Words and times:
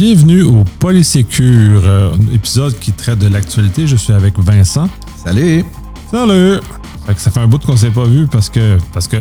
Bienvenue 0.00 0.44
au 0.44 0.64
Polysécure, 0.78 1.82
euh, 1.84 2.12
épisode 2.32 2.74
qui 2.78 2.90
traite 2.90 3.18
de 3.18 3.28
l'actualité. 3.28 3.86
Je 3.86 3.96
suis 3.96 4.14
avec 4.14 4.38
Vincent. 4.38 4.88
Salut! 5.22 5.62
Salut! 6.10 6.58
Fait 7.06 7.14
que 7.14 7.20
ça 7.20 7.30
fait 7.30 7.40
un 7.40 7.46
bout 7.46 7.62
qu'on 7.62 7.76
s'est 7.76 7.90
pas 7.90 8.06
vu 8.06 8.26
parce 8.26 8.48
que 8.48 8.78
parce 8.94 9.06
que 9.06 9.18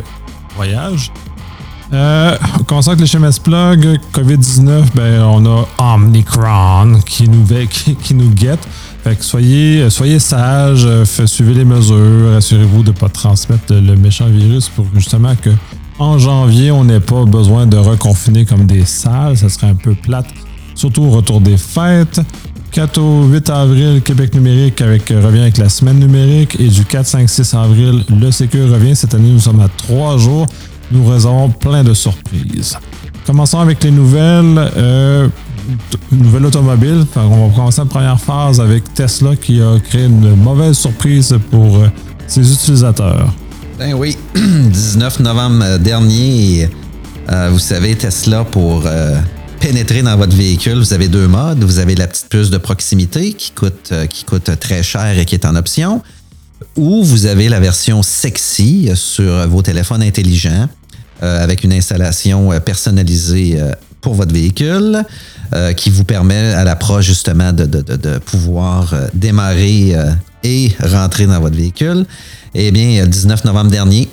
voyage. 0.56 1.12
Euh, 1.92 2.38
avec 2.38 2.98
les 2.98 3.04
SMS 3.04 3.40
Plug. 3.40 4.00
COVID-19, 4.14 4.84
ben, 4.96 5.22
on 5.24 5.46
a 5.48 5.68
Omnicron 5.80 7.02
qui 7.06 7.28
nous, 7.28 7.46
qui, 7.70 7.96
qui 7.96 8.14
nous 8.14 8.30
guette. 8.30 8.66
Fait 9.04 9.18
que 9.18 9.26
soyez, 9.26 9.90
soyez 9.90 10.20
sages, 10.20 10.86
euh, 10.86 11.04
suivez 11.04 11.56
les 11.56 11.66
mesures, 11.66 12.38
assurez-vous 12.38 12.84
de 12.84 12.92
ne 12.92 12.96
pas 12.96 13.10
transmettre 13.10 13.74
le 13.74 13.98
méchant 13.98 14.28
virus 14.28 14.70
pour 14.70 14.86
justement 14.96 15.36
que 15.36 15.50
en 16.00 16.18
janvier, 16.18 16.72
on 16.72 16.86
n'ait 16.86 17.02
pas 17.02 17.26
besoin 17.26 17.68
de 17.68 17.76
reconfiner 17.76 18.46
comme 18.46 18.66
des 18.66 18.86
salles. 18.86 19.36
Ça 19.36 19.50
serait 19.50 19.68
un 19.68 19.76
peu 19.76 19.94
plate, 19.94 20.28
surtout 20.80 21.04
au 21.04 21.10
retour 21.10 21.42
des 21.42 21.58
fêtes. 21.58 22.22
4 22.72 22.98
au 23.00 23.26
8 23.26 23.50
avril, 23.50 24.02
Québec 24.02 24.34
numérique 24.34 24.80
avec, 24.82 25.12
euh, 25.12 25.26
revient 25.26 25.42
avec 25.42 25.58
la 25.58 25.68
semaine 25.68 26.00
numérique. 26.00 26.56
Et 26.60 26.68
du 26.68 26.86
4, 26.86 27.06
5, 27.06 27.30
6 27.30 27.54
avril, 27.54 28.04
le 28.10 28.32
Sécure 28.32 28.72
revient. 28.72 28.96
Cette 28.96 29.14
année, 29.14 29.32
nous 29.32 29.40
sommes 29.40 29.60
à 29.60 29.68
3 29.68 30.18
jours. 30.18 30.46
Nous 30.92 31.06
réservons 31.06 31.50
plein 31.50 31.84
de 31.84 31.94
surprises. 31.94 32.78
Commençons 33.26 33.60
avec 33.60 33.84
les 33.84 33.92
nouvelles. 33.92 34.72
Euh, 34.78 35.28
nouvelle 36.12 36.46
automobile. 36.46 37.06
on 37.16 37.48
va 37.48 37.56
commencer 37.56 37.82
la 37.82 37.86
première 37.86 38.20
phase 38.20 38.60
avec 38.62 38.94
Tesla 38.94 39.36
qui 39.36 39.62
a 39.62 39.78
créé 39.80 40.06
une 40.06 40.36
mauvaise 40.36 40.78
surprise 40.78 41.38
pour 41.52 41.78
euh, 41.78 41.88
ses 42.26 42.52
utilisateurs. 42.52 43.34
Ben 43.78 43.94
oui, 43.94 44.18
19 44.36 45.20
novembre 45.20 45.78
dernier, 45.78 46.70
euh, 47.30 47.50
vous 47.52 47.60
savez, 47.60 47.96
Tesla, 47.96 48.46
pour 48.46 48.84
pénétrer 49.60 50.02
dans 50.02 50.18
votre 50.18 50.36
véhicule, 50.36 50.80
vous 50.80 50.94
avez 50.94 51.08
deux 51.08 51.28
modes. 51.28 51.64
Vous 51.64 51.80
avez 51.80 51.96
la 51.96 52.08
petite 52.08 52.28
puce 52.30 52.50
de 52.50 52.58
proximité 52.58 53.34
qui 53.34 53.52
coûte, 53.52 53.94
qui 54.10 54.24
coûte 54.24 54.52
très 54.60 54.84
cher 54.84 55.18
et 55.18 55.26
qui 55.26 55.36
est 55.36 55.46
en 55.46 55.56
option, 55.56 56.02
ou 56.76 57.04
vous 57.04 57.26
avez 57.26 57.50
la 57.50 57.60
version 57.60 58.02
sexy 58.04 58.90
sur 58.96 59.48
vos 59.48 59.62
téléphones 59.62 60.04
intelligents 60.04 60.68
euh, 61.22 61.44
avec 61.44 61.66
une 61.66 61.74
installation 61.74 62.54
euh, 62.54 62.62
personnalisée 62.62 63.60
euh, 63.60 63.74
pour 64.00 64.14
votre 64.14 64.34
véhicule 64.34 65.04
qui 65.76 65.90
vous 65.90 66.04
permet 66.04 66.54
à 66.54 66.64
l'approche 66.64 67.06
justement 67.06 67.52
de, 67.52 68.20
pouvoir 68.20 68.94
démarrer 69.16 69.96
et 70.44 70.72
rentrer 70.80 71.26
dans 71.26 71.40
votre 71.40 71.58
véhicule. 71.58 72.06
Eh 72.54 72.72
bien, 72.72 73.02
le 73.02 73.08
19 73.08 73.46
novembre 73.46 73.72
dernier, 73.72 74.08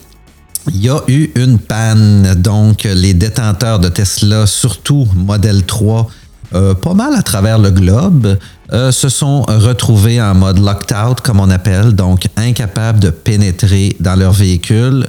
il 0.69 0.85
y 0.85 0.89
a 0.89 1.01
eu 1.09 1.31
une 1.37 1.59
panne. 1.59 2.35
Donc, 2.37 2.85
les 2.85 3.15
détenteurs 3.15 3.79
de 3.79 3.89
Tesla, 3.89 4.47
surtout 4.47 5.07
Model 5.15 5.65
3, 5.65 6.09
pas 6.51 6.95
mal 6.95 7.15
à 7.15 7.23
travers 7.23 7.59
le 7.59 7.71
globe, 7.71 8.39
se 8.71 9.09
sont 9.09 9.43
retrouvés 9.43 10.21
en 10.21 10.35
mode 10.35 10.59
locked 10.59 10.97
out, 10.97 11.21
comme 11.21 11.41
on 11.41 11.51
appelle, 11.51 11.93
donc 11.93 12.29
incapables 12.37 13.01
de 13.01 13.11
pénétrer 13.11 13.97
dans 14.01 14.17
leur 14.17 14.33
véhicule 14.33 15.07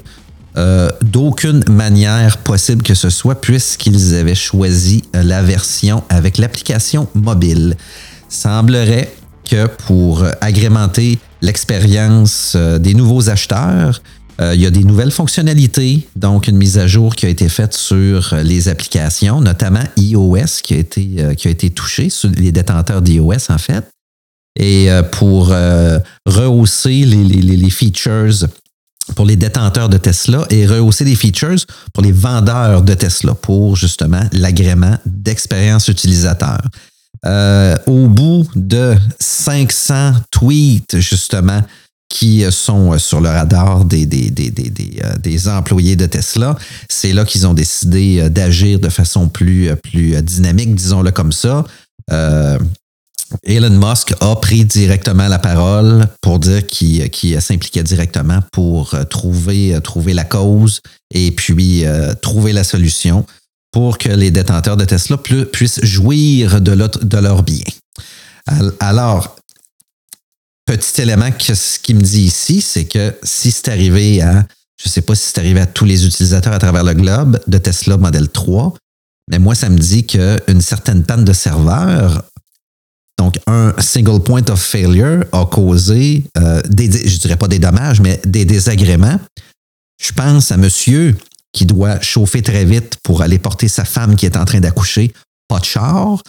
euh, 0.58 0.90
d'aucune 1.04 1.64
manière 1.70 2.38
possible 2.38 2.82
que 2.82 2.96
ce 2.96 3.12
soit, 3.12 3.40
puisqu'ils 3.40 4.16
avaient 4.16 4.34
choisi 4.34 5.04
euh, 5.16 5.22
la 5.22 5.44
version 5.44 6.04
avec 6.10 6.40
l'application 6.40 7.08
mobile. 7.14 7.78
Semblerait 8.28 9.14
que 9.48 9.68
pour 9.86 10.26
agrémenter 10.42 11.20
l'expérience 11.44 12.54
euh, 12.56 12.80
des 12.80 12.96
nouveaux 12.96 13.30
acheteurs, 13.30 14.02
il 14.40 14.62
y 14.62 14.66
a 14.66 14.70
des 14.70 14.84
nouvelles 14.84 15.12
fonctionnalités, 15.12 16.08
donc 16.16 16.48
une 16.48 16.58
mise 16.58 16.78
à 16.78 16.86
jour 16.86 17.16
qui 17.16 17.26
a 17.26 17.30
été 17.30 17.50
faite 17.50 17.74
sur 17.74 18.36
les 18.44 18.68
applications, 18.68 19.42
notamment 19.42 19.84
iOS 19.98 20.62
qui 20.64 20.76
a 20.76 20.78
été, 20.78 21.36
qui 21.36 21.48
a 21.48 21.52
été 21.52 21.74
sur 22.10 22.30
les 22.30 22.52
détenteurs 22.52 23.02
d'iOS 23.02 23.50
en 23.50 23.58
fait. 23.58 23.84
Et 24.60 24.90
pour 25.12 25.52
rehausser 26.28 27.06
les, 27.06 27.24
les, 27.24 27.58
les 27.58 27.70
features 27.70 28.48
pour 29.16 29.26
les 29.26 29.36
détenteurs 29.36 29.90
de 29.90 29.98
Tesla 29.98 30.46
et 30.50 30.66
rehausser 30.66 31.06
des 31.06 31.16
features 31.16 31.66
pour 31.94 32.04
les 32.04 32.12
vendeurs 32.12 32.82
de 32.82 32.94
Tesla 32.94 33.34
pour 33.34 33.76
justement 33.76 34.22
l'agrément 34.34 34.98
d'expérience 35.06 35.88
utilisateur. 35.88 36.60
Euh, 37.26 37.76
au 37.88 38.08
bout 38.08 38.46
de 38.56 38.96
500 39.20 40.14
tweets 40.30 41.00
justement 41.00 41.64
qui 42.10 42.44
sont 42.52 42.98
sur 42.98 43.20
le 43.22 43.30
radar 43.30 43.86
des, 43.86 44.06
des, 44.06 44.30
des, 44.30 44.50
des 44.50 45.48
euh, 45.48 45.58
employés 45.58 45.96
de 45.96 46.06
Tesla, 46.06 46.56
c'est 46.90 47.14
là 47.14 47.26
qu'ils 47.26 47.46
ont 47.46 47.54
décidé 47.54 48.20
euh, 48.20 48.30
d'agir 48.30 48.80
de 48.80 48.90
façon 48.90 49.28
plus, 49.28 49.76
plus 49.76 50.22
dynamique, 50.22 50.76
disons-le 50.76 51.12
comme 51.12 51.32
ça. 51.32 51.66
Elon 53.44 53.78
Musk 53.78 54.14
a 54.22 54.36
pris 54.36 54.66
directement 54.66 55.28
la 55.28 55.40
parole 55.40 56.08
pour 56.22 56.40
dire 56.40 56.66
qu'il 56.66 57.42
s'impliquait 57.42 57.84
directement 57.84 58.40
pour 58.52 58.94
euh, 58.94 59.04
trouver, 59.04 59.76
euh, 59.76 59.80
trouver 59.80 60.14
la 60.14 60.24
cause 60.24 60.82
et 61.14 61.32
puis 61.32 61.86
euh, 61.86 62.14
trouver 62.14 62.54
la 62.54 62.64
solution 62.64 63.26
pour 63.72 63.98
que 63.98 64.10
les 64.10 64.32
détenteurs 64.32 64.78
de 64.78 64.86
Tesla 64.86 65.18
puissent 65.18 65.84
jouir 65.84 66.62
de, 66.62 66.74
de 66.74 67.18
leur 67.18 67.44
bien. 67.44 67.64
Alors, 68.80 69.36
petit 70.68 71.02
élément 71.02 71.32
que 71.32 71.56
ce 71.56 71.80
qu'il 71.80 71.96
me 71.96 72.02
dit 72.02 72.22
ici, 72.22 72.62
c'est 72.62 72.86
que 72.86 73.16
si 73.24 73.52
c'est 73.52 73.70
arrivé 73.70 74.22
à, 74.22 74.46
je 74.80 74.88
ne 74.88 74.92
sais 74.92 75.02
pas 75.02 75.16
si 75.16 75.24
c'est 75.28 75.40
arrivé 75.40 75.60
à 75.60 75.66
tous 75.66 75.86
les 75.86 76.06
utilisateurs 76.06 76.54
à 76.54 76.60
travers 76.60 76.84
le 76.84 76.94
globe 76.94 77.40
de 77.48 77.58
Tesla 77.58 77.98
Model 77.98 78.30
3, 78.30 78.76
mais 79.32 79.40
moi, 79.40 79.56
ça 79.56 79.70
me 79.70 79.78
dit 79.78 80.06
qu'une 80.06 80.62
certaine 80.62 81.04
panne 81.04 81.26
de 81.26 81.34
serveur 81.34 82.24
donc, 83.18 83.40
un 83.48 83.74
single 83.80 84.22
point 84.22 84.48
of 84.50 84.62
failure 84.62 85.26
a 85.32 85.46
causé, 85.46 86.24
euh, 86.38 86.62
des, 86.70 87.08
je 87.08 87.18
dirais 87.18 87.36
pas 87.36 87.48
des 87.48 87.60
dommages, 87.60 88.00
mais 88.00 88.22
des 88.26 88.46
désagréments. 88.46 89.20
Je 90.00 90.12
pense 90.12 90.52
à 90.52 90.58
monsieur 90.58 91.18
qui 91.52 91.66
doit 91.66 92.00
chauffer 92.02 92.44
très 92.44 92.64
vite 92.64 92.98
pour 93.02 93.24
aller 93.24 93.40
porter 93.40 93.68
sa 93.68 93.86
femme 93.86 94.16
qui 94.16 94.28
est 94.28 94.38
en 94.38 94.46
train 94.46 94.60
d'accoucher, 94.60 95.14
pas 95.48 95.60
de 95.60 95.66
char, 95.66 96.22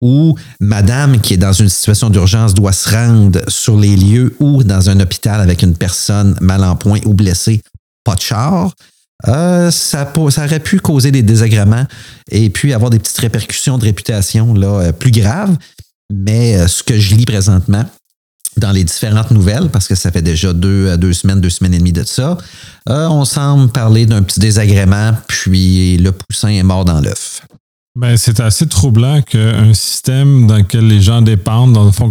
ou 0.00 0.34
madame 0.60 1.20
qui 1.20 1.34
est 1.34 1.38
dans 1.38 1.52
une 1.52 1.68
situation 1.68 2.10
d'urgence 2.10 2.54
doit 2.54 2.72
se 2.72 2.90
rendre 2.90 3.40
sur 3.48 3.78
les 3.78 3.96
lieux 3.96 4.34
ou 4.40 4.64
dans 4.64 4.90
un 4.90 5.00
hôpital 5.00 5.40
avec 5.40 5.62
une 5.62 5.76
personne 5.76 6.36
mal 6.40 6.64
en 6.64 6.76
point 6.76 7.00
ou 7.04 7.14
blessée, 7.14 7.60
pas 8.04 8.14
de 8.14 8.20
char. 8.20 8.72
Euh, 9.28 9.70
ça, 9.70 10.10
aurait 10.16 10.60
pu 10.60 10.80
causer 10.80 11.10
des 11.10 11.22
désagréments 11.22 11.86
et 12.30 12.50
puis 12.50 12.72
avoir 12.72 12.90
des 12.90 12.98
petites 12.98 13.18
répercussions 13.18 13.76
de 13.78 13.84
réputation 13.84 14.54
là, 14.54 14.80
euh, 14.80 14.92
plus 14.92 15.10
graves. 15.10 15.56
Mais 16.12 16.56
euh, 16.56 16.68
ce 16.68 16.82
que 16.82 16.98
je 16.98 17.14
lis 17.14 17.26
présentement 17.26 17.84
dans 18.56 18.72
les 18.72 18.82
différentes 18.82 19.30
nouvelles, 19.30 19.68
parce 19.68 19.86
que 19.86 19.94
ça 19.94 20.10
fait 20.10 20.22
déjà 20.22 20.52
deux, 20.52 20.96
deux 20.96 21.12
semaines, 21.12 21.40
deux 21.40 21.50
semaines 21.50 21.74
et 21.74 21.78
demie 21.78 21.92
de 21.92 22.02
ça, 22.02 22.36
on 22.86 23.24
semble 23.24 23.70
parler 23.70 24.06
d'un 24.06 24.22
petit 24.22 24.40
désagrément, 24.40 25.12
puis 25.28 25.96
le 25.98 26.10
poussin 26.10 26.48
est 26.48 26.64
mort 26.64 26.84
dans 26.84 27.00
l'œuf. 27.00 27.42
Ben, 27.96 28.16
c'est 28.16 28.40
assez 28.40 28.68
troublant 28.68 29.20
qu'un 29.22 29.74
système 29.74 30.46
dans 30.46 30.58
lequel 30.58 30.86
les 30.86 31.00
gens 31.00 31.22
dépendent, 31.22 31.72
dans 31.72 31.84
le 31.84 31.90
fond, 31.90 32.10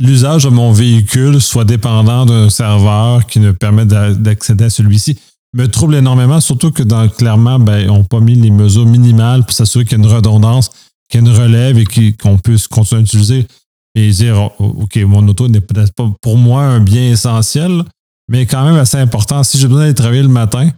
l'usage 0.00 0.44
de 0.44 0.48
mon 0.48 0.72
véhicule 0.72 1.40
soit 1.40 1.64
dépendant 1.64 2.26
d'un 2.26 2.50
serveur 2.50 3.26
qui 3.26 3.40
ne 3.40 3.52
permet 3.52 3.86
d'accéder 3.86 4.64
à 4.64 4.70
celui-ci 4.70 5.18
me 5.54 5.68
trouble 5.68 5.94
énormément, 5.94 6.40
surtout 6.40 6.70
que 6.70 6.82
dans 6.82 7.08
clairement, 7.08 7.58
ben, 7.58 7.88
on 7.88 7.98
n'a 7.98 8.04
pas 8.04 8.20
mis 8.20 8.34
les 8.34 8.50
mesures 8.50 8.84
minimales 8.84 9.42
pour 9.42 9.52
s'assurer 9.52 9.84
qu'il 9.84 9.98
y 9.98 10.00
a 10.00 10.04
une 10.04 10.12
redondance 10.12 10.70
qu'il 11.08 11.20
y 11.20 11.24
ait 11.24 11.30
une 11.30 11.36
relève 11.36 11.78
et 11.78 12.12
qu'on 12.12 12.36
puisse 12.36 12.66
continuer 12.66 13.00
à 13.00 13.04
utiliser 13.04 13.46
et 13.94 14.10
dire 14.10 14.36
oh, 14.36 14.52
oh, 14.58 14.82
OK, 14.82 14.96
mon 14.96 15.26
auto 15.28 15.48
n'est 15.48 15.60
peut-être 15.60 15.92
pas 15.94 16.12
pour 16.20 16.36
moi 16.36 16.62
un 16.62 16.80
bien 16.80 17.10
essentiel, 17.10 17.84
mais 18.28 18.46
quand 18.46 18.64
même 18.64 18.76
assez 18.76 18.98
important. 18.98 19.42
Si 19.42 19.58
j'ai 19.58 19.68
besoin 19.68 19.82
d'aller 19.82 19.94
travailler 19.94 20.22
le 20.22 20.28
matin, 20.28 20.70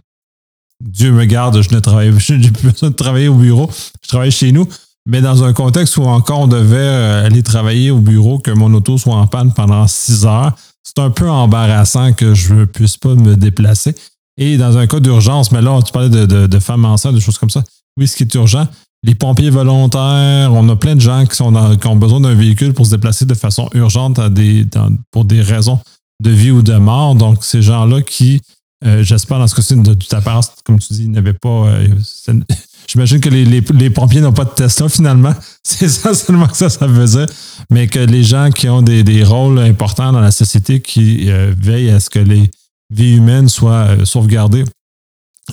Dieu 0.81 1.11
me 1.11 1.25
garde, 1.25 1.61
je 1.61 1.73
ne 1.73 1.79
travaille, 1.79 2.13
j'ai 2.19 2.51
plus 2.51 2.71
besoin 2.71 2.89
de 2.89 2.95
travailler 2.95 3.27
au 3.27 3.35
bureau, 3.35 3.69
je 4.03 4.07
travaille 4.07 4.31
chez 4.31 4.51
nous. 4.51 4.67
Mais 5.05 5.21
dans 5.21 5.43
un 5.43 5.53
contexte 5.53 5.97
où 5.97 6.03
encore 6.03 6.41
on 6.41 6.47
devait 6.47 6.77
euh, 6.77 7.25
aller 7.25 7.41
travailler 7.41 7.89
au 7.89 7.99
bureau, 7.99 8.37
que 8.37 8.51
mon 8.51 8.71
auto 8.73 8.97
soit 8.97 9.15
en 9.15 9.27
panne 9.27 9.53
pendant 9.53 9.87
six 9.87 10.25
heures, 10.25 10.53
c'est 10.83 10.99
un 10.99 11.09
peu 11.09 11.29
embarrassant 11.29 12.13
que 12.13 12.33
je 12.33 12.53
ne 12.53 12.65
puisse 12.65 12.97
pas 12.97 13.15
me 13.15 13.35
déplacer. 13.35 13.95
Et 14.37 14.57
dans 14.57 14.77
un 14.77 14.87
cas 14.87 14.99
d'urgence, 14.99 15.51
mais 15.51 15.61
là, 15.61 15.79
tu 15.81 15.91
parlais 15.91 16.09
de, 16.09 16.59
femmes 16.59 16.85
enceintes, 16.85 17.15
de 17.15 17.19
choses 17.19 17.37
comme 17.37 17.49
ça. 17.49 17.63
Oui, 17.97 18.07
ce 18.07 18.15
qui 18.15 18.23
est 18.23 18.33
urgent, 18.35 18.67
les 19.03 19.15
pompiers 19.15 19.49
volontaires, 19.49 20.53
on 20.53 20.67
a 20.69 20.75
plein 20.75 20.95
de 20.95 21.01
gens 21.01 21.25
qui, 21.25 21.41
ont 21.41 21.95
besoin 21.95 22.21
d'un 22.21 22.35
véhicule 22.35 22.73
pour 22.73 22.85
se 22.85 22.91
déplacer 22.91 23.25
de 23.25 23.33
façon 23.33 23.69
urgente 23.73 24.19
pour 25.11 25.25
des 25.25 25.41
raisons 25.41 25.79
de 26.23 26.29
vie 26.29 26.51
ou 26.51 26.61
de 26.61 26.75
mort. 26.75 27.15
Donc, 27.15 27.43
ces 27.43 27.61
gens-là 27.61 28.01
qui, 28.01 28.41
euh, 28.85 29.03
j'espère 29.03 29.39
dans 29.39 29.47
ce 29.47 29.55
cas-ci, 29.55 29.75
de 29.75 29.93
toute 29.93 30.13
apparence, 30.13 30.51
comme 30.63 30.79
tu 30.79 30.93
dis, 30.93 31.07
n'avaient 31.07 31.33
pas. 31.33 31.67
Euh, 31.67 31.87
j'imagine 32.87 33.19
que 33.19 33.29
les, 33.29 33.89
pompiers 33.89 34.21
n'ont 34.21 34.33
pas 34.33 34.45
de 34.45 34.51
Tesla 34.51 34.87
finalement. 34.89 35.33
C'est 35.63 35.89
ça 35.89 36.13
seulement 36.13 36.47
que 36.47 36.57
ça, 36.57 36.69
ça 36.69 36.87
faisait. 36.87 37.25
Mais 37.69 37.87
que 37.87 37.99
les 37.99 38.23
gens 38.23 38.49
qui 38.51 38.69
ont 38.69 38.81
des, 38.81 39.23
rôles 39.23 39.59
importants 39.59 40.11
dans 40.11 40.21
la 40.21 40.31
société 40.31 40.81
qui 40.81 41.29
euh, 41.29 41.53
veillent 41.57 41.91
à 41.91 41.99
ce 41.99 42.09
que 42.09 42.19
les 42.19 42.49
vies 42.89 43.17
humaines 43.17 43.49
soient 43.49 44.05
sauvegardées 44.05 44.65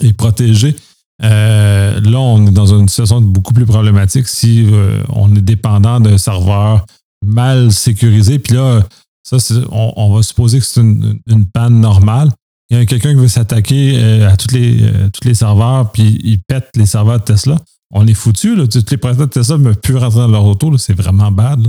et 0.01 0.13
protégées 0.13 0.77
là, 1.21 2.19
on 2.19 2.47
est 2.47 2.51
dans 2.51 2.79
une 2.79 2.89
situation 2.89 3.21
beaucoup 3.21 3.55
plus 3.55 3.67
problématique 3.67 4.29
si 4.29 4.67
on 5.09 5.35
est 5.35 5.41
dépendant 5.41 6.01
d'un 6.01 6.19
serveur 6.19 6.85
mal 7.25 7.73
sécurisé. 7.73 8.39
Puis 8.39 8.55
là, 8.55 8.83
ça, 9.23 9.39
on, 9.71 10.15
va 10.15 10.23
supposer 10.23 10.61
que 10.61 10.65
c'est 10.65 10.81
une, 10.81 11.47
panne 11.53 11.81
normale. 11.81 12.31
Il 12.71 12.79
y 12.79 12.81
a 12.81 12.87
quelqu'un 12.87 13.11
qui 13.11 13.21
veut 13.21 13.29
s'attaquer 13.29 14.25
à 14.25 14.37
tous 14.37 14.53
les, 14.53 14.93
tous 15.13 15.27
les 15.27 15.35
serveurs, 15.35 15.93
puis 15.93 16.19
il 16.25 16.41
pète 16.43 16.69
les 16.75 16.87
serveurs 16.87 17.21
de 17.21 17.25
Tesla. 17.25 17.59
On 17.93 18.07
est 18.07 18.15
foutu. 18.15 18.57
Tous 18.69 18.85
les 18.91 18.97
propriétaires 18.97 19.27
de 19.27 19.33
Tesla 19.33 19.59
ne 19.59 19.65
peuvent 19.65 19.77
plus 19.77 19.97
rentrer 19.97 20.21
dans 20.21 20.29
leur 20.29 20.45
auto. 20.45 20.77
C'est 20.79 20.95
vraiment 20.95 21.31
bad. 21.31 21.69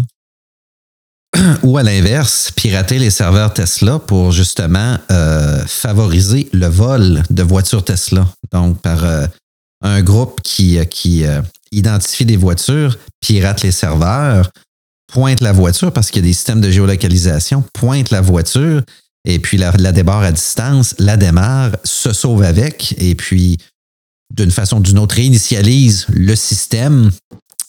Ou 1.64 1.78
à 1.78 1.84
l'inverse, 1.84 2.52
pirater 2.56 3.00
les 3.00 3.10
serveurs 3.10 3.54
Tesla 3.54 4.00
pour 4.00 4.32
justement 4.32 4.98
euh, 5.12 5.64
favoriser 5.66 6.50
le 6.54 6.68
vol 6.68 7.24
de 7.30 7.44
voitures 7.44 7.84
Tesla. 7.84 8.28
Donc, 8.52 8.82
par 8.82 9.04
euh, 9.04 9.28
un 9.82 10.02
groupe 10.02 10.42
qui, 10.42 10.78
euh, 10.78 10.86
qui 10.86 11.26
identifie 11.72 12.26
des 12.26 12.38
voitures, 12.38 12.98
pirate 13.20 13.62
les 13.62 13.72
serveurs, 13.72 14.50
pointe 15.12 15.42
la 15.42 15.52
voiture 15.52 15.92
parce 15.92 16.10
qu'il 16.10 16.24
y 16.24 16.26
a 16.26 16.30
des 16.30 16.34
systèmes 16.34 16.62
de 16.62 16.72
géolocalisation, 16.72 17.64
pointe 17.74 18.10
la 18.10 18.22
voiture 18.22 18.82
et 19.28 19.40
puis 19.40 19.58
la, 19.58 19.72
la 19.78 19.92
débarre 19.92 20.24
à 20.24 20.32
distance, 20.32 20.96
la 21.00 21.18
démarre, 21.18 21.72
se 21.84 22.14
sauve 22.14 22.44
avec 22.44 22.96
et 22.98 23.14
puis 23.14 23.58
d'une 24.34 24.52
façon 24.52 24.78
ou 24.78 24.82
d'une 24.82 24.98
autre 25.00 25.16
réinitialise 25.16 26.08
le 26.10 26.36
système 26.36 27.12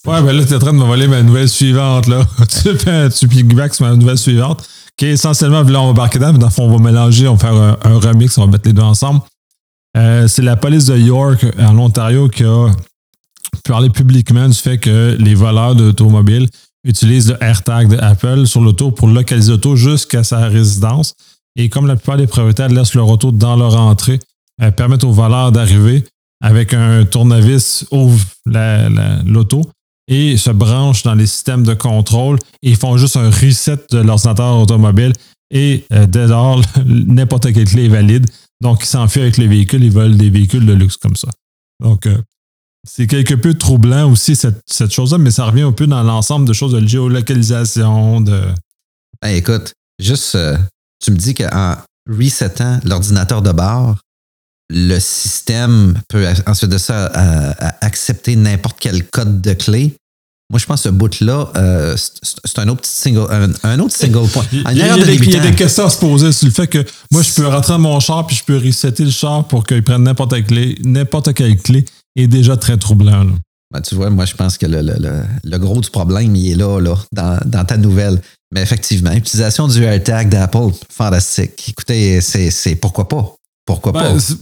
Ouais, 0.07 0.21
ben 0.21 0.31
là, 0.31 0.45
tu 0.45 0.53
es 0.53 0.55
en 0.55 0.59
train 0.59 0.71
de 0.71 0.77
me 0.77 0.85
voler 0.85 1.07
ma 1.07 1.21
nouvelle 1.21 1.49
suivante, 1.49 2.07
là. 2.07 2.25
tu 2.47 2.69
tu 3.19 3.27
piggyback 3.27 3.75
sur 3.75 3.85
ma 3.85 3.97
nouvelle 3.97 4.17
suivante, 4.17 4.65
qui 4.95 5.05
est 5.05 5.11
essentiellement, 5.11 5.61
là, 5.61 5.81
on 5.81 5.87
va 5.87 5.89
embarquer 5.91 6.19
dedans, 6.19 6.31
mais 6.31 6.39
dans 6.39 6.47
le 6.47 6.53
fond, 6.53 6.63
on 6.63 6.77
va 6.77 6.81
mélanger, 6.81 7.27
on 7.27 7.35
va 7.35 7.39
faire 7.39 7.53
un, 7.53 7.99
remix, 7.99 8.37
on 8.37 8.45
va 8.45 8.51
mettre 8.51 8.65
les 8.65 8.73
deux 8.73 8.81
ensemble. 8.81 9.19
Euh, 9.97 10.25
c'est 10.29 10.41
la 10.41 10.55
police 10.55 10.85
de 10.85 10.97
York, 10.97 11.45
en 11.59 11.77
Ontario, 11.77 12.29
qui 12.29 12.45
a 12.45 12.71
parlé 13.65 13.89
publiquement 13.89 14.47
du 14.47 14.57
fait 14.57 14.77
que 14.77 15.17
les 15.19 15.35
voleurs 15.35 15.75
d'automobiles 15.75 16.47
utilisent 16.85 17.31
le 17.31 17.43
AirTag 17.43 17.89
d'Apple 17.89 18.47
sur 18.47 18.61
l'auto 18.61 18.91
pour 18.91 19.09
localiser 19.09 19.51
l'auto 19.51 19.75
jusqu'à 19.75 20.23
sa 20.23 20.47
résidence. 20.47 21.13
Et 21.59 21.67
comme 21.67 21.87
la 21.87 21.97
plupart 21.97 22.15
des 22.15 22.25
propriétaires 22.25 22.69
laissent 22.69 22.93
leur 22.93 23.09
auto 23.09 23.33
dans 23.33 23.57
leur 23.57 23.75
entrée, 23.75 24.17
euh, 24.61 24.71
permettent 24.71 25.03
aux 25.03 25.11
voleurs 25.11 25.51
d'arriver 25.51 26.05
avec 26.41 26.73
un 26.73 27.03
tournevis, 27.03 27.85
ouvre 27.91 28.25
l'auto 29.25 29.69
et 30.07 30.37
se 30.37 30.51
branchent 30.51 31.03
dans 31.03 31.15
les 31.15 31.27
systèmes 31.27 31.63
de 31.63 31.73
contrôle 31.73 32.39
et 32.63 32.75
font 32.75 32.95
juste 32.95 33.17
un 33.17 33.29
reset 33.29 33.77
de 33.91 33.99
l'ordinateur 33.99 34.57
automobile 34.57 35.11
et 35.51 35.83
euh, 35.91 36.07
dès 36.07 36.27
lors, 36.27 36.61
n'importe 36.85 37.51
quelle 37.51 37.65
clé 37.65 37.85
est 37.85 37.89
valide. 37.89 38.25
Donc, 38.61 38.83
ils 38.83 38.87
s'enfuient 38.87 39.21
avec 39.21 39.35
les 39.35 39.47
véhicules, 39.47 39.83
ils 39.83 39.91
veulent 39.91 40.15
des 40.15 40.29
véhicules 40.29 40.65
de 40.65 40.73
luxe 40.73 40.95
comme 40.95 41.17
ça. 41.17 41.27
Donc, 41.83 42.05
euh, 42.05 42.17
c'est 42.87 43.07
quelque 43.07 43.33
peu 43.33 43.53
troublant 43.53 44.09
aussi 44.09 44.37
cette, 44.37 44.93
chose-là, 44.93 45.17
mais 45.17 45.31
ça 45.31 45.43
revient 45.43 45.63
un 45.63 45.73
peu 45.73 45.87
dans 45.87 46.03
l'ensemble 46.03 46.47
de 46.47 46.53
choses 46.53 46.71
de 46.71 46.87
géolocalisation. 46.87 48.21
Ben, 48.21 48.55
écoute, 49.35 49.73
juste, 49.99 50.35
euh, 50.35 50.57
tu 50.99 51.11
me 51.11 51.17
dis 51.17 51.33
qu'en 51.33 51.75
resetant 52.09 52.79
l'ordinateur 52.83 53.41
de 53.41 53.51
bord, 53.51 53.97
le 54.69 54.99
système 54.99 55.99
peut 56.09 56.27
ensuite 56.45 56.69
de 56.69 56.77
ça 56.77 57.07
accepter 57.81 58.35
n'importe 58.35 58.77
quel 58.79 59.07
code 59.07 59.41
de 59.41 59.53
clé. 59.53 59.95
Moi, 60.51 60.57
je 60.57 60.65
pense 60.65 60.81
que 60.81 60.89
ce 60.89 60.93
bout-là, 60.93 61.51
euh, 61.57 61.95
c'est 61.95 62.57
un 62.57 62.67
autre 62.69 62.81
single, 62.83 63.27
un, 63.61 63.79
autre 63.79 63.95
single 63.95 64.27
point. 64.29 64.45
il, 64.51 64.77
y 64.77 64.81
a, 64.81 64.97
des, 64.97 65.53
questions 65.53 65.85
à 65.85 65.91
se 65.91 65.99
poser 65.99 66.31
sur 66.31 66.47
le 66.47 66.51
fait 66.51 66.65
que 66.65 66.83
moi, 67.11 67.21
je 67.21 67.33
peux 67.33 67.45
rentrer 67.45 67.73
dans 67.73 67.79
mon 67.79 67.99
char 67.99 68.25
puis 68.25 68.35
je 68.35 68.43
peux 68.43 68.57
resetter 68.57 69.05
le 69.05 69.11
char 69.11 69.47
pour 69.47 69.63
qu'il 69.63 69.83
prenne 69.83 70.03
n'importe 70.03 70.31
quelle 70.31 70.45
clé. 70.45 70.77
N'importe 70.83 71.35
quelle 71.35 71.55
clé 71.55 71.85
est 72.15 72.25
déjà 72.25 72.57
très 72.57 72.77
troublant. 72.77 73.27
Ben, 73.71 73.81
tu 73.81 73.93
vois, 73.95 74.09
moi, 74.09 74.25
je 74.25 74.35
pense 74.35 74.57
que 74.57 74.65
le, 74.65 75.57
gros 75.57 75.79
du 75.79 75.89
problème, 75.89 76.35
il 76.35 76.51
est 76.51 76.55
là, 76.55 76.79
là 76.79 76.95
dans, 77.11 77.65
ta 77.65 77.77
nouvelle. 77.77 78.19
Mais 78.51 78.63
effectivement, 78.63 79.11
l'utilisation 79.11 79.67
du 79.67 79.83
AirTag 79.83 80.29
d'Apple, 80.29 80.71
fantastique. 80.91 81.69
Écoutez, 81.69 82.19
c'est 82.21 82.75
pourquoi 82.75 83.07
pas? 83.07 83.35
Pourquoi 83.65 83.91
ben, 83.91 84.01
pas? 84.01 84.33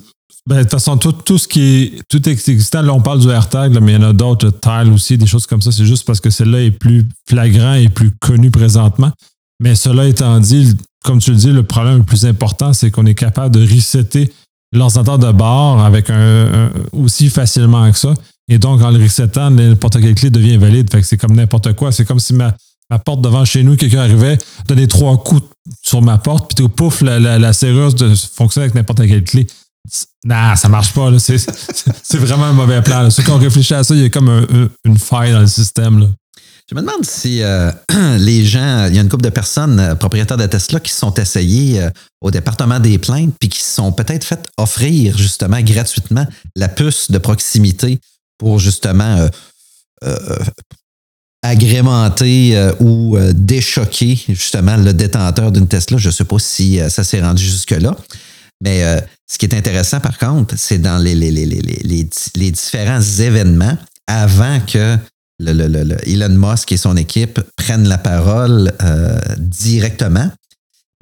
Ben, 0.46 0.58
de 0.60 0.62
toute 0.62 0.72
façon, 0.72 0.96
tout, 0.96 1.12
tout, 1.12 1.38
ce 1.38 1.46
qui 1.46 1.62
est 1.62 2.02
tout 2.08 2.30
existant, 2.30 2.82
là, 2.82 2.94
on 2.94 3.02
parle 3.02 3.20
du 3.20 3.28
AirTag, 3.28 3.78
mais 3.82 3.94
il 3.94 4.02
y 4.02 4.06
en 4.06 4.10
a 4.10 4.14
d'autres, 4.14 4.50
Tile 4.50 4.94
aussi, 4.94 5.18
des 5.18 5.28
choses 5.28 5.46
comme 5.46 5.62
ça. 5.62 5.74
C'est 5.74 5.86
juste 5.86 6.08
parce 6.08 6.22
que 6.22 6.30
celle-là 6.30 6.62
est 6.62 6.72
plus 6.72 7.06
flagrant 7.28 7.74
et 7.74 7.90
plus 7.90 8.12
connu 8.12 8.50
présentement. 8.50 9.12
Mais 9.60 9.76
cela 9.76 10.08
étant 10.08 10.40
dit, 10.40 10.78
comme 11.04 11.20
tu 11.20 11.32
le 11.32 11.38
dis, 11.38 11.52
le 11.52 11.64
problème 11.64 11.98
le 11.98 12.04
plus 12.04 12.26
important, 12.26 12.72
c'est 12.72 12.92
qu'on 12.92 13.06
est 13.06 13.14
capable 13.16 13.56
de 13.56 13.62
resetter 13.62 14.32
l'ordinateur 14.72 15.20
de 15.20 15.32
bord 15.34 15.84
avec 15.84 16.10
un, 16.10 16.72
aussi 16.94 17.30
facilement 17.30 17.92
que 17.92 17.98
ça. 17.98 18.14
Et 18.50 18.60
donc, 18.60 18.82
en 18.82 18.92
le 18.92 19.02
resetant, 19.02 19.52
n'importe 19.52 20.00
quelle 20.00 20.16
clé 20.16 20.30
devient 20.30 20.58
valide. 20.58 20.90
Fait 20.92 21.02
que 21.02 21.08
c'est 21.08 21.18
comme 21.18 21.36
n'importe 21.36 21.74
quoi. 21.74 21.92
C'est 21.92 22.06
comme 22.06 22.20
si 22.20 22.34
ma, 22.34 22.56
porte 23.04 23.22
devant 23.22 23.44
chez 23.44 23.64
nous, 23.64 23.76
quelqu'un 23.76 24.00
arrivait, 24.00 24.38
donnait 24.68 24.88
trois 24.88 25.18
coups 25.22 25.48
sur 25.82 26.02
ma 26.02 26.18
porte, 26.18 26.56
puis 26.56 26.68
pouf, 26.70 27.02
la, 27.02 27.20
la, 27.20 27.54
serrure 27.54 27.94
fonctionne 28.34 28.64
avec 28.64 28.76
n'importe 28.76 29.06
quelle 29.06 29.24
clé. 29.24 29.48
Non, 30.24 30.56
ça 30.56 30.70
marche 30.70 30.94
pas. 30.94 31.12
C'est 31.20 32.18
vraiment 32.18 32.46
un 32.46 32.54
mauvais 32.54 32.82
plan. 32.82 33.10
Ceux 33.10 33.24
qui 33.24 33.32
ont 33.32 33.38
réfléchi 33.38 33.74
à 33.74 33.84
ça, 33.84 33.96
il 33.96 34.02
y 34.02 34.06
a 34.06 34.10
comme 34.10 34.48
une 34.86 34.98
faille 34.98 35.32
dans 35.32 35.42
le 35.42 35.48
système. 35.48 36.14
Je 36.70 36.76
me 36.76 36.82
demande 36.82 37.06
si 37.06 37.42
euh, 37.44 37.72
les 38.18 38.44
gens, 38.44 38.88
il 38.90 38.96
y 38.96 39.00
a 39.00 39.02
une 39.02 39.08
couple 39.08 39.24
de 39.24 39.30
personnes 39.30 39.80
euh, 39.80 39.96
propriétaires 39.96 40.36
de 40.36 40.46
Tesla 40.48 40.82
qui 40.82 40.92
se 40.92 41.00
sont 41.00 41.14
essayés 41.14 41.82
euh, 41.82 41.90
au 42.20 42.30
département 42.30 42.82
des 42.82 42.98
plaintes 42.98 43.34
puis 43.40 43.48
qui 43.48 43.60
se 43.60 43.76
sont 43.76 43.94
peut-être 43.94 44.26
fait 44.26 44.46
offrir 44.58 45.18
justement 45.18 45.62
gratuitement 45.62 46.28
la 46.58 46.68
puce 46.68 47.10
de 47.10 47.18
proximité 47.20 48.00
pour 48.38 48.60
justement 48.60 49.30
agrémenter 51.44 52.72
ou 52.80 53.18
déchoquer 53.34 54.20
justement 54.30 54.78
le 54.78 54.94
détenteur 54.94 55.52
d'une 55.52 55.68
Tesla. 55.68 55.98
Je 55.98 56.08
ne 56.08 56.14
sais 56.14 56.26
pas 56.26 56.40
si 56.40 56.80
ça 56.90 57.04
s'est 57.04 57.22
rendu 57.22 57.44
jusque-là. 57.44 57.96
Mais 58.62 58.84
euh, 58.84 59.00
ce 59.28 59.38
qui 59.38 59.46
est 59.46 59.56
intéressant, 59.56 60.00
par 60.00 60.18
contre, 60.18 60.56
c'est 60.58 60.80
dans 60.80 60.98
les, 60.98 61.16
différents 62.52 63.02
événements 63.02 63.78
avant 64.08 64.60
que 64.62 64.98
Elon 65.40 66.30
Musk 66.30 66.72
et 66.72 66.78
son 66.78 66.98
équipe 66.98 67.40
prennent 67.56 67.88
la 67.88 67.98
parole 67.98 68.74
euh, 68.82 69.20
directement. 69.38 70.32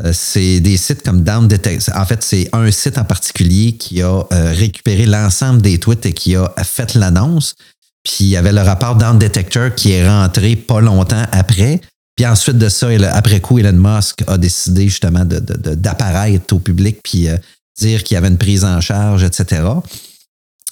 Euh, 0.03 0.11
c'est 0.13 0.59
des 0.59 0.77
sites 0.77 1.03
comme 1.03 1.23
Down 1.23 1.47
Detector. 1.47 1.95
En 1.95 2.05
fait, 2.05 2.21
c'est 2.21 2.49
un 2.53 2.69
site 2.71 2.97
en 2.97 3.05
particulier 3.05 3.73
qui 3.73 4.01
a 4.01 4.23
récupéré 4.31 5.05
l'ensemble 5.05 5.61
des 5.61 5.79
tweets 5.79 6.05
et 6.05 6.13
qui 6.13 6.35
a 6.35 6.51
fait 6.63 6.95
l'annonce. 6.95 7.55
Puis 8.03 8.25
il 8.25 8.27
y 8.27 8.37
avait 8.37 8.53
le 8.53 8.61
rapport 8.61 8.95
Down 8.95 9.17
Detector 9.17 9.73
qui 9.73 9.91
est 9.91 10.07
rentré 10.07 10.55
pas 10.55 10.79
longtemps 10.79 11.25
après. 11.31 11.81
Puis 12.15 12.25
ensuite 12.25 12.57
de 12.57 12.69
ça, 12.69 12.87
après 13.11 13.41
coup, 13.41 13.59
Elon 13.59 13.73
Musk 13.73 14.23
a 14.27 14.37
décidé 14.37 14.87
justement 14.87 15.25
d'apparaître 15.25 16.45
de, 16.47 16.55
au 16.55 16.59
public 16.59 16.99
puis 17.03 17.27
euh, 17.27 17.37
dire 17.77 18.03
qu'il 18.03 18.15
y 18.15 18.17
avait 18.17 18.29
une 18.29 18.37
prise 18.37 18.63
en 18.63 18.79
charge, 18.79 19.23
etc. 19.23 19.63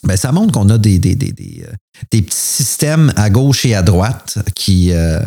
Ben, 0.04 0.16
ça 0.16 0.32
montre 0.32 0.54
qu'on 0.54 0.70
a 0.70 0.78
des, 0.78 1.00
euh, 1.00 1.72
petits 2.10 2.26
systèmes 2.30 3.12
à 3.18 3.30
gauche 3.30 3.66
et 3.66 3.76
à 3.76 3.82
droite 3.82 4.38
qui, 4.56 4.94
euh, 4.94 5.20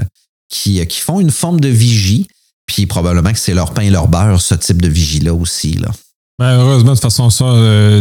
qui, 0.49 0.85
qui, 0.87 1.01
font 1.01 1.21
une 1.21 1.31
forme 1.31 1.61
de 1.61 1.69
vigie. 1.69 2.29
Puis 2.67 2.87
probablement 2.87 3.33
que 3.33 3.39
c'est 3.39 3.55
leur 3.55 3.73
pain 3.73 3.83
et 3.83 3.91
leur 3.91 4.09
beurre, 4.09 4.41
ce 4.41 4.55
type 4.55 4.83
de 4.83 4.89
vigie-là 4.89 5.33
aussi. 5.33 5.75
Là. 5.75 5.89
Ben, 6.39 6.59
heureusement, 6.59 6.91
de 6.91 6.97
toute 6.97 7.03
façon, 7.03 7.31
ça, 7.31 7.45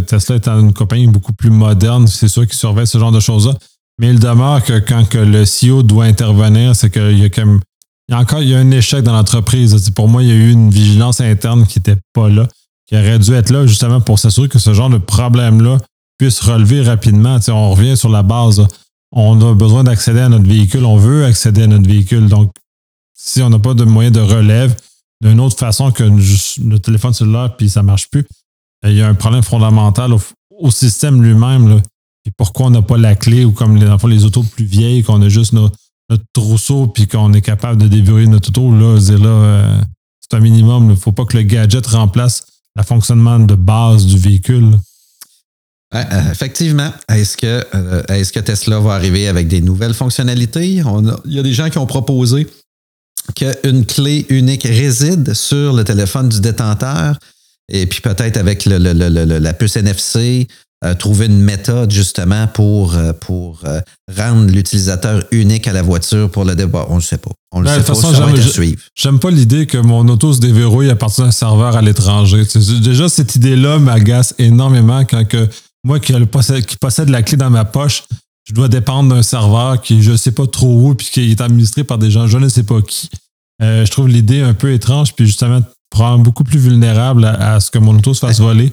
Tesla 0.05 0.36
étant 0.36 0.60
une 0.60 0.74
compagnie 0.74 1.07
beaucoup 1.07 1.34
plus 1.34 1.51
moderne, 1.51 2.07
c'est 2.07 2.27
sûr 2.27 2.45
qu'ils 2.45 2.57
surveillent 2.57 2.88
ce 2.88 2.98
genre 2.98 3.12
de 3.12 3.19
choses-là. 3.19 3.53
Mais 4.00 4.10
il 4.10 4.19
demeure 4.19 4.63
que 4.63 4.79
quand 4.79 5.13
le 5.13 5.43
CEO 5.45 5.84
doit 5.84 6.05
intervenir, 6.05 6.75
c'est 6.75 6.89
qu'il 6.89 7.17
y 7.17 7.24
a 7.24 7.29
quand 7.29 7.45
même 7.45 7.62
il 8.07 8.12
y 8.12 8.15
a 8.15 8.19
encore 8.19 8.41
il 8.41 8.50
y 8.50 8.55
a 8.55 8.60
un 8.60 8.72
échec 8.72 9.03
dans 9.03 9.13
l'entreprise. 9.13 9.89
Pour 9.89 10.07
moi, 10.07 10.22
il 10.22 10.29
y 10.29 10.31
a 10.31 10.36
eu 10.36 10.51
une 10.51 10.69
vigilance 10.69 11.22
interne 11.22 11.65
qui 11.65 11.79
n'était 11.79 12.00
pas 12.13 12.29
là, 12.29 12.48
qui 12.88 12.95
aurait 12.95 13.17
dû 13.17 13.34
être 13.34 13.50
là 13.50 13.65
justement 13.65 14.00
pour 14.00 14.19
s'assurer 14.19 14.48
que 14.48 14.60
ce 14.60 14.74
genre 14.74 14.89
de 14.89 14.98
problème-là 14.98 15.79
puisse 16.19 16.39
relever 16.41 16.81
rapidement. 16.81 17.39
on 17.48 17.72
revient 17.72 17.98
sur 17.98 18.10
la 18.10 18.22
base. 18.22 18.65
On 19.12 19.41
a 19.41 19.55
besoin 19.55 19.84
d'accéder 19.84 20.19
à 20.19 20.29
notre 20.29 20.48
véhicule. 20.48 20.86
On 20.86 20.98
veut 20.98 21.25
accéder 21.25 21.63
à 21.63 21.67
notre 21.67 21.88
véhicule. 21.88 22.27
Donc, 22.27 22.51
si 23.25 23.41
on 23.41 23.50
n'a 23.50 23.58
pas 23.58 23.74
de 23.74 23.84
moyen 23.84 24.12
de 24.12 24.20
relève 24.20 24.75
d'une 25.22 25.39
autre 25.39 25.58
façon 25.58 25.91
que 25.91 26.03
le 26.03 26.77
téléphone 26.77 27.13
cellulaire 27.13 27.55
puis 27.58 27.70
ça 27.70 27.82
ne 27.82 27.88
marche 27.88 28.08
plus, 28.10 28.25
il 28.86 28.94
y 28.94 29.01
a 29.01 29.08
un 29.08 29.15
problème 29.15 29.41
fondamental 29.41 30.12
au, 30.13 30.72
système 30.72 31.24
lui-même. 31.24 31.82
Et 32.27 32.32
pourquoi 32.38 32.67
on 32.67 32.70
n'a 32.70 32.84
pas 32.84 32.98
la 32.98 33.15
clé 33.15 33.44
ou 33.44 33.51
comme 33.51 33.77
les, 33.77 33.88
les 34.10 34.25
autos 34.25 34.44
plus 34.44 34.65
vieilles, 34.65 35.03
qu'on 35.03 35.22
a 35.24 35.29
juste 35.29 35.53
notre 35.53 35.75
trousseau 36.34 36.88
puis 36.88 37.08
qu'on 37.08 37.34
est 37.34 37.41
capable 37.41 37.82
de 37.82 37.88
déverrouiller 37.88 38.27
notre 38.27 38.50
auto, 38.50 38.72
là, 38.72 39.00
c'est 39.00 39.17
là, 39.17 39.27
euh, 39.27 39.82
c'est 40.22 40.38
un 40.38 40.39
minimum. 40.39 40.86
Il 40.86 40.89
ne 40.91 40.96
faut 40.96 41.12
pas 41.12 41.25
que 41.25 41.36
le 41.36 41.44
gadget 41.44 41.86
remplace 41.88 42.46
le 42.75 42.84
fonctionnement 42.84 43.39
de 43.39 43.55
base 43.55 44.05
du 44.05 44.17
véhicule. 44.17 44.77
Euh, 45.96 46.32
effectivement. 46.32 46.91
Est-ce 47.10 47.38
que, 47.38 47.65
euh, 47.74 48.03
est 48.10 48.32
que 48.32 48.39
Tesla 48.39 48.79
va 48.79 48.94
arriver 48.94 49.27
avec 49.27 49.48
des 49.48 49.62
nouvelles 49.62 49.94
fonctionnalités? 49.94 50.67
il 50.67 51.34
y 51.34 51.39
a 51.39 51.44
des 51.44 51.53
gens 51.53 51.70
qui 51.70 51.77
ont 51.79 51.86
proposé 51.86 52.48
qu'une 53.34 53.86
clé 53.86 54.25
unique 54.29 54.63
réside 54.63 55.34
sur 55.34 55.74
le 55.74 55.84
téléphone 55.84 56.29
du 56.29 56.41
détenteur 56.41 57.17
et 57.70 57.88
puis 57.88 58.01
peut-être 58.01 58.38
avec 58.38 58.65
le, 58.65 58.77
la 58.77 59.53
puce 59.53 59.75
NFC 59.75 60.48
euh, 60.84 60.94
trouver 60.94 61.25
une 61.27 61.39
méthode 61.39 61.89
justement 61.89 62.48
pour, 62.48 62.96
euh, 62.96 63.13
pour 63.13 63.62
euh, 63.63 63.79
rendre 64.15 64.51
l'utilisateur 64.51 65.24
unique 65.32 65.67
à 65.67 65.74
la 65.74 65.82
voiture 65.82 66.29
pour 66.29 66.44
le 66.44 66.53
débat. 66.53 66.86
On 66.89 66.98
ne 66.98 67.01
sait 67.01 67.17
pas. 67.17 67.32
On 67.53 67.62
le 67.62 67.65
Ben, 67.65 67.72
sait 67.75 67.79
de 67.79 67.86
pas. 67.86 67.96
façon, 67.96 68.13
ça 68.13 68.20
va 68.25 68.32
être 68.32 68.41
suivre. 68.48 68.82
J'aime 68.94 69.17
pas 69.17 69.32
l'idée 69.32 69.65
que 69.65 69.77
mon 69.77 70.08
auto 70.10 70.34
se 70.34 70.39
déverrouille 70.39 70.89
à 70.89 70.96
partir 70.96 71.24
d'un 71.24 71.32
serveur 71.32 71.75
à 71.75 71.82
l'étranger. 71.82 72.44
Déjà, 72.84 73.08
cette 73.10 73.36
idée-là 73.36 73.79
m'agace 73.79 74.36
énormément 74.38 75.05
quand 75.05 75.25
que 75.25 75.48
moi 75.84 76.00
qui, 76.00 76.12
le 76.12 76.25
possède, 76.25 76.65
qui 76.65 76.77
possède 76.77 77.10
la 77.10 77.24
clé 77.24 77.38
dans 77.38 77.50
ma 77.50 77.63
poche, 77.65 78.03
je 78.45 78.53
dois 78.53 78.67
dépendre 78.67 79.13
d'un 79.13 79.23
serveur 79.23 79.81
qui 79.81 80.01
je 80.01 80.15
sais 80.15 80.31
pas 80.31 80.47
trop 80.47 80.89
où 80.89 80.95
puis 80.95 81.07
qui 81.11 81.31
est 81.31 81.41
administré 81.41 81.83
par 81.83 81.97
des 81.97 82.11
gens 82.11 82.27
je 82.27 82.37
ne 82.37 82.47
sais 82.47 82.63
pas 82.63 82.81
qui. 82.81 83.09
Euh, 83.61 83.85
je 83.85 83.91
trouve 83.91 84.07
l'idée 84.07 84.41
un 84.41 84.53
peu 84.53 84.73
étrange 84.73 85.13
puis 85.13 85.25
justement 85.25 85.61
probablement 85.89 86.23
beaucoup 86.23 86.43
plus 86.43 86.59
vulnérable 86.59 87.25
à, 87.25 87.55
à 87.55 87.59
ce 87.59 87.71
que 87.71 87.77
mon 87.77 87.95
auto 87.95 88.13
se 88.13 88.19
fasse 88.19 88.39
voler 88.39 88.71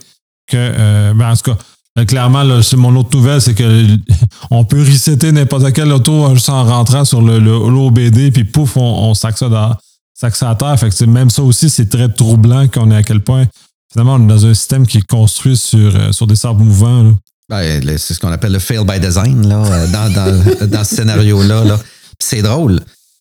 que 0.48 0.56
euh, 0.56 1.14
ben, 1.14 1.30
en 1.30 1.36
tout 1.36 1.52
cas 1.52 1.58
euh, 1.98 2.04
clairement 2.06 2.42
là, 2.42 2.62
c'est 2.62 2.76
mon 2.76 2.96
autre 2.96 3.14
nouvelle 3.14 3.40
c'est 3.40 3.54
que 3.54 3.86
on 4.50 4.64
peut 4.64 4.80
resetter 4.80 5.30
n'importe 5.30 5.72
quelle 5.72 5.92
auto 5.92 6.24
euh, 6.24 6.34
juste 6.34 6.48
en 6.48 6.64
rentrant 6.64 7.04
sur 7.04 7.20
le, 7.20 7.38
l'OBD 7.38 8.32
puis 8.32 8.44
pouf 8.44 8.76
on, 8.76 8.80
on 8.80 9.14
sac 9.14 9.36
ça 9.36 9.48
dans 9.48 9.76
sac 10.14 10.34
ça 10.34 10.50
à 10.50 10.54
terre 10.54 10.78
fait 10.78 10.88
que 10.88 11.04
même 11.04 11.28
ça 11.28 11.42
aussi 11.42 11.68
c'est 11.68 11.88
très 11.88 12.08
troublant 12.08 12.66
qu'on 12.68 12.90
est 12.90 12.96
à 12.96 13.02
quel 13.02 13.20
point 13.20 13.46
finalement 13.92 14.14
on 14.14 14.24
est 14.24 14.26
dans 14.26 14.46
un 14.46 14.54
système 14.54 14.86
qui 14.86 14.98
est 14.98 15.06
construit 15.06 15.56
sur 15.56 15.94
euh, 15.94 16.12
sur 16.12 16.26
des 16.26 16.36
sables 16.36 16.62
mouvants 16.62 17.02
là. 17.02 17.10
Ben, 17.48 17.82
c'est 17.98 18.14
ce 18.14 18.20
qu'on 18.20 18.32
appelle 18.32 18.52
le 18.52 18.58
fail 18.58 18.84
by 18.84 18.98
design 19.00 19.46
là, 19.46 19.62
euh, 19.64 19.86
dans, 19.88 20.10
dans, 20.12 20.66
dans 20.68 20.84
ce 20.84 20.96
scénario-là. 20.96 21.64
Là. 21.64 21.80
C'est 22.18 22.42
drôle. 22.42 22.80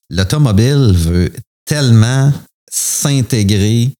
L'automobile 0.10 0.94
veut 0.96 1.32
tellement 1.66 2.32
s'intégrer 2.72 3.92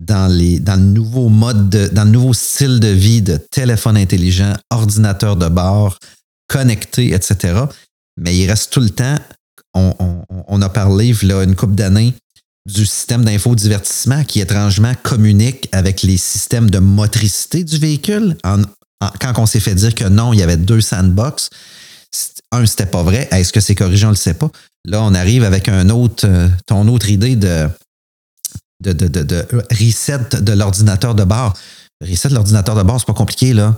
dans, 0.00 0.26
les, 0.30 0.60
dans 0.60 0.76
le 0.76 0.86
nouveau 0.86 1.28
mode, 1.28 1.68
de- 1.70 1.88
dans 1.88 2.04
le 2.04 2.10
nouveau 2.10 2.34
style 2.34 2.80
de 2.80 2.88
vie 2.88 3.22
de 3.22 3.36
téléphone 3.50 3.96
intelligent, 3.96 4.54
ordinateur 4.70 5.36
de 5.36 5.48
bord, 5.48 5.98
connecté, 6.48 7.12
etc. 7.14 7.60
Mais 8.18 8.36
il 8.36 8.48
reste 8.48 8.72
tout 8.72 8.80
le 8.80 8.90
temps, 8.90 9.16
on, 9.74 10.62
a 10.62 10.68
parlé 10.68 11.14
une 11.22 11.54
couple 11.54 11.74
d'années 11.74 12.14
du 12.66 12.84
système 12.86 13.24
d'infodivertissement 13.24 14.24
qui 14.24 14.40
étrangement 14.40 14.92
communique 15.02 15.68
avec 15.72 16.02
les 16.02 16.16
systèmes 16.16 16.70
de 16.70 16.78
motricité 16.78 17.62
du 17.62 17.78
véhicule. 17.78 18.36
En- 18.44 18.62
quand 19.20 19.38
on 19.38 19.46
s'est 19.46 19.60
fait 19.60 19.74
dire 19.74 19.94
que 19.94 20.04
non, 20.04 20.32
il 20.32 20.38
y 20.38 20.42
avait 20.42 20.56
deux 20.56 20.80
sandbox, 20.80 21.50
un, 22.52 22.64
c'était 22.64 22.86
pas 22.86 23.02
vrai. 23.02 23.28
Est-ce 23.32 23.52
que 23.52 23.60
c'est 23.60 23.74
corrigé? 23.74 24.06
On 24.06 24.10
le 24.10 24.16
sait 24.16 24.34
pas. 24.34 24.50
Là, 24.84 25.02
on 25.02 25.14
arrive 25.14 25.44
avec 25.44 25.68
un 25.68 25.88
autre, 25.90 26.26
euh, 26.26 26.48
ton 26.66 26.86
autre 26.88 27.10
idée 27.10 27.36
de, 27.36 27.68
de, 28.82 28.92
de, 28.92 29.22
de- 29.22 29.46
reset 29.70 30.40
de 30.40 30.52
l'ordinateur 30.52 31.14
de 31.14 31.24
bord. 31.24 31.54
Reset 32.00 32.28
de 32.28 32.34
l'ordinateur 32.34 32.74
de 32.76 32.82
bord, 32.82 33.00
c'est 33.00 33.06
pas 33.06 33.14
compliqué, 33.14 33.52
là. 33.52 33.76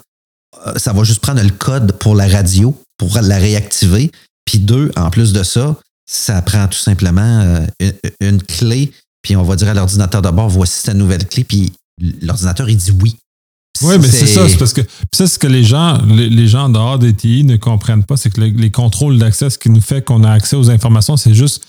Euh, 0.66 0.74
Ça 0.78 0.92
va 0.92 1.04
juste 1.04 1.20
prendre 1.20 1.42
le 1.42 1.50
code 1.50 1.92
pour 1.92 2.14
la 2.14 2.28
radio, 2.28 2.80
pour 2.98 3.18
la 3.20 3.38
réactiver. 3.38 4.10
Puis 4.44 4.58
deux, 4.58 4.90
en 4.96 5.10
plus 5.10 5.32
de 5.32 5.42
ça, 5.42 5.76
ça 6.10 6.40
prend 6.42 6.66
tout 6.68 6.78
simplement 6.78 7.40
euh, 7.80 7.90
une, 8.20 8.42
clé, 8.42 8.92
puis 9.22 9.36
on 9.36 9.42
va 9.42 9.56
dire 9.56 9.68
à 9.68 9.74
l'ordinateur 9.74 10.22
de 10.22 10.30
bord, 10.30 10.48
voici 10.48 10.84
ta 10.84 10.94
nouvelle 10.94 11.26
clé, 11.26 11.44
puis 11.44 11.72
l'ordinateur, 12.22 12.68
il 12.68 12.76
dit 12.76 12.92
oui. 13.02 13.16
Oui, 13.82 13.94
mais 14.00 14.08
c'est 14.08 14.26
ça, 14.26 14.48
c'est 14.48 14.56
parce 14.58 14.72
que 14.72 14.82
ça, 14.82 14.88
c'est 15.12 15.26
ce 15.26 15.38
que 15.38 15.46
les 15.46 15.64
gens, 15.64 15.98
les, 16.06 16.28
les 16.28 16.48
gens 16.48 16.68
dehors 16.68 16.98
des 16.98 17.14
TI 17.14 17.44
ne 17.44 17.56
comprennent 17.56 18.04
pas, 18.04 18.16
c'est 18.16 18.30
que 18.30 18.40
le- 18.40 18.46
les 18.48 18.70
contrôles 18.70 19.18
d'accès, 19.18 19.50
ce 19.50 19.58
qui 19.58 19.70
nous 19.70 19.80
fait 19.80 20.04
qu'on 20.04 20.24
a 20.24 20.30
accès 20.32 20.56
aux 20.56 20.70
informations, 20.70 21.16
c'est 21.16 21.34
juste, 21.34 21.64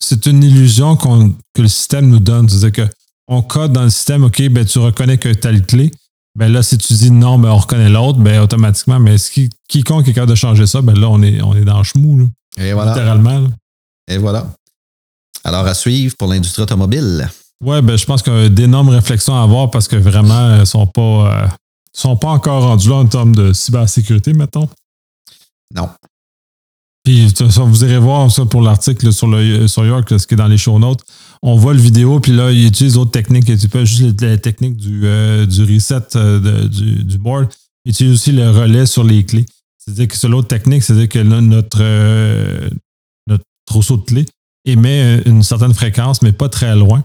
c'est 0.00 0.26
une 0.26 0.42
illusion 0.42 0.96
qu'on- 0.96 1.30
que 1.54 1.62
le 1.62 1.68
système 1.68 2.08
nous 2.08 2.20
donne. 2.20 2.48
C'est-à-dire 2.48 2.86
que 2.86 2.92
on 3.28 3.42
code 3.42 3.72
dans 3.72 3.84
le 3.84 3.90
système, 3.90 4.24
OK, 4.24 4.42
ben 4.48 4.64
tu 4.64 4.78
reconnais 4.78 5.18
que 5.18 5.28
telle 5.28 5.64
clé. 5.64 5.90
Ben 6.36 6.50
là, 6.52 6.62
si 6.62 6.78
tu 6.78 6.92
dis 6.94 7.10
non, 7.10 7.38
ben 7.38 7.50
on 7.50 7.56
reconnaît 7.58 7.90
l'autre, 7.90 8.18
ben 8.18 8.40
automatiquement, 8.40 8.98
mais 9.00 9.18
ce 9.18 9.30
qui, 9.30 9.50
quiconque 9.68 10.08
est 10.08 10.12
capable 10.12 10.30
de 10.30 10.36
changer 10.36 10.66
ça, 10.66 10.80
ben 10.82 10.94
là, 10.98 11.08
on 11.10 11.22
est, 11.22 11.40
on 11.42 11.54
est 11.54 11.64
dans 11.64 11.78
le 11.78 11.84
chemou, 11.84 12.18
là, 12.18 12.24
Et 12.64 12.72
voilà. 12.72 12.92
littéralement. 12.92 13.38
là. 13.40 13.48
Et 14.08 14.18
voilà. 14.18 14.52
Alors, 15.44 15.66
à 15.66 15.74
suivre 15.74 16.14
pour 16.18 16.28
l'industrie 16.28 16.62
automobile. 16.62 17.28
Ouais, 17.64 17.82
ben 17.82 17.96
je 17.96 18.04
pense 18.06 18.22
qu'il 18.22 18.32
y 18.32 18.36
a 18.36 18.48
d'énormes 18.48 18.88
réflexions 18.88 19.36
à 19.36 19.42
avoir 19.42 19.70
parce 19.70 19.86
que 19.86 19.96
vraiment, 19.96 20.54
elles 20.56 20.66
sont 20.66 20.86
pas, 20.86 21.44
euh, 21.44 21.48
sont 21.92 22.16
pas 22.16 22.28
encore 22.28 22.62
rendues 22.62 22.88
là 22.88 22.96
en 22.96 23.06
termes 23.06 23.34
de 23.34 23.52
cybersécurité, 23.52 24.32
mettons. 24.32 24.68
Non. 25.74 25.88
Puis, 27.04 27.32
vous 27.56 27.84
irez 27.84 27.98
voir 27.98 28.30
ça 28.30 28.44
pour 28.44 28.60
l'article 28.62 29.12
sur, 29.12 29.26
le, 29.26 29.66
sur 29.68 29.84
York, 29.86 30.08
ce 30.18 30.26
qui 30.26 30.34
est 30.34 30.36
dans 30.36 30.46
les 30.46 30.58
show 30.58 30.78
notes. 30.78 31.00
On 31.42 31.56
voit 31.56 31.72
le 31.72 31.80
vidéo, 31.80 32.20
puis 32.20 32.32
là, 32.32 32.50
il 32.50 32.66
utilise 32.66 32.94
d'autres 32.94 33.10
techniques. 33.10 33.44
Il 33.48 33.54
utilise 33.54 33.70
pas 33.70 33.84
juste 33.84 34.20
les 34.20 34.38
techniques 34.38 34.76
du, 34.76 35.02
euh, 35.04 35.46
du 35.46 35.62
reset 35.62 36.16
euh, 36.16 36.38
de- 36.38 36.68
du, 36.68 37.04
du 37.04 37.18
board. 37.18 37.48
Il 37.86 37.90
utilise 37.92 38.12
aussi 38.14 38.32
le 38.32 38.50
relais 38.50 38.84
sur 38.84 39.02
les 39.04 39.24
clés. 39.24 39.46
C'est-à-dire 39.78 40.08
que 40.08 40.16
c'est 40.16 40.28
l'autre 40.28 40.48
technique, 40.48 40.82
c'est-à-dire 40.82 41.08
que 41.08 41.18
là, 41.18 41.40
notre, 41.40 41.78
euh, 41.80 42.68
notre 43.26 43.44
trousseau 43.66 43.96
de 43.96 44.02
clés 44.02 44.26
émet 44.66 45.22
une 45.24 45.42
certaine 45.42 45.72
fréquence, 45.72 46.20
mais 46.20 46.32
pas 46.32 46.50
très 46.50 46.76
loin. 46.76 47.02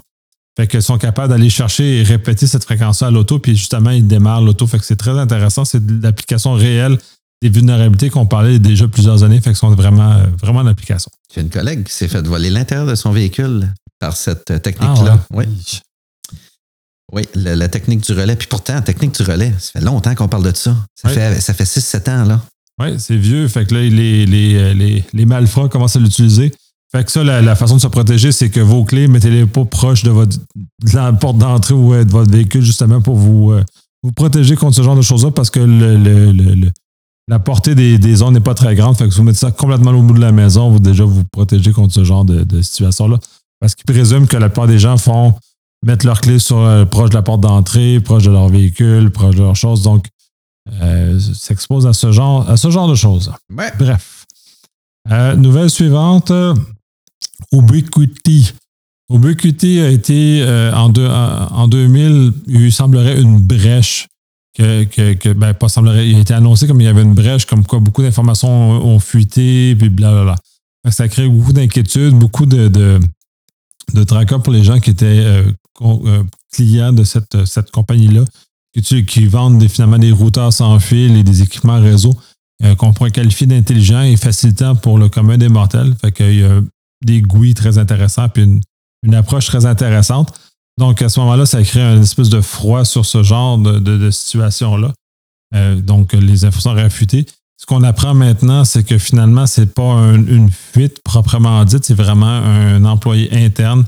Fait 0.57 0.67
qu'ils 0.67 0.81
sont 0.81 0.97
capables 0.97 1.29
d'aller 1.29 1.49
chercher 1.49 1.99
et 1.99 2.03
répéter 2.03 2.47
cette 2.47 2.63
fréquence-là 2.63 3.07
à 3.07 3.11
l'auto, 3.11 3.39
puis 3.39 3.55
justement, 3.57 3.89
ils 3.89 4.07
démarrent 4.07 4.41
l'auto. 4.41 4.65
Fait 4.67 4.79
que 4.79 4.85
c'est 4.85 4.95
très 4.95 5.11
intéressant. 5.19 5.65
C'est 5.65 5.85
de 5.85 6.01
l'application 6.01 6.53
réelle 6.53 6.97
des 7.41 7.49
vulnérabilités 7.49 8.09
qu'on 8.09 8.25
parlait 8.25 8.57
déjà 8.59 8.87
plusieurs 8.87 9.23
années, 9.23 9.41
fait 9.41 9.51
que 9.51 9.57
sont 9.57 9.69
vraiment, 9.75 10.17
vraiment 10.41 10.59
en 10.61 10.67
application. 10.67 11.11
J'ai 11.33 11.41
une 11.41 11.49
collègue 11.49 11.83
qui 11.83 11.93
s'est 11.93 12.07
fait 12.07 12.25
voler 12.25 12.49
l'intérieur 12.49 12.87
de 12.87 12.95
son 12.95 13.11
véhicule 13.11 13.67
par 13.99 14.15
cette 14.15 14.49
euh, 14.51 14.59
technique-là. 14.59 15.19
Ah 15.19 15.35
ouais. 15.35 15.45
Oui, 15.47 15.81
oui 17.11 17.23
la, 17.35 17.55
la 17.55 17.67
technique 17.67 18.01
du 18.01 18.13
relais. 18.13 18.35
Puis 18.37 18.47
pourtant, 18.47 18.75
la 18.75 18.81
technique 18.81 19.13
du 19.15 19.23
relais, 19.23 19.53
ça 19.59 19.79
fait 19.79 19.85
longtemps 19.85 20.15
qu'on 20.15 20.27
parle 20.29 20.43
de 20.51 20.55
ça. 20.55 20.75
Ça 20.95 21.09
Oui. 21.09 21.13
fait, 21.13 21.41
ça 21.41 21.53
fait 21.53 21.65
6-7 21.65 22.09
ans, 22.09 22.25
là. 22.25 22.41
Oui, 22.81 22.95
c'est 22.99 23.15
vieux. 23.17 23.47
Fait 23.47 23.65
que 23.65 23.73
là, 23.73 23.81
les, 23.81 24.25
les, 24.25 24.55
euh, 24.55 24.73
les, 24.73 25.03
les 25.13 25.25
malfrats 25.25 25.69
commencent 25.69 25.95
à 25.95 25.99
l'utiliser. 25.99 26.53
Fait 26.95 27.03
que 27.03 27.11
ça, 27.11 27.23
la, 27.25 27.41
la 27.41 27.55
façon 27.55 27.75
de 27.75 27.81
se 27.81 27.87
protéger, 27.87 28.31
c'est 28.31 28.49
que 28.49 28.61
vos 28.61 28.85
clés, 28.85 29.07
mettez-les 29.09 29.45
pas 29.45 29.65
proches 29.65 30.03
de 30.03 30.11
votre 30.11 30.37
de 30.55 30.95
la 30.95 31.11
porte 31.11 31.37
d'entrée 31.37 31.73
ou 31.73 31.93
euh, 31.93 32.05
de 32.05 32.11
votre 32.11 32.31
véhicule, 32.31 32.61
justement, 32.61 33.01
pour 33.01 33.15
vous, 33.17 33.51
euh, 33.51 33.63
vous 34.01 34.13
protéger 34.13 34.55
contre 34.55 34.75
ce 34.77 34.81
genre 34.81 34.95
de 34.95 35.01
choses-là, 35.01 35.31
parce 35.31 35.49
que 35.49 35.59
le, 35.59 35.97
le- 35.97 36.71
la 37.27 37.39
portée 37.39 37.75
des, 37.75 37.97
des 37.97 38.15
zones 38.15 38.35
n'est 38.35 38.39
pas 38.39 38.53
très 38.53 38.75
grande. 38.75 38.95
Fait 38.95 39.05
que 39.05 39.11
si 39.11 39.17
vous 39.17 39.23
mettez 39.25 39.39
ça 39.39 39.51
complètement 39.51 39.91
au 39.91 40.01
bout 40.03 40.13
de 40.13 40.21
la 40.21 40.31
maison, 40.31 40.69
vous 40.69 40.79
déjà 40.79 41.03
vous 41.03 41.23
protégez 41.25 41.71
contre 41.73 41.93
ce 41.93 42.03
genre 42.05 42.23
de, 42.23 42.43
de 42.43 42.61
situation-là. 42.61 43.17
Parce 43.59 43.75
qu'ils 43.75 43.85
présument 43.85 44.27
que 44.27 44.37
la 44.37 44.47
plupart 44.47 44.67
des 44.67 44.77
gens 44.79 44.97
font 44.97 45.33
mettre 45.85 46.05
leurs 46.05 46.21
clés 46.21 46.39
sur, 46.39 46.59
euh, 46.59 46.85
proche 46.85 47.09
de 47.09 47.15
la 47.15 47.23
porte 47.23 47.41
d'entrée, 47.41 47.99
proche 47.99 48.23
de 48.23 48.31
leur 48.31 48.47
véhicule, 48.47 49.09
proche 49.11 49.35
de 49.35 49.41
leurs 49.41 49.55
choses. 49.55 49.81
Donc, 49.81 50.05
euh, 50.81 51.19
s'expose 51.19 51.87
à 51.87 51.93
ce 51.93 52.11
genre, 52.13 52.49
à 52.49 52.55
ce 52.57 52.69
genre 52.69 52.87
de 52.87 52.95
choses. 52.95 53.33
Ouais. 53.53 53.71
Bref. 53.77 54.25
Euh, 55.11 55.35
nouvelle 55.35 55.69
suivante. 55.69 56.31
Ubiquiti. 57.51 58.53
Ubiquiti 59.11 59.79
a 59.79 59.89
été 59.89 60.41
euh, 60.41 60.73
en, 60.73 60.89
deux- 60.89 61.07
en, 61.07 61.47
en 61.51 61.67
2000, 61.67 62.31
il 62.47 62.71
semblerait 62.71 63.21
une 63.21 63.39
brèche 63.39 64.07
que, 64.57 65.33
ben, 65.33 65.53
il 66.01 66.15
a 66.15 66.19
été 66.19 66.33
annoncé 66.33 66.65
comme 66.67 66.79
il 66.79 66.85
y 66.85 66.87
avait 66.87 67.01
une 67.01 67.13
brèche, 67.13 67.45
comme 67.45 67.65
quoi 67.65 67.79
beaucoup 67.79 68.01
d'informations 68.01 68.49
ont, 68.49 68.99
fuité, 68.99 69.75
puis 69.75 69.89
blablabla. 69.89 70.35
Ça 70.89 71.07
crée 71.07 71.27
beaucoup 71.27 71.51
d'inquiétudes, 71.51 72.13
beaucoup 72.13 72.45
de, 72.45 72.69
de, 72.69 74.03
tracas 74.03 74.39
pour 74.39 74.53
les 74.53 74.63
gens 74.63 74.79
qui 74.79 74.91
étaient 74.91 75.05
euh, 75.05 75.43
euh, 75.81 76.23
clients 76.53 76.93
de 76.93 77.03
cette, 77.03 77.71
compagnie-là, 77.71 78.23
qui, 78.81 79.25
vendent 79.25 79.67
finalement 79.67 79.97
des 79.97 80.11
routeurs 80.11 80.53
sans 80.53 80.79
fil 80.79 81.17
et 81.17 81.23
des 81.23 81.41
équipements 81.41 81.81
réseau 81.81 82.17
qu'on 82.77 82.93
pourrait 82.93 83.11
qualifier 83.11 83.47
d'intelligents 83.47 84.03
et 84.03 84.15
facilitants 84.15 84.75
pour 84.75 84.97
le 84.97 85.09
commun 85.09 85.37
des 85.37 85.49
mortels. 85.49 85.93
Des 87.03 87.21
GUI 87.21 87.53
très 87.53 87.77
intéressants 87.77 88.29
puis 88.29 88.43
une, 88.43 88.61
une 89.03 89.15
approche 89.15 89.45
très 89.47 89.65
intéressante. 89.65 90.33
Donc, 90.77 91.01
à 91.01 91.09
ce 91.09 91.19
moment-là, 91.21 91.45
ça 91.45 91.63
crée 91.63 91.81
un 91.81 92.01
espèce 92.01 92.29
de 92.29 92.41
froid 92.41 92.83
sur 92.85 93.05
ce 93.05 93.23
genre 93.23 93.57
de, 93.57 93.79
de- 93.79 94.11
situation-là. 94.11 94.91
Euh, 95.55 95.75
donc, 95.79 96.13
les 96.13 96.43
infos 96.43 96.59
sont 96.59 96.73
réfutées. 96.73 97.25
Ce 97.57 97.65
qu'on 97.65 97.83
apprend 97.83 98.13
maintenant, 98.13 98.65
c'est 98.65 98.83
que 98.83 98.97
finalement, 98.97 99.45
c'est 99.45 99.73
pas 99.73 99.83
un- 99.83 100.25
une 100.25 100.49
fuite 100.51 101.01
proprement 101.03 101.63
dite, 101.63 101.85
c'est 101.85 101.93
vraiment 101.93 102.25
un 102.25 102.83
employé 102.83 103.29
interne 103.33 103.85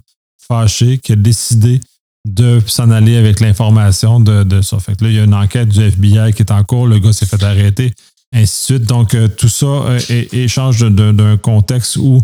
fâché 0.47 0.97
qui 0.99 1.11
a 1.11 1.15
décidé 1.17 1.81
de 2.25 2.61
s'en 2.65 2.89
aller 2.91 3.17
avec 3.17 3.39
l'information 3.41 4.19
de, 4.21 4.43
de 4.43 4.61
ça. 4.61 4.79
Fait 4.79 4.95
que 4.95 5.03
là, 5.03 5.09
il 5.09 5.15
y 5.17 5.19
a 5.19 5.23
une 5.25 5.33
enquête 5.33 5.67
du 5.69 5.81
FBI 5.81 6.31
qui 6.33 6.41
est 6.43 6.51
en 6.51 6.63
cours, 6.63 6.87
le 6.87 6.99
gars 6.99 7.11
s'est 7.11 7.25
fait 7.25 7.41
arrêter, 7.43 7.93
ainsi 8.33 8.73
de 8.73 8.77
suite. 8.79 8.83
Donc, 8.89 9.13
euh, 9.13 9.27
tout 9.27 9.49
ça 9.49 9.65
euh, 9.65 10.91
d'un 11.11 11.37
contexte 11.37 11.97
où 11.97 12.21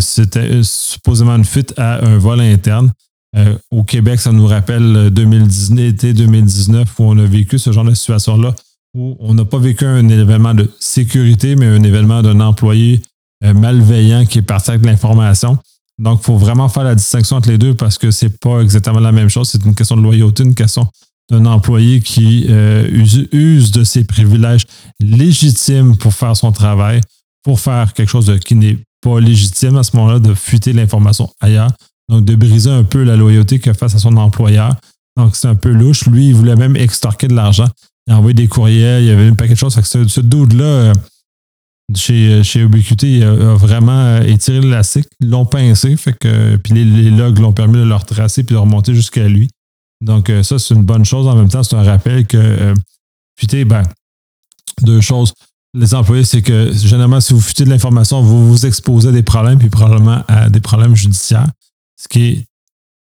c'était 0.00 0.40
euh, 0.40 0.62
supposément 0.62 1.36
une 1.36 1.44
fuite 1.44 1.74
à 1.76 2.04
un 2.04 2.18
vol 2.18 2.40
interne. 2.40 2.92
Euh, 3.36 3.56
au 3.70 3.84
Québec, 3.84 4.20
ça 4.20 4.32
nous 4.32 4.46
rappelle 4.46 4.96
euh, 4.96 5.10
2019, 5.10 5.84
été 5.86 6.12
2019 6.12 6.88
où 6.98 7.04
on 7.04 7.18
a 7.18 7.24
vécu 7.24 7.58
ce 7.58 7.70
genre 7.70 7.84
de 7.84 7.94
situation-là, 7.94 8.54
où 8.94 9.16
on 9.20 9.34
n'a 9.34 9.44
pas 9.44 9.58
vécu 9.58 9.84
un 9.84 10.08
événement 10.08 10.54
de 10.54 10.68
sécurité, 10.80 11.54
mais 11.54 11.66
un 11.66 11.82
événement 11.82 12.22
d'un 12.22 12.40
employé 12.40 13.02
euh, 13.44 13.54
malveillant 13.54 14.26
qui 14.26 14.38
est 14.38 14.42
parti 14.42 14.72
l'information. 14.82 15.58
Donc, 15.98 16.20
il 16.22 16.24
faut 16.24 16.38
vraiment 16.38 16.68
faire 16.68 16.82
la 16.82 16.94
distinction 16.94 17.36
entre 17.36 17.50
les 17.50 17.58
deux 17.58 17.74
parce 17.74 17.98
que 17.98 18.10
c'est 18.10 18.40
pas 18.40 18.60
exactement 18.60 19.00
la 19.00 19.12
même 19.12 19.28
chose. 19.28 19.48
C'est 19.48 19.64
une 19.64 19.74
question 19.74 19.96
de 19.96 20.02
loyauté, 20.02 20.42
une 20.42 20.54
question 20.54 20.88
d'un 21.30 21.46
employé 21.46 22.00
qui 22.00 22.46
use, 22.48 23.70
de 23.70 23.84
ses 23.84 24.02
privilèges 24.02 24.66
légitimes 24.98 25.96
pour 25.96 26.12
faire 26.12 26.36
son 26.36 26.50
travail, 26.50 27.00
pour 27.44 27.60
faire 27.60 27.92
quelque 27.92 28.08
chose 28.08 28.32
qui 28.44 28.56
n'est 28.56 28.78
pas 29.00 29.20
légitime 29.20 29.76
à 29.76 29.82
ce 29.82 29.96
moment-là, 29.96 30.18
de 30.18 30.34
fuiter 30.34 30.72
l'information 30.72 31.30
ailleurs. 31.40 31.70
Donc, 32.08 32.24
de 32.24 32.34
briser 32.34 32.70
un 32.70 32.82
peu 32.84 33.04
la 33.04 33.16
loyauté 33.16 33.60
a 33.68 33.74
face 33.74 33.94
à 33.94 33.98
son 33.98 34.16
employeur. 34.16 34.74
Donc, 35.16 35.36
c'est 35.36 35.48
un 35.48 35.54
peu 35.54 35.70
louche. 35.70 36.06
Lui, 36.06 36.28
il 36.28 36.34
voulait 36.34 36.56
même 36.56 36.76
extorquer 36.76 37.28
de 37.28 37.34
l'argent. 37.34 37.68
Il 38.06 38.12
a 38.12 38.18
envoyé 38.18 38.34
des 38.34 38.48
courriels, 38.48 39.04
il 39.04 39.06
y 39.06 39.10
avait 39.10 39.28
un 39.28 39.34
paquet 39.34 39.54
de 39.54 39.58
choses. 39.58 39.74
ce, 39.74 40.08
ce 40.08 40.20
dude-là, 40.20 40.64
euh, 40.64 40.94
chez, 41.94 42.42
chez 42.42 42.60
Ubiquity, 42.60 43.18
il 43.18 43.22
a, 43.22 43.54
vraiment 43.54 43.92
euh, 43.92 44.22
étiré 44.22 44.60
l'élastique. 44.60 45.06
Ils 45.20 45.30
l'ont 45.30 45.46
pincé. 45.46 45.96
Fait 45.96 46.16
que, 46.18 46.56
puis 46.56 46.72
les, 46.72 47.10
logs 47.10 47.38
l'ont 47.38 47.52
permis 47.52 47.78
de 47.78 47.84
le 47.84 47.94
retracer 47.94 48.42
puis 48.42 48.54
de 48.54 48.60
remonter 48.60 48.94
jusqu'à 48.94 49.28
lui. 49.28 49.48
Donc, 50.00 50.30
euh, 50.30 50.42
ça, 50.42 50.58
c'est 50.58 50.74
une 50.74 50.84
bonne 50.84 51.04
chose. 51.04 51.26
En 51.28 51.36
même 51.36 51.48
temps, 51.48 51.62
c'est 51.62 51.76
un 51.76 51.82
rappel 51.82 52.26
que, 52.26 52.74
putain, 53.36 53.64
ben, 53.64 53.82
deux 54.82 55.00
choses. 55.00 55.32
Les 55.72 55.94
employés, 55.94 56.24
c'est 56.24 56.42
que 56.42 56.72
généralement, 56.72 57.20
si 57.20 57.32
vous 57.32 57.40
futez 57.40 57.64
de 57.64 57.70
l'information, 57.70 58.22
vous 58.22 58.48
vous 58.48 58.66
exposez 58.66 59.08
à 59.08 59.12
des 59.12 59.22
problèmes, 59.22 59.58
puis 59.58 59.70
probablement 59.70 60.24
à 60.26 60.48
des 60.50 60.60
problèmes 60.60 60.96
judiciaires, 60.96 61.48
ce 61.96 62.08
qui 62.08 62.22
est 62.22 62.46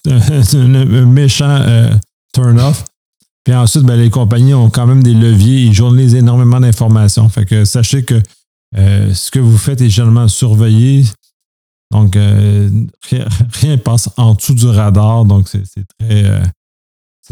un, 0.10 1.06
méchant 1.06 1.64
turn-off. 2.32 2.84
Puis 3.44 3.54
ensuite, 3.54 3.84
ben, 3.84 3.96
les 3.96 4.10
compagnies 4.10 4.54
ont 4.54 4.70
quand 4.70 4.86
même 4.86 5.02
des 5.02 5.12
leviers, 5.12 5.64
ils 5.64 5.74
journalisent 5.74 6.14
énormément 6.14 6.60
d'informations. 6.60 7.28
Fait 7.28 7.44
que 7.44 7.64
sachez 7.66 8.02
que 8.02 8.20
euh, 8.76 9.12
ce 9.12 9.30
que 9.30 9.38
vous 9.38 9.58
faites 9.58 9.82
est 9.82 9.90
généralement 9.90 10.28
surveillé. 10.28 11.04
Donc, 11.92 12.16
euh, 12.16 12.70
rien, 13.52 13.78
passe 13.78 14.08
en 14.16 14.34
dessous 14.34 14.54
du 14.54 14.66
radar. 14.66 15.26
Donc, 15.26 15.48
c'est 15.48 15.86
très, 15.98 16.24
euh, 16.24 16.42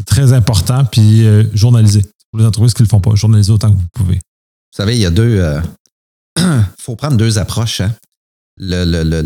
très 0.06 0.32
important. 0.34 0.84
Puis, 0.84 1.24
journaliser. 1.54 2.04
Pour 2.30 2.40
les 2.40 2.46
entreprises 2.46 2.74
qui 2.74 2.82
ne 2.82 2.86
le 2.86 2.90
font 2.90 3.00
pas, 3.00 3.14
journaliser 3.14 3.52
autant 3.52 3.70
que 3.70 3.76
vous 3.76 3.88
pouvez. 3.92 4.20
Vous 4.72 4.76
savez, 4.76 4.96
il 4.96 5.02
y 5.02 5.06
a 5.06 5.10
deux. 5.10 5.42
Il 6.38 6.64
faut 6.78 6.96
prendre 6.96 7.16
deux 7.16 7.38
approches. 7.38 7.82
Hein. 7.82 7.94
Le, 8.56 8.84
le, 8.84 9.02
le, 9.02 9.22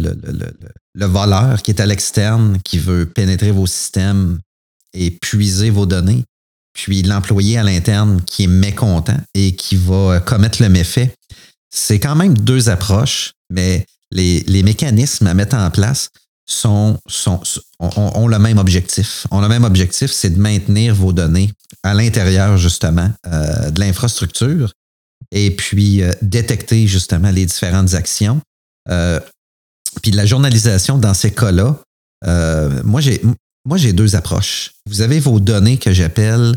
le, 0.94 1.06
voleur 1.06 1.62
qui 1.62 1.70
est 1.70 1.80
à 1.80 1.86
l'externe, 1.86 2.58
qui 2.64 2.78
veut 2.78 3.06
pénétrer 3.06 3.50
vos 3.50 3.66
systèmes 3.66 4.38
et 4.92 5.10
puiser 5.10 5.70
vos 5.70 5.86
données, 5.86 6.24
puis 6.72 7.02
l'employé 7.02 7.58
à 7.58 7.62
l'interne 7.62 8.22
qui 8.24 8.44
est 8.44 8.48
mécontent 8.48 9.16
et 9.34 9.56
qui 9.56 9.76
va 9.76 10.20
commettre 10.20 10.62
le 10.62 10.68
méfait. 10.68 11.14
C'est 11.70 11.98
quand 11.98 12.14
même 12.14 12.36
deux 12.36 12.68
approches, 12.68 13.32
mais 13.50 13.84
les, 14.10 14.62
mécanismes 14.62 15.26
à 15.26 15.34
mettre 15.34 15.56
en 15.56 15.70
place 15.70 16.10
ont, 16.64 16.98
le 17.80 18.38
même 18.38 18.58
objectif. 18.58 19.26
Ont 19.30 19.40
le 19.40 19.48
même 19.48 19.64
objectif, 19.64 20.10
c'est 20.10 20.30
de 20.30 20.38
maintenir 20.38 20.94
vos 20.94 21.12
données 21.12 21.50
à 21.82 21.94
l'intérieur, 21.94 22.56
justement, 22.56 23.10
euh, 23.26 23.70
de 23.70 23.80
l'infrastructure 23.80 24.72
et 25.32 25.50
puis 25.50 26.02
euh, 26.02 26.12
détecter, 26.22 26.86
justement, 26.86 27.30
les 27.30 27.46
différentes 27.46 27.94
actions. 27.94 28.40
Euh, 28.88 29.20
puis 30.02 30.10
la 30.10 30.26
journalisation 30.26 30.98
dans 30.98 31.14
ces 31.14 31.32
cas-là, 31.32 31.76
moi, 32.84 33.00
j'ai, 33.00 33.22
moi, 33.66 33.76
j'ai 33.76 33.92
deux 33.92 34.16
approches. 34.16 34.72
Vous 34.88 35.00
avez 35.00 35.20
vos 35.20 35.40
données 35.40 35.78
que 35.78 35.92
j'appelle 35.92 36.56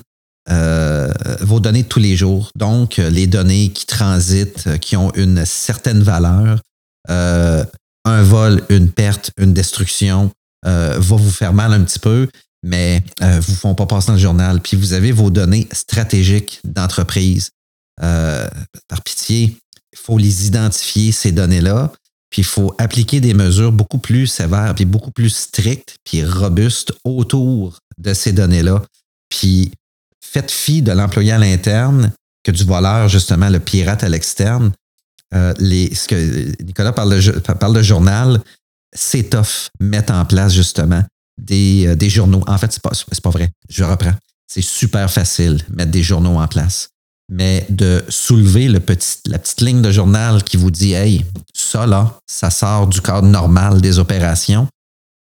euh, 0.50 1.12
vos 1.42 1.60
données 1.60 1.84
de 1.84 1.88
tous 1.88 2.00
les 2.00 2.16
jours. 2.16 2.50
Donc, 2.56 2.98
euh, 2.98 3.10
les 3.10 3.28
données 3.28 3.70
qui 3.70 3.86
transitent, 3.86 4.66
euh, 4.66 4.78
qui 4.78 4.98
ont 4.98 5.12
une 5.14 5.46
certaine 5.46 6.02
valeur. 6.02 6.60
un 7.08 8.24
vol, 8.24 8.64
une 8.70 8.90
perte, 8.90 9.32
une 9.38 9.54
destruction 9.54 10.32
va 10.64 10.98
vous 11.00 11.32
faire 11.32 11.54
mal 11.54 11.74
un 11.74 11.82
petit 11.84 12.00
peu, 12.00 12.28
mais 12.64 13.04
ne 13.22 13.40
vous 13.40 13.56
font 13.56 13.76
pas 13.76 13.86
passer 13.86 14.08
dans 14.08 14.14
le 14.14 14.20
journal. 14.20 14.62
Puis 14.62 14.78
vous 14.78 14.94
avez 14.94 15.12
vos 15.12 15.30
données 15.30 15.68
stratégiques 15.72 16.60
d'entreprise. 16.64 17.50
Par 18.00 19.02
pitié, 19.04 19.58
il 19.94 19.98
faut 19.98 20.18
les 20.18 20.48
identifier, 20.48 21.12
ces 21.12 21.32
données-là. 21.32 21.92
Puis 22.30 22.44
il 22.44 22.46
faut 22.46 22.74
appliquer 22.78 23.22
des 23.22 23.34
mesures 23.34 23.72
beaucoup 23.72 23.98
plus 23.98 24.28
sévères, 24.28 24.76
puis 24.76 24.86
beaucoup 24.86 25.12
plus 25.12 25.30
strictes, 25.30 25.96
puis 26.04 26.24
robustes 26.24 26.94
autour 27.04 27.80
de 27.98 28.14
ces 28.14 28.32
données-là. 28.32 28.84
Puis 29.30 29.72
faites 30.24 30.52
fi 30.52 30.82
de 30.82 30.92
l'employé 30.92 31.32
à 31.32 31.38
l'interne 31.38 32.12
que 32.44 32.52
du 32.52 32.64
voleur, 32.64 33.08
justement, 33.08 33.50
le 33.50 33.60
pirate 33.60 34.04
à 34.04 34.10
l'externe. 34.10 34.72
Euh, 35.34 35.54
Nicolas 35.60 36.94
parle 36.94 37.16
de, 37.76 37.82
journal, 37.82 38.42
c'est 38.94 39.30
tough 39.30 39.70
mettre 39.80 40.14
en 40.14 40.26
place 40.26 40.54
justement 40.54 41.04
des, 41.40 41.86
euh, 41.88 42.10
journaux. 42.10 42.44
En 42.48 42.58
fait, 42.58 42.72
c'est 42.72 42.82
pas, 42.82 42.92
pas 43.24 43.30
vrai. 43.30 43.50
Je 43.70 43.84
reprends. 43.84 44.16
C'est 44.48 44.64
super 44.64 45.12
facile 45.12 45.64
mettre 45.70 45.92
des 45.92 46.04
journaux 46.04 46.40
en 46.40 46.48
place. 46.48 46.90
Mais 47.30 47.66
de 47.70 48.04
soulever 48.10 48.68
la 48.68 48.80
petite 48.80 49.62
ligne 49.62 49.82
de 49.82 49.92
journal 49.92 50.44
qui 50.44 50.58
vous 50.58 50.72
dit 50.72 50.94
Hey, 50.94 51.26
ça 51.54 51.86
là, 51.86 52.18
ça 52.28 52.50
sort 52.50 52.88
du 52.88 53.02
cadre 53.02 53.28
normal 53.28 53.82
des 53.82 54.00
opérations. 54.00 54.68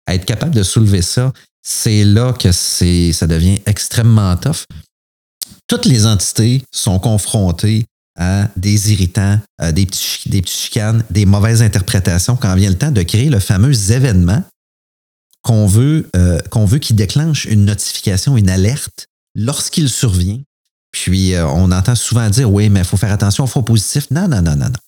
être 0.06 0.26
capable 0.26 0.54
de 0.54 0.62
soulever 0.62 1.02
ça, 1.02 1.32
c'est 1.62 2.04
là 2.04 2.34
que 2.34 2.52
ça 2.52 3.26
devient 3.26 3.60
extrêmement 3.66 4.36
tough 4.36 4.66
toutes 5.66 5.86
les 5.86 6.06
entités 6.06 6.62
sont 6.72 6.98
confrontées 6.98 7.86
à 8.18 8.48
des 8.56 8.92
irritants, 8.92 9.40
des, 9.72 9.86
petits, 9.86 10.28
des 10.28 10.42
chicanes, 10.46 11.04
des 11.10 11.26
mauvaises 11.26 11.62
interprétations 11.62 12.36
quand 12.36 12.54
vient 12.54 12.70
le 12.70 12.78
temps 12.78 12.92
de 12.92 13.02
créer 13.02 13.28
le 13.28 13.40
fameux 13.40 13.90
événement 13.90 14.42
qu'on 15.42 15.66
veut, 15.66 16.08
euh, 16.16 16.38
qu'on 16.50 16.64
veut 16.64 16.78
qui 16.78 16.94
déclenche 16.94 17.44
une 17.44 17.64
notification, 17.64 18.36
une 18.36 18.50
alerte 18.50 19.06
lorsqu'il 19.34 19.88
survient. 19.88 20.40
Puis 20.94 21.34
euh, 21.34 21.44
on 21.48 21.72
entend 21.72 21.96
souvent 21.96 22.30
dire 22.30 22.50
oui, 22.50 22.68
mais 22.68 22.80
il 22.80 22.86
faut 22.86 22.96
faire 22.96 23.12
attention 23.12 23.44
aux 23.44 23.48
faux 23.48 23.62
positifs. 23.62 24.08
Non, 24.12 24.28
non, 24.28 24.40
non, 24.40 24.54
non, 24.54 24.66
non. 24.66 24.80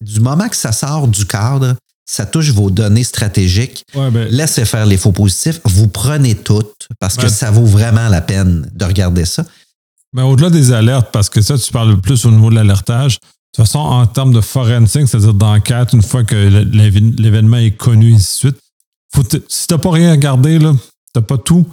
Du 0.00 0.20
moment 0.20 0.48
que 0.48 0.54
ça 0.54 0.70
sort 0.70 1.08
du 1.08 1.26
cadre, 1.26 1.74
ça 2.06 2.26
touche 2.26 2.52
vos 2.52 2.70
données 2.70 3.02
stratégiques. 3.02 3.84
Ben 3.92 4.28
Laissez 4.30 4.64
faire 4.64 4.86
les 4.86 4.96
faux 4.96 5.10
positifs. 5.10 5.60
Vous 5.64 5.88
prenez 5.88 6.36
toutes 6.36 6.86
parce 7.00 7.16
que 7.16 7.28
ça 7.28 7.50
vaut 7.50 7.66
vraiment 7.66 8.08
la 8.08 8.20
peine 8.20 8.70
de 8.72 8.84
regarder 8.84 9.24
ça. 9.24 9.44
Mais 10.12 10.22
au-delà 10.22 10.48
des 10.48 10.72
alertes, 10.72 11.08
parce 11.12 11.28
que 11.28 11.42
ça, 11.42 11.58
tu 11.58 11.72
parles 11.72 12.00
plus 12.00 12.24
au 12.24 12.30
niveau 12.30 12.50
de 12.50 12.54
l'alertage. 12.54 13.14
De 13.14 13.18
toute 13.56 13.66
façon, 13.66 13.80
en 13.80 14.06
termes 14.06 14.32
de 14.32 14.40
forensic, 14.40 15.08
c'est-à-dire 15.08 15.34
d'enquête, 15.34 15.92
une 15.92 16.02
fois 16.02 16.22
que 16.22 16.36
l'événement 16.36 17.56
est 17.56 17.72
connu, 17.72 18.12
et 18.12 18.14
ainsi 18.14 18.46
de 18.46 18.52
suite, 18.52 18.58
faut 19.12 19.24
si 19.48 19.66
tu 19.66 19.74
n'as 19.74 19.78
pas 19.78 19.90
rien 19.90 20.12
à 20.12 20.16
garder, 20.16 20.58
tu 20.58 20.66
n'as 21.16 21.22
pas 21.22 21.36
tout, 21.36 21.66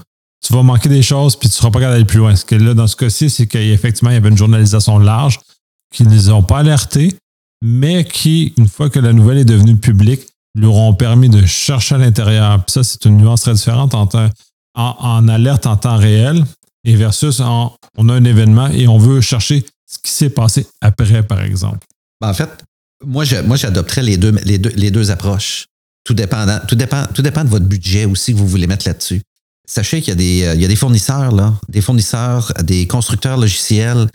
tu 0.47 0.53
vas 0.53 0.63
manquer 0.63 0.87
des 0.87 1.01
choses 1.01 1.35
puis 1.35 1.49
tu 1.49 1.55
ne 1.55 1.57
seras 1.57 1.71
pas 1.71 1.79
capable 1.79 1.95
d'aller 1.95 2.05
plus 2.05 2.19
loin. 2.19 2.33
Ce 2.33 2.45
que 2.45 2.55
là, 2.55 2.73
dans 2.73 2.87
ce 2.87 2.95
cas-ci, 2.95 3.29
c'est 3.29 3.47
qu'effectivement, 3.47 4.11
il 4.11 4.13
y 4.13 4.17
avait 4.17 4.29
une 4.29 4.37
journalisation 4.37 4.97
large 4.97 5.39
qui 5.93 6.03
ne 6.03 6.09
les 6.09 6.29
ont 6.29 6.41
pas 6.41 6.59
alertés, 6.59 7.13
mais 7.61 8.05
qui, 8.05 8.53
une 8.57 8.69
fois 8.69 8.89
que 8.89 8.99
la 8.99 9.11
nouvelle 9.11 9.39
est 9.39 9.45
devenue 9.45 9.75
publique, 9.75 10.21
leur 10.55 10.75
ont 10.75 10.93
permis 10.93 11.27
de 11.27 11.45
chercher 11.45 11.95
à 11.95 11.97
l'intérieur. 11.97 12.63
Ça, 12.67 12.83
c'est 12.83 13.03
une 13.03 13.17
nuance 13.17 13.41
très 13.41 13.53
différente 13.53 13.93
entre 13.93 14.29
en 14.75 15.27
alerte 15.27 15.65
en 15.65 15.75
temps 15.75 15.97
réel, 15.97 16.45
et 16.85 16.95
versus 16.95 17.41
on 17.41 18.09
a 18.09 18.13
un 18.13 18.23
événement 18.23 18.67
et 18.67 18.87
on 18.87 18.97
veut 18.97 19.19
chercher 19.19 19.65
ce 19.85 19.97
qui 19.97 20.11
s'est 20.11 20.29
passé 20.29 20.65
après, 20.79 21.23
par 21.23 21.41
exemple. 21.41 21.85
Ben, 22.21 22.29
en 22.29 22.33
fait, 22.33 22.49
moi, 23.05 23.25
j'adopterais 23.25 24.03
les 24.03 24.15
deux, 24.17 24.31
les, 24.45 24.57
les 24.57 24.91
deux 24.91 25.11
approches. 25.11 25.65
Tout, 26.05 26.13
tout, 26.13 26.75
dépend, 26.75 27.05
tout 27.13 27.21
dépend 27.21 27.43
de 27.43 27.49
votre 27.49 27.65
budget 27.65 28.05
aussi 28.05 28.31
que 28.31 28.37
vous 28.37 28.47
voulez 28.47 28.67
mettre 28.67 28.87
là-dessus. 28.87 29.21
Sachez 29.69 30.01
qu'il 30.01 30.09
y, 30.09 30.13
a 30.13 30.15
des, 30.15 30.55
il 30.55 30.61
y 30.61 30.65
a 30.65 30.67
des 30.67 30.75
fournisseurs, 30.75 31.31
là, 31.33 31.53
des 31.67 31.81
fournisseurs, 31.81 32.53
des 32.63 32.87
constructeurs 32.87 33.37
logiciels, 33.37 34.07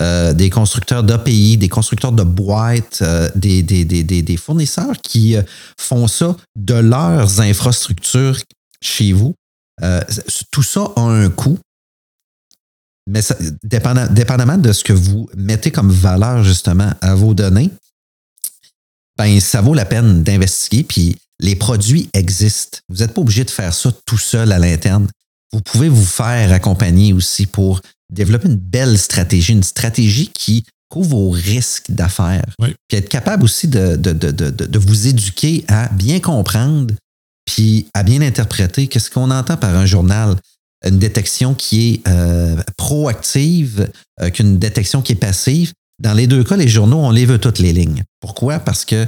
euh, 0.00 0.32
des 0.32 0.48
constructeurs 0.48 1.02
d'API, 1.02 1.58
des 1.58 1.68
constructeurs 1.68 2.12
de 2.12 2.22
boîtes, 2.22 3.00
euh, 3.02 3.28
des, 3.34 3.62
des, 3.62 3.84
des, 3.84 4.36
fournisseurs 4.38 4.96
qui 5.02 5.36
euh, 5.36 5.42
font 5.78 6.08
ça 6.08 6.34
de 6.56 6.74
leurs 6.74 7.40
infrastructures 7.40 8.38
chez 8.80 9.12
vous. 9.12 9.34
tout 10.50 10.62
ça 10.62 10.90
a 10.96 11.00
un 11.00 11.28
coût. 11.28 11.58
Mais 13.06 13.20
dépendamment 13.62 14.56
de 14.56 14.72
ce 14.72 14.84
que 14.84 14.94
vous 14.94 15.28
mettez 15.36 15.70
comme 15.70 15.90
valeur 15.90 16.44
justement 16.44 16.92
à 17.02 17.14
vos 17.14 17.34
données, 17.34 17.70
ben, 19.18 19.38
ça 19.38 19.60
vaut 19.60 19.74
la 19.74 19.84
peine 19.84 20.22
d'investiguer. 20.22 20.82
Puis 20.84 21.18
les 21.40 21.56
produits 21.56 22.08
existent. 22.14 22.78
Vous 22.88 22.98
n'êtes 22.98 23.14
pas 23.14 23.20
obligé 23.20 23.44
de 23.44 23.50
faire 23.50 23.74
ça 23.74 23.90
tout 24.06 24.18
seul 24.18 24.52
à 24.52 24.58
l'interne. 24.58 25.08
Vous 25.52 25.60
pouvez 25.60 25.88
vous 25.88 26.04
faire 26.04 26.52
accompagner 26.52 27.12
aussi 27.12 27.46
pour 27.46 27.80
développer 28.12 28.48
une 28.48 28.56
belle 28.56 28.98
stratégie, 28.98 29.52
une 29.52 29.62
stratégie 29.62 30.28
qui 30.28 30.64
couvre 30.88 31.10
vos 31.10 31.30
risques 31.30 31.90
d'affaires. 31.90 32.44
Puis 32.58 32.98
être 32.98 33.08
capable 33.08 33.44
aussi 33.44 33.68
de, 33.68 33.96
de, 33.96 34.12
de, 34.12 34.30
de, 34.30 34.78
vous 34.78 35.06
éduquer 35.06 35.64
à 35.68 35.88
bien 35.88 36.20
comprendre 36.20 36.94
puis 37.46 37.86
à 37.94 38.02
bien 38.02 38.20
interpréter 38.20 38.86
qu'est-ce 38.86 39.10
qu'on 39.10 39.30
entend 39.30 39.56
par 39.56 39.74
un 39.74 39.86
journal 39.86 40.36
une 40.86 40.98
détection 40.98 41.54
qui 41.54 41.90
est 41.90 42.08
euh, 42.08 42.56
proactive 42.76 43.90
euh, 44.20 44.30
qu'une 44.30 44.58
détection 44.58 45.02
qui 45.02 45.12
est 45.12 45.16
passive. 45.16 45.72
Dans 46.02 46.14
les 46.14 46.26
deux 46.26 46.42
cas, 46.42 46.56
les 46.56 46.68
journaux, 46.68 46.98
on 46.98 47.10
les 47.10 47.26
veut 47.26 47.38
toutes 47.38 47.58
les 47.58 47.72
lignes. 47.72 48.02
Pourquoi? 48.20 48.58
Parce 48.58 48.86
que 48.86 49.06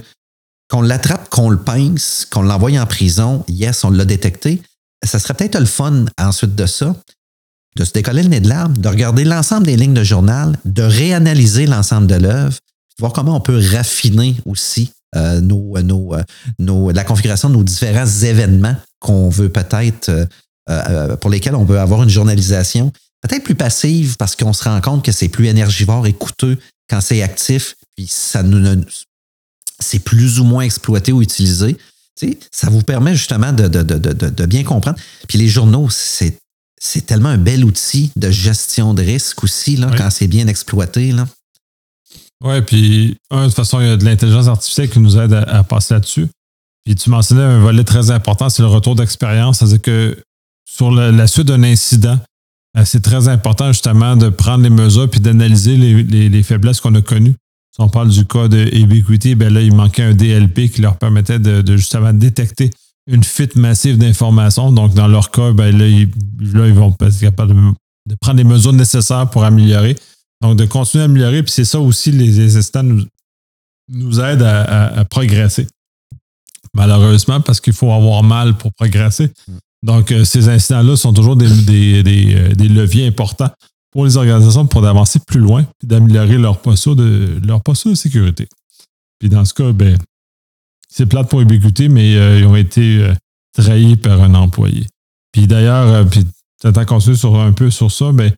qu'on 0.73 0.81
l'attrape, 0.81 1.29
qu'on 1.29 1.51
le 1.51 1.59
pince, 1.59 2.27
qu'on 2.31 2.41
l'envoie 2.41 2.81
en 2.81 2.87
prison, 2.87 3.45
yes, 3.47 3.85
on 3.85 3.91
l'a 3.91 4.07
détecté. 4.07 4.63
Ça 5.05 5.19
serait 5.19 5.35
peut-être 5.35 5.61
le 5.61 5.67
fun 5.67 6.07
ensuite 6.19 6.55
de 6.55 6.65
ça 6.65 6.97
de 7.77 7.85
se 7.85 7.93
décoller 7.93 8.23
le 8.23 8.31
nez 8.31 8.41
de 8.41 8.49
l'arbre, 8.49 8.79
de 8.79 8.89
regarder 8.89 9.25
l'ensemble 9.25 9.67
des 9.67 9.77
lignes 9.77 9.93
de 9.93 10.03
journal, 10.03 10.57
de 10.65 10.83
réanalyser 10.83 11.67
l'ensemble 11.67 12.07
de 12.07 12.15
l'œuvre, 12.15 12.57
voir 12.99 13.13
comment 13.13 13.37
on 13.37 13.41
peut 13.41 13.63
raffiner 13.73 14.37
aussi 14.47 14.93
euh, 15.15 15.43
nos, 15.43 15.79
nos, 15.83 16.15
euh, 16.15 16.23
nos, 16.59 16.91
la 16.91 17.05
configuration 17.05 17.51
de 17.51 17.55
nos 17.55 17.65
différents 17.65 18.07
événements 18.07 18.77
qu'on 18.99 19.29
veut 19.29 19.51
peut-être, 19.51 20.11
euh, 20.71 21.17
pour 21.17 21.29
lesquels 21.31 21.55
on 21.55 21.65
veut 21.65 21.81
avoir 21.81 22.03
une 22.03 22.11
journalisation 22.11 22.93
peut-être 23.21 23.45
plus 23.45 23.55
passive 23.55 24.17
parce 24.17 24.37
qu'on 24.37 24.55
se 24.55 24.65
rend 24.65 24.81
compte 24.81 25.05
que 25.05 25.13
c'est 25.13 25.29
plus 25.29 25.49
énergivore 25.49 26.07
et 26.07 26.15
coûteux 26.15 26.59
quand 26.89 27.03
c'est 27.03 27.23
actif, 27.23 27.77
puis 27.95 28.07
ça 28.07 28.43
nous, 28.43 28.85
c'est 29.79 29.99
plus 29.99 30.41
ou 30.41 30.45
moins 30.45 30.65
exploité 30.65 31.13
ou 31.13 31.23
utilisé. 31.23 31.77
ça 32.51 32.71
vous 32.71 32.83
permet 32.83 33.15
justement 33.15 33.53
de, 33.53 33.69
de, 33.69 33.83
de, 33.83 33.97
de, 33.97 34.47
bien 34.47 34.65
comprendre. 34.65 34.99
Puis 35.29 35.39
les 35.39 35.49
journaux, 35.49 35.89
c'est 35.91 36.39
c'est 36.85 37.07
tellement 37.07 37.29
un 37.29 37.39
bel 37.39 37.65
outil 37.65 38.11
de 38.17 38.29
gestion 38.29 38.93
de 38.93 39.03
risque 39.03 39.45
aussi, 39.45 39.77
là, 39.77 39.89
quand 39.97 40.11
c'est 40.11 40.27
bien 40.27 40.49
exploité. 40.49 41.13
Là. 41.13 41.29
Oui, 42.43 42.61
puis 42.63 43.17
de 43.31 43.45
toute 43.45 43.55
façon, 43.55 43.81
il 43.81 43.87
y 43.87 43.91
a 43.91 43.97
de 43.97 44.05
l'intelligence 44.05 44.49
artificielle 44.49 44.91
qui 44.91 44.99
nous 44.99 45.17
aide 45.17 45.33
à, 45.33 45.63
passer 45.63 45.95
là-dessus. 45.95 46.27
Puis 46.85 46.97
tu 46.97 47.09
mentionnais 47.09 47.43
un 47.43 47.61
volet 47.61 47.85
très 47.85 48.11
important, 48.11 48.49
c'est 48.49 48.63
le 48.63 48.69
retour 48.69 48.97
d'expérience. 48.97 49.59
C'est-à-dire 49.59 49.81
que 49.81 50.19
sur 50.69 50.91
la 50.91 51.27
suite 51.29 51.47
d'un 51.47 51.63
incident, 51.63 52.19
euh, 52.77 52.85
c'est 52.85 53.03
très 53.03 53.29
important 53.29 53.69
justement 53.69 54.17
de 54.17 54.29
prendre 54.29 54.65
les 54.65 54.71
mesures 54.71 55.09
puis 55.09 55.21
d'analyser 55.21 55.77
les, 55.77 56.43
faiblesses 56.43 56.81
qu'on 56.81 56.95
a 56.95 57.03
connues. 57.03 57.35
Si 57.75 57.81
on 57.81 57.89
parle 57.89 58.11
du 58.11 58.27
cas 58.27 58.49
de 58.49 58.69
Ubiquity, 58.77 59.35
ben 59.35 59.53
là, 59.53 59.63
il 59.63 59.75
manquait 59.75 60.03
un 60.03 60.13
DLP 60.13 60.71
qui 60.71 60.83
leur 60.83 60.99
permettait 60.99 61.39
de, 61.39 61.63
de 61.63 61.77
justement 61.77 62.13
détecter 62.13 62.71
une 63.07 63.25
fuite 63.25 63.57
massive 63.57 63.99
d'informations. 63.99 64.73
Donc, 64.73 64.95
dans 64.95 65.09
leur 65.09 65.31
cas, 65.31 65.53
ben 65.53 65.77
là, 65.77 65.87
ils, 65.87 66.09
vont 66.39 66.95
être 67.01 67.21
capables 67.21 67.55
de, 68.07 68.15
prendre 68.21 68.39
les 68.39 68.45
mesures 68.45 68.73
nécessaires 68.73 69.29
pour 69.31 69.45
améliorer. 69.45 69.97
Donc, 70.41 70.57
de 70.57 70.65
continuer 70.67 71.03
à 71.03 71.05
améliorer. 71.07 71.43
Puis 71.43 71.53
c'est 71.53 71.65
ça 71.65 71.81
aussi, 71.81 72.13
les 72.13 72.41
assistants 72.41 72.83
nous, 72.83 73.05
nous 73.89 74.21
aident 74.21 74.43
à, 74.43 75.05
progresser. 75.05 75.67
Malheureusement, 76.75 77.41
parce 77.41 77.61
qu'il 77.61 77.75
faut 77.75 77.93
avoir 77.93 78.23
mal 78.23 78.57
pour 78.57 78.73
progresser. 78.73 79.31
Donc, 79.83 80.13
euh, 80.13 80.25
ces 80.25 80.49
incidents-là 80.49 80.97
sont 80.97 81.13
toujours 81.13 81.37
des, 81.37 81.47
euh, 81.47 82.55
des, 82.55 82.69
leviers 82.69 83.07
importants 83.07 83.51
pour 83.93 84.07
les 84.07 84.17
organisations 84.17 84.67
pour 84.67 84.85
avancer 84.87 85.21
plus 85.21 85.39
loin 85.39 85.65
et 85.83 85.87
d'améliorer 85.87 86.39
leur 86.39 86.61
posture 86.61 86.97
de, 86.97 87.39
leur 87.47 87.63
posture 87.63 87.91
de 87.91 87.97
sécurité. 87.97 88.49
Puis 89.19 89.29
dans 89.29 89.45
ce 89.45 89.55
cas, 89.55 89.71
ben, 89.73 89.99
c'est 90.89 91.07
plate 91.07 91.29
pour 91.29 91.41
Ubiquity, 91.41 91.89
mais 91.89 92.17
euh, 92.17 92.41
ils 92.41 92.47
ont 92.47 92.57
été 92.57 92.99
euh, 92.99 93.15
trahis 93.53 93.97
par 93.97 94.21
un 94.23 94.35
employé. 94.35 94.87
Puis 95.31 95.47
d'ailleurs, 95.47 95.87
euh, 95.89 96.05
puis 96.05 96.27
peut-être 96.63 96.87
continuer 96.87 97.17
sur 97.17 97.39
un 97.39 97.53
peu 97.53 97.71
sur 97.71 97.93
ça, 97.93 98.13
mais 98.13 98.35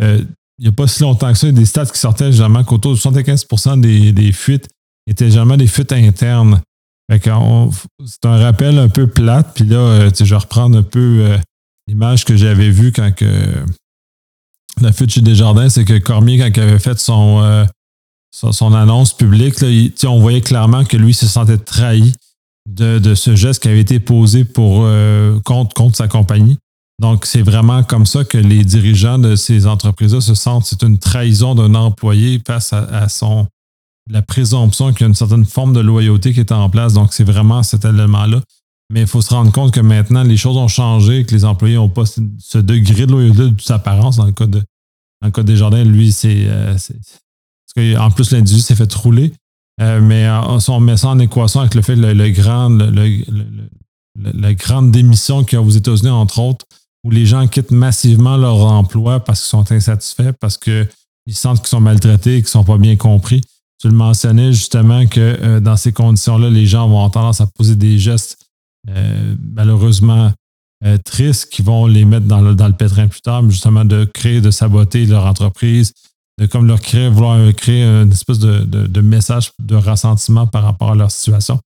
il 0.00 0.26
n'y 0.60 0.68
a 0.68 0.72
pas 0.72 0.86
si 0.86 1.02
longtemps 1.02 1.32
que 1.32 1.38
ça, 1.38 1.46
il 1.46 1.54
y 1.54 1.56
a 1.56 1.58
des 1.58 1.66
stats 1.66 1.86
qui 1.86 1.98
sortaient 1.98 2.30
généralement 2.32 2.64
qu'autour 2.64 2.92
de 2.92 2.98
75 2.98 3.46
des, 3.78 4.12
des, 4.12 4.32
fuites 4.32 4.68
étaient 5.06 5.28
généralement 5.28 5.56
des 5.56 5.66
fuites 5.66 5.92
internes. 5.92 6.60
c'est 7.08 8.26
un 8.26 8.38
rappel 8.38 8.78
un 8.78 8.88
peu 8.88 9.06
plate, 9.06 9.52
puis 9.54 9.64
là, 9.64 10.10
je 10.10 10.24
vais 10.24 10.36
reprendre 10.36 10.78
un 10.78 10.82
peu 10.82 11.36
l'image 11.86 12.24
que 12.24 12.36
j'avais 12.36 12.70
vue 12.70 12.92
quand 12.92 13.14
que 13.14 13.26
la 14.80 14.92
fuite 14.92 15.10
chez 15.10 15.20
Desjardins, 15.20 15.68
c'est 15.68 15.84
que 15.84 15.98
Cormier, 15.98 16.38
quand 16.38 16.50
il 16.54 16.60
avait 16.60 16.78
fait 16.78 16.98
son, 16.98 17.66
son, 18.30 18.74
annonce 18.74 19.14
publique, 19.14 19.54
on 20.04 20.20
voyait 20.20 20.42
clairement 20.42 20.84
que 20.84 20.96
lui 20.96 21.14
se 21.14 21.26
sentait 21.26 21.58
trahi 21.58 22.12
de, 22.68 23.14
ce 23.14 23.34
geste 23.36 23.62
qui 23.62 23.68
avait 23.68 23.80
été 23.80 24.00
posé 24.00 24.44
pour, 24.44 24.82
euh, 24.84 25.38
contre, 25.44 25.74
contre 25.74 25.96
sa 25.96 26.08
compagnie. 26.08 26.58
Donc, 27.00 27.26
c'est 27.26 27.42
vraiment 27.42 27.82
comme 27.82 28.06
ça 28.06 28.24
que 28.24 28.38
les 28.38 28.64
dirigeants 28.64 29.18
de 29.18 29.36
ces 29.36 29.66
entreprises-là 29.66 30.20
se 30.20 30.34
sentent. 30.34 30.64
C'est 30.64 30.82
une 30.82 30.98
trahison 30.98 31.54
d'un 31.54 31.74
employé 31.74 32.40
face 32.46 32.72
à, 32.72 33.08
son 33.08 33.46
la 34.08 34.22
présomption 34.22 34.92
qu'il 34.92 35.00
y 35.00 35.04
a 35.04 35.08
une 35.08 35.14
certaine 35.14 35.44
forme 35.44 35.72
de 35.72 35.80
loyauté 35.80 36.32
qui 36.32 36.40
est 36.40 36.52
en 36.52 36.70
place. 36.70 36.92
Donc, 36.92 37.12
c'est 37.12 37.24
vraiment 37.24 37.62
cet 37.62 37.84
élément-là. 37.84 38.40
Mais 38.90 39.02
il 39.02 39.06
faut 39.06 39.22
se 39.22 39.30
rendre 39.30 39.50
compte 39.50 39.72
que 39.72 39.80
maintenant, 39.80 40.22
les 40.22 40.36
choses 40.36 40.56
ont 40.56 40.68
changé, 40.68 41.24
que 41.24 41.34
les 41.34 41.44
employés 41.44 41.74
n'ont 41.74 41.88
pas 41.88 42.04
ce 42.06 42.58
degré 42.58 43.06
de 43.06 43.12
loyauté 43.12 43.50
de 43.50 43.60
sa 43.60 43.76
apparence. 43.76 44.16
Dans 44.16 44.26
le 44.26 44.32
cas 44.32 44.46
de, 44.46 44.58
dans 45.20 45.26
le 45.26 45.30
cas 45.30 45.42
des 45.42 45.56
jardins, 45.56 45.82
lui, 45.84 46.12
c'est 46.12 46.46
euh, 46.46 46.76
en 47.98 48.10
plus, 48.10 48.30
l'individu 48.30 48.62
s'est 48.62 48.74
fait 48.74 48.92
rouler. 48.94 49.32
Euh, 49.80 50.00
mais 50.00 50.26
si 50.60 50.70
on 50.70 50.80
met 50.80 50.96
ça 50.96 51.08
en 51.08 51.18
équation 51.18 51.60
avec 51.60 51.74
le 51.74 51.82
fait 51.82 51.96
le, 51.96 52.14
le 52.14 52.30
grand, 52.30 52.70
la 54.16 54.54
grande 54.54 54.90
démission 54.90 55.44
qu'il 55.44 55.58
y 55.58 55.60
a 55.60 55.62
aux 55.62 55.70
États-Unis, 55.70 56.10
entre 56.10 56.38
autres, 56.38 56.64
où 57.04 57.10
les 57.10 57.26
gens 57.26 57.46
quittent 57.46 57.70
massivement 57.70 58.36
leur 58.36 58.56
emploi 58.56 59.20
parce 59.20 59.40
qu'ils 59.40 59.50
sont 59.50 59.72
insatisfaits, 59.72 60.32
parce 60.40 60.56
qu'ils 60.56 60.88
sentent 61.30 61.58
qu'ils 61.58 61.68
sont 61.68 61.80
maltraités, 61.80 62.36
qu'ils 62.36 62.44
ne 62.44 62.48
sont 62.48 62.64
pas 62.64 62.78
bien 62.78 62.96
compris. 62.96 63.42
Tu 63.78 63.88
le 63.88 63.94
mentionnais 63.94 64.52
justement 64.52 65.06
que 65.06 65.20
euh, 65.20 65.60
dans 65.60 65.76
ces 65.76 65.92
conditions-là, 65.92 66.48
les 66.48 66.66
gens 66.66 66.88
vont 66.88 66.96
avoir 66.96 67.10
tendance 67.10 67.40
à 67.42 67.46
poser 67.46 67.76
des 67.76 67.98
gestes 67.98 68.38
euh, 68.38 68.45
malheureusement 69.54 70.32
tristes 71.04 71.50
qui 71.50 71.62
vont 71.62 71.86
les 71.86 72.04
mettre 72.04 72.26
dans 72.26 72.40
le, 72.40 72.54
dans 72.54 72.68
le 72.68 72.74
pétrin 72.74 73.08
plus 73.08 73.20
tard, 73.20 73.48
justement 73.50 73.84
de 73.84 74.04
créer, 74.04 74.40
de 74.40 74.50
saboter 74.50 75.06
leur 75.06 75.24
entreprise, 75.24 75.92
de 76.38 76.46
comme 76.46 76.66
leur 76.66 76.80
créer, 76.80 77.08
vouloir 77.08 77.54
créer 77.54 77.82
une 77.82 78.12
espèce 78.12 78.38
de, 78.38 79.00
message 79.00 79.52
de 79.58 79.76
ressentiment 79.76 80.46
par 80.46 80.62
rapport 80.62 80.92
à 80.92 80.94
leur 80.94 81.10
situation. 81.10 81.58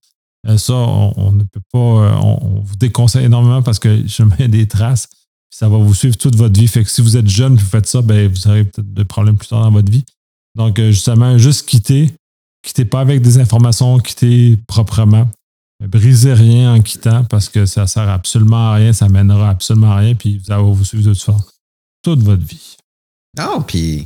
Euh, 0.47 0.57
ça, 0.57 0.73
on, 0.73 1.31
ne 1.31 1.43
peut 1.43 1.61
pas, 1.71 1.77
euh, 1.77 2.13
on, 2.15 2.61
vous 2.61 2.75
déconseille 2.75 3.25
énormément 3.25 3.61
parce 3.61 3.79
que 3.79 4.07
je 4.07 4.23
mets 4.23 4.47
des 4.47 4.67
traces, 4.67 5.07
ça 5.51 5.69
va 5.69 5.77
vous 5.77 5.93
suivre 5.93 6.17
toute 6.17 6.35
votre 6.35 6.59
vie. 6.59 6.67
Fait 6.67 6.83
que 6.83 6.89
si 6.89 7.01
vous 7.01 7.17
êtes 7.17 7.27
jeune, 7.27 7.55
vous 7.55 7.65
faites 7.65 7.85
ça, 7.85 8.01
ben, 8.01 8.27
vous 8.27 8.47
aurez 8.47 8.63
peut-être 8.63 8.93
des 8.93 9.05
problèmes 9.05 9.37
plus 9.37 9.47
tard 9.47 9.61
dans 9.61 9.71
votre 9.71 9.91
vie. 9.91 10.05
Donc, 10.55 10.79
euh, 10.79 10.91
justement, 10.91 11.37
juste 11.37 11.67
quitter, 11.67 12.11
quittez 12.63 12.85
pas 12.85 13.01
avec 13.01 13.21
des 13.21 13.37
informations, 13.37 13.99
quittez 13.99 14.57
proprement. 14.67 15.29
Brisez 15.87 16.33
rien 16.33 16.73
en 16.73 16.81
quittant 16.81 17.23
parce 17.25 17.49
que 17.49 17.65
ça 17.65 17.87
sert 17.87 18.07
absolument 18.07 18.71
à 18.71 18.75
rien, 18.75 18.93
ça 18.93 19.09
mènera 19.09 19.49
absolument 19.49 19.91
à 19.91 19.97
rien, 19.97 20.15
puis 20.15 20.41
ça 20.45 20.57
va 20.57 20.63
vous 20.63 20.85
suivre 20.85 21.13
toute 22.03 22.23
votre 22.23 22.43
vie. 22.43 22.77
Non, 23.37 23.61
puis 23.61 24.05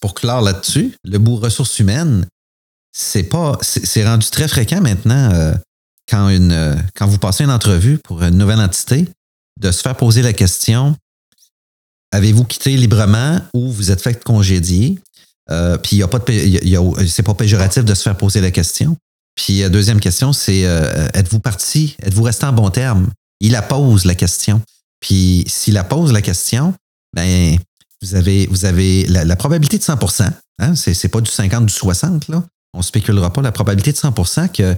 pour 0.00 0.14
clore 0.14 0.42
là-dessus, 0.42 0.94
le 1.04 1.18
bout 1.18 1.36
ressources 1.36 1.78
humaines, 1.78 2.26
c'est 2.92 3.24
pas, 3.24 3.58
c'est 3.60 4.06
rendu 4.06 4.28
très 4.30 4.48
fréquent 4.48 4.80
maintenant 4.80 5.32
euh, 5.32 5.54
euh, 6.12 6.76
quand 6.94 7.06
vous 7.06 7.18
passez 7.18 7.44
une 7.44 7.50
entrevue 7.50 7.98
pour 7.98 8.22
une 8.22 8.36
nouvelle 8.36 8.60
entité, 8.60 9.08
de 9.60 9.70
se 9.70 9.82
faire 9.82 9.96
poser 9.96 10.22
la 10.22 10.32
question 10.32 10.96
avez-vous 12.14 12.44
quitté 12.44 12.76
librement 12.76 13.40
ou 13.52 13.70
vous 13.70 13.90
êtes 13.90 14.00
fait 14.00 14.22
congédier? 14.22 14.98
Euh, 15.50 15.76
Puis 15.78 15.96
il 15.96 15.98
y 15.98 16.02
a 16.02 16.08
pas 16.08 16.20
de, 16.20 17.06
c'est 17.06 17.22
pas 17.22 17.34
péjoratif 17.34 17.84
de 17.84 17.94
se 17.94 18.02
faire 18.02 18.16
poser 18.16 18.40
la 18.40 18.50
question. 18.50 18.96
Puis 19.34 19.68
deuxième 19.68 20.00
question, 20.00 20.32
c'est 20.32 20.60
êtes-vous 20.60 21.40
parti 21.40 21.96
Êtes-vous 22.02 22.22
resté 22.22 22.46
en 22.46 22.52
bon 22.52 22.70
terme? 22.70 23.08
Il 23.40 23.52
la 23.52 23.62
pose 23.62 24.04
la 24.04 24.14
question. 24.14 24.62
Puis 25.00 25.44
s'il 25.48 25.74
la 25.74 25.84
pose 25.84 26.12
la 26.12 26.22
question, 26.22 26.72
ben 27.14 27.58
vous 28.04 28.14
avez, 28.14 28.46
vous 28.46 28.64
avez 28.64 29.06
la, 29.06 29.36
probabilité 29.36 29.78
de 29.78 29.82
100 29.82 29.98
hein, 30.58 30.74
c'est, 30.74 30.94
c'est 30.94 31.08
pas 31.08 31.20
du 31.20 31.30
50, 31.30 31.66
du 31.66 31.72
60, 31.72 32.28
là. 32.28 32.44
On 32.74 32.78
ne 32.78 32.82
spéculera 32.82 33.32
pas. 33.32 33.40
La 33.40 33.52
probabilité 33.52 33.92
de 33.92 33.96
100 33.96 34.48
que 34.52 34.76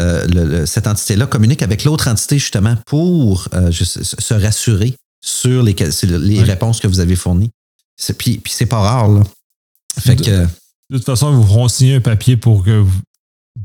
euh, 0.00 0.66
cette 0.66 0.86
entité-là 0.86 1.26
communique 1.26 1.62
avec 1.62 1.84
l'autre 1.84 2.08
entité 2.08 2.38
justement 2.38 2.76
pour 2.86 3.48
euh, 3.54 3.70
se 3.70 4.34
rassurer 4.34 4.94
sur 5.24 5.62
les, 5.62 5.76
les 6.02 6.42
réponses 6.42 6.80
que 6.80 6.88
vous 6.88 7.00
avez 7.00 7.16
fournies. 7.16 7.50
puis, 8.18 8.38
puis 8.38 8.52
c'est 8.52 8.66
pas 8.66 8.80
rare. 8.80 9.08
Là. 9.08 9.22
Fait 9.98 10.16
de, 10.16 10.24
que, 10.24 10.46
de 10.90 10.96
toute 10.96 11.04
façon, 11.04 11.32
ils 11.32 11.36
vous 11.36 11.46
feront 11.46 11.68
signer 11.68 11.96
un 11.96 12.00
papier 12.00 12.36
pour, 12.36 12.64
que 12.64 12.84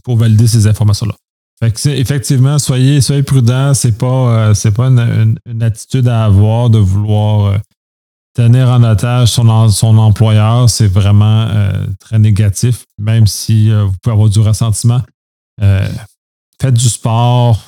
pour 0.03 0.17
valider 0.17 0.47
ces 0.47 0.67
informations-là. 0.67 1.15
Fait 1.59 1.71
que 1.71 1.89
effectivement, 1.89 2.57
soyez, 2.57 3.01
soyez 3.01 3.23
prudents. 3.23 3.73
C'est 3.73 3.97
pas, 3.97 4.05
euh, 4.49 4.53
c'est 4.53 4.71
pas 4.71 4.87
une, 4.87 5.37
attitude 5.61 6.07
à 6.07 6.23
avoir 6.25 6.69
de 6.69 6.79
vouloir 6.79 7.59
tenir 8.39 8.69
en 8.69 8.83
otage 8.83 9.29
son, 9.29 9.69
son 9.69 9.97
employeur, 9.97 10.69
c'est 10.69 10.87
vraiment 10.87 11.47
euh, 11.49 11.85
très 11.99 12.19
négatif, 12.19 12.85
même 12.97 13.27
si 13.27 13.69
euh, 13.69 13.85
vous 13.85 13.93
pouvez 14.01 14.13
avoir 14.13 14.29
du 14.29 14.39
ressentiment. 14.39 15.01
Euh, 15.61 15.87
faites 16.61 16.75
du 16.75 16.89
sport, 16.89 17.61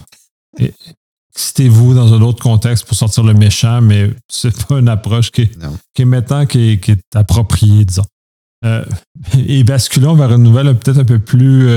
excitez-vous 1.36 1.94
dans 1.94 2.13
un 2.13 2.22
autre 2.22 2.41
contexte 2.41 2.86
pour 2.86 2.96
sortir 2.96 3.24
le 3.24 3.34
méchant, 3.34 3.82
mais 3.82 4.12
c'est 4.30 4.65
pas 4.65 4.80
une 4.80 4.88
approche 4.88 5.32
qui, 5.32 5.50
est 5.98 6.06
maintenant 6.06 6.46
qui 6.46 6.80
est, 6.82 7.15
appropriée, 7.15 7.86
disons. 7.86 8.06
et 9.48 9.63
basculons 9.63 10.13
vers 10.13 10.32
une 10.34 10.44
nouvelle 10.44 10.78
peut-être 10.78 11.00
un 11.00 11.06
peu 11.06 11.17
plus 11.17 11.67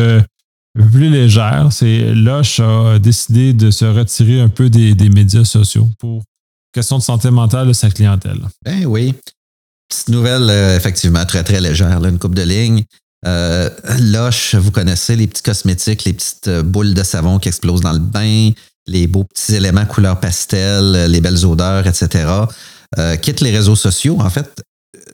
plus 0.83 1.11
légère. 1.11 1.69
C'est 1.71 2.15
Lush 2.15 2.61
a 2.61 2.99
décidé 2.99 3.53
de 3.53 3.71
se 3.71 3.85
retirer 3.85 4.41
un 4.41 4.49
peu 4.49 4.69
des, 4.69 4.95
des 4.95 5.09
médias 5.09 5.45
sociaux 5.45 5.89
pour 5.99 6.23
question 6.75 6.99
de 6.99 7.03
santé 7.03 7.31
mentale 7.31 7.69
de 7.69 7.73
sa 7.73 7.89
clientèle. 7.89 8.41
Ben 8.65 8.85
oui. 8.85 9.15
Petite 9.89 10.09
nouvelle, 10.09 10.51
euh, 10.51 10.77
effectivement, 10.77 11.25
très, 11.25 11.45
très 11.45 11.61
légère, 11.61 12.05
une 12.05 12.19
coupe 12.19 12.35
de 12.35 12.43
ligne. 12.43 12.85
Euh, 13.27 13.71
Loche, 14.01 14.55
vous 14.55 14.71
connaissez 14.71 15.17
les 15.17 15.27
petits 15.27 15.43
cosmétiques, 15.43 16.05
les 16.05 16.13
petites 16.13 16.49
euh, 16.49 16.63
boules 16.63 16.93
de 16.93 17.03
savon 17.03 17.39
qui 17.39 17.49
explosent 17.49 17.81
dans 17.81 17.93
le 17.93 18.01
bain, 18.01 18.51
les 18.87 19.07
beaux 19.07 19.25
petits 19.25 19.55
éléments 19.55 19.87
couleur 19.87 20.21
pastel, 20.21 21.11
les 21.11 21.21
belles 21.21 21.47
odeurs, 21.47 21.87
etc. 21.87 22.27
quitte 23.23 23.41
les 23.41 23.51
réseaux 23.51 23.77
sociaux. 23.77 24.19
En 24.21 24.29
fait, 24.29 24.63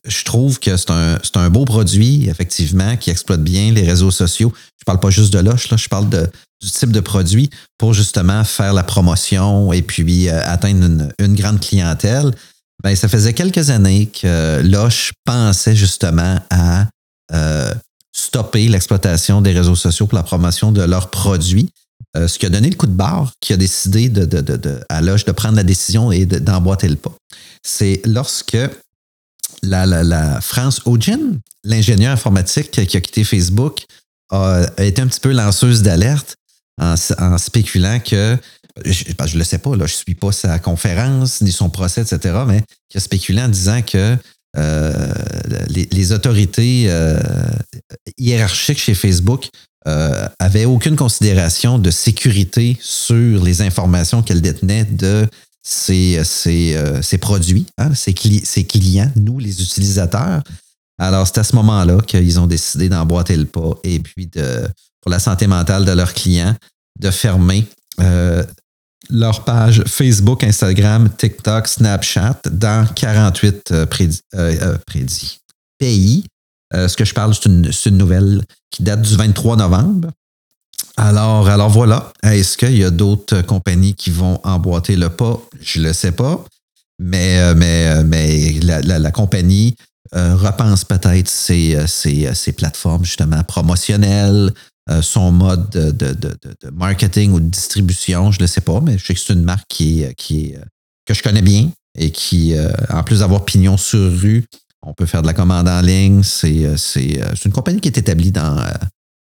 je 0.06 0.24
trouve 0.24 0.58
que 0.60 0.76
c'est 0.76 0.90
un, 0.90 1.18
un, 1.34 1.50
beau 1.50 1.64
produit, 1.64 2.28
effectivement, 2.28 2.96
qui 2.96 3.10
exploite 3.10 3.42
bien 3.42 3.72
les 3.72 3.82
réseaux 3.82 4.10
sociaux. 4.10 4.52
Je 4.78 4.84
parle 4.84 5.00
pas 5.00 5.10
juste 5.10 5.32
de 5.32 5.38
Loche, 5.38 5.70
là, 5.70 5.76
je 5.76 5.88
parle 5.88 6.08
de, 6.08 6.26
du 6.62 6.70
type 6.70 6.92
de 6.92 7.00
produit 7.00 7.50
pour 7.78 7.94
justement 7.94 8.44
faire 8.44 8.72
la 8.72 8.82
promotion 8.82 9.72
et 9.72 9.82
puis 9.82 10.28
euh, 10.28 10.40
atteindre 10.44 11.08
une, 11.18 11.34
grande 11.34 11.60
clientèle. 11.60 12.32
Ben, 12.82 12.94
ça 12.96 13.08
faisait 13.08 13.34
quelques 13.34 13.70
années 13.70 14.06
que 14.06 14.60
Loche 14.62 15.12
pensait 15.24 15.76
justement 15.76 16.38
à 16.50 16.86
euh, 17.32 17.74
stopper 18.14 18.68
l'exploitation 18.68 19.40
des 19.40 19.52
réseaux 19.52 19.76
sociaux 19.76 20.06
pour 20.06 20.16
la 20.16 20.22
promotion 20.22 20.72
de 20.72 20.82
leurs 20.82 21.10
produits. 21.10 21.70
Euh, 22.16 22.26
ce 22.26 22.38
qui 22.38 22.46
a 22.46 22.48
donné 22.48 22.70
le 22.70 22.76
coup 22.76 22.86
de 22.86 22.92
barre, 22.92 23.32
qui 23.40 23.52
a 23.52 23.56
décidé 23.56 24.08
de, 24.08 24.24
de, 24.24 24.80
à 24.88 25.00
Loche 25.00 25.24
de 25.24 25.32
prendre 25.32 25.56
la 25.56 25.62
décision 25.62 26.10
et 26.10 26.26
d'emboîter 26.26 26.88
le 26.88 26.96
pas. 26.96 27.14
C'est 27.62 28.00
lorsque 28.04 28.56
la, 29.62 29.86
la, 29.86 30.40
France 30.40 30.82
Ogin, 30.84 31.38
l'ingénieur 31.64 32.12
informatique 32.12 32.70
qui 32.70 32.96
a 32.96 33.00
quitté 33.00 33.24
Facebook, 33.24 33.84
a, 34.30 34.66
été 34.78 35.02
un 35.02 35.06
petit 35.06 35.20
peu 35.20 35.32
lanceuse 35.32 35.82
d'alerte 35.82 36.36
en, 36.80 36.96
spéculant 37.38 38.00
que, 38.00 38.38
je 38.84 39.04
ne 39.10 39.38
le 39.38 39.44
sais 39.44 39.58
pas, 39.58 39.72
je 39.74 39.82
ne 39.82 39.86
suis 39.86 40.14
pas 40.14 40.32
sa 40.32 40.58
conférence 40.58 41.40
ni 41.42 41.52
son 41.52 41.68
procès, 41.68 42.02
etc., 42.02 42.38
mais 42.46 42.62
qui 42.88 42.96
a 42.96 43.00
spéculé 43.00 43.42
en 43.42 43.48
disant 43.48 43.82
que 43.82 44.16
euh, 44.56 45.12
les, 45.68 46.12
autorités 46.12 46.86
euh, 46.88 47.20
hiérarchiques 48.18 48.80
chez 48.80 48.94
Facebook 48.94 49.48
euh, 49.86 50.28
avaient 50.38 50.64
aucune 50.64 50.96
considération 50.96 51.78
de 51.78 51.90
sécurité 51.90 52.76
sur 52.80 53.44
les 53.44 53.62
informations 53.62 54.22
qu'elles 54.22 54.42
détenaient 54.42 54.84
de 54.84 55.28
ces, 55.62 56.18
euh, 56.76 57.02
ces 57.02 57.18
produits, 57.18 57.66
hein, 57.78 57.94
ces, 57.94 58.14
clients, 58.14 59.10
nous, 59.16 59.38
les 59.38 59.62
utilisateurs. 59.62 60.42
Alors, 60.98 61.26
c'est 61.26 61.38
à 61.38 61.44
ce 61.44 61.56
moment-là 61.56 62.00
qu'ils 62.06 62.38
ont 62.40 62.46
décidé 62.46 62.88
d'emboîter 62.88 63.36
le 63.36 63.46
pas 63.46 63.74
et 63.84 64.00
puis 64.00 64.26
de, 64.26 64.68
pour 65.00 65.10
la 65.10 65.18
santé 65.18 65.46
mentale 65.46 65.84
de 65.84 65.92
leurs 65.92 66.14
clients, 66.14 66.54
de 66.98 67.10
fermer 67.10 67.66
euh, 68.00 68.44
leur 69.08 69.44
page 69.44 69.82
Facebook, 69.86 70.44
Instagram, 70.44 71.10
TikTok, 71.16 71.66
Snapchat 71.68 72.40
dans 72.50 72.86
48 72.94 73.72
euh, 73.72 73.86
pays. 75.78 76.24
ce 76.72 76.96
que 76.96 77.04
je 77.04 77.14
parle, 77.14 77.34
c'est 77.34 77.88
une, 77.88 77.96
nouvelle 77.96 78.42
qui 78.70 78.82
date 78.82 79.02
du 79.02 79.16
23 79.16 79.56
novembre. 79.56 80.10
Alors, 81.00 81.48
alors 81.48 81.70
voilà. 81.70 82.12
Est-ce 82.22 82.58
qu'il 82.58 82.76
y 82.76 82.84
a 82.84 82.90
d'autres 82.90 83.40
compagnies 83.40 83.94
qui 83.94 84.10
vont 84.10 84.38
emboîter 84.44 84.96
le 84.96 85.08
pas? 85.08 85.40
Je 85.58 85.80
ne 85.80 85.86
le 85.86 85.92
sais 85.94 86.12
pas. 86.12 86.44
Mais, 86.98 87.38
euh, 87.38 87.54
mais, 87.56 87.86
euh, 87.86 88.02
mais 88.04 88.60
la, 88.60 89.10
compagnie 89.10 89.76
euh, 90.14 90.36
repense 90.36 90.84
peut-être 90.84 91.26
ses, 91.26 92.52
plateformes 92.54 93.06
justement 93.06 93.42
promotionnelles, 93.44 94.52
son 95.00 95.32
mode 95.32 95.70
de, 95.70 96.70
marketing 96.70 97.32
ou 97.32 97.40
de 97.40 97.48
distribution. 97.48 98.30
Je 98.30 98.38
ne 98.38 98.42
le 98.42 98.46
sais 98.46 98.60
pas, 98.60 98.82
mais 98.82 98.98
je 98.98 99.06
sais 99.06 99.14
que 99.14 99.20
c'est 99.20 99.32
une 99.32 99.44
marque 99.44 99.68
qui, 99.70 100.04
qui 100.18 100.54
que 101.06 101.14
je 101.14 101.22
connais 101.22 101.42
bien 101.42 101.70
et 101.98 102.10
qui, 102.10 102.54
en 102.90 103.02
plus 103.04 103.20
d'avoir 103.20 103.46
pignon 103.46 103.78
sur 103.78 104.12
rue, 104.20 104.44
on 104.82 104.92
peut 104.92 105.06
faire 105.06 105.22
de 105.22 105.26
la 105.26 105.32
commande 105.32 105.66
en 105.66 105.80
ligne. 105.80 106.22
C'est 106.24 106.66
une 107.46 107.52
compagnie 107.52 107.80
qui 107.80 107.88
est 107.88 107.96
établie 107.96 108.32
dans. 108.32 108.62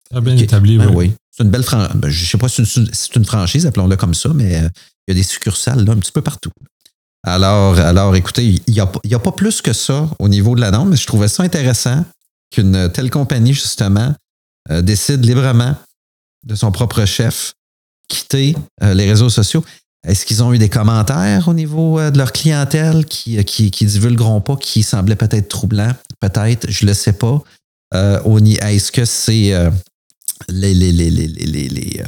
Très 0.10 0.22
bien 0.22 0.38
établie, 0.38 0.78
ben 0.78 0.90
oui. 0.92 1.12
C'est 1.38 1.44
une 1.44 1.52
belle 1.52 1.64
franchise. 1.64 1.96
Ben, 1.96 2.10
je 2.10 2.24
ne 2.24 2.26
sais 2.26 2.38
pas 2.38 2.50
si 2.50 2.66
c'est 2.66 3.16
une, 3.16 3.26
franchise, 3.26 3.66
appelons-le 3.68 3.96
comme 3.96 4.16
ça, 4.16 4.30
mais 4.34 4.56
euh, 4.56 4.70
il 5.08 5.10
y 5.10 5.12
a 5.12 5.14
des 5.14 5.24
succursales 5.24 5.86
là, 5.86 5.94
un 5.94 5.98
petit 5.98 6.12
peu 6.12 6.22
partout. 6.22 6.50
Alors, 7.24 7.78
alors 7.80 8.16
écoutez, 8.16 8.46
il 8.66 8.74
n'y 8.74 8.80
a, 8.80 8.84
a, 8.86 9.20
pas 9.20 9.32
plus 9.32 9.62
que 9.62 9.74
ça 9.74 10.10
au 10.18 10.30
niveau 10.30 10.56
de 10.56 10.62
la 10.62 10.72
norme, 10.72 10.90
mais 10.90 10.96
je 10.96 11.06
trouvais 11.06 11.28
ça 11.28 11.44
intéressant 11.44 12.06
qu'une 12.52 12.90
telle 12.92 13.12
compagnie, 13.12 13.54
justement, 13.54 14.16
euh, 14.72 14.82
décide 14.82 15.24
librement 15.26 15.76
de 16.46 16.56
son 16.56 16.72
propre 16.72 17.06
chef 17.06 17.54
quitter 18.08 18.56
euh, 18.82 18.94
les 18.94 19.08
réseaux 19.08 19.30
sociaux. 19.30 19.64
Est-ce 20.08 20.26
qu'ils 20.26 20.42
ont 20.42 20.54
eu 20.54 20.58
des 20.58 20.70
commentaires 20.70 21.48
au 21.50 21.54
niveau 21.54 22.00
de 22.00 22.18
leur 22.18 22.32
clientèle 22.32 23.06
qui, 23.06 23.44
qui, 23.44 23.72
qui 23.72 23.86
divulgueront 23.86 24.42
pas, 24.42 24.56
qui 24.56 24.82
semblaient 24.82 25.16
peut-être 25.16 25.50
troublants? 25.50 25.94
Peut-être, 26.20 26.70
je 26.70 26.86
ne 26.86 26.92
le 26.92 26.94
sais 26.94 27.14
pas. 27.14 27.42
Est-ce 27.94 28.92
que 28.92 29.06
c'est 29.06 29.54
les, 30.50 30.74
les, 30.74 30.92
les, 30.92 32.02
euh, 32.02 32.06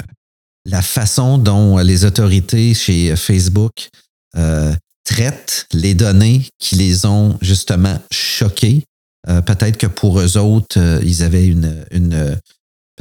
la 0.65 0.81
façon 0.81 1.37
dont 1.37 1.77
les 1.77 2.05
autorités 2.05 2.73
chez 2.73 3.15
Facebook 3.15 3.89
euh, 4.37 4.73
traitent 5.03 5.65
les 5.73 5.93
données 5.93 6.47
qui 6.59 6.75
les 6.75 7.05
ont 7.05 7.37
justement 7.41 7.99
choqués. 8.11 8.83
Euh, 9.27 9.41
peut-être 9.41 9.77
que 9.77 9.87
pour 9.87 10.19
eux 10.19 10.37
autres, 10.37 10.79
ils 11.03 11.23
avaient 11.23 11.47
une, 11.47 11.85
une 11.91 12.37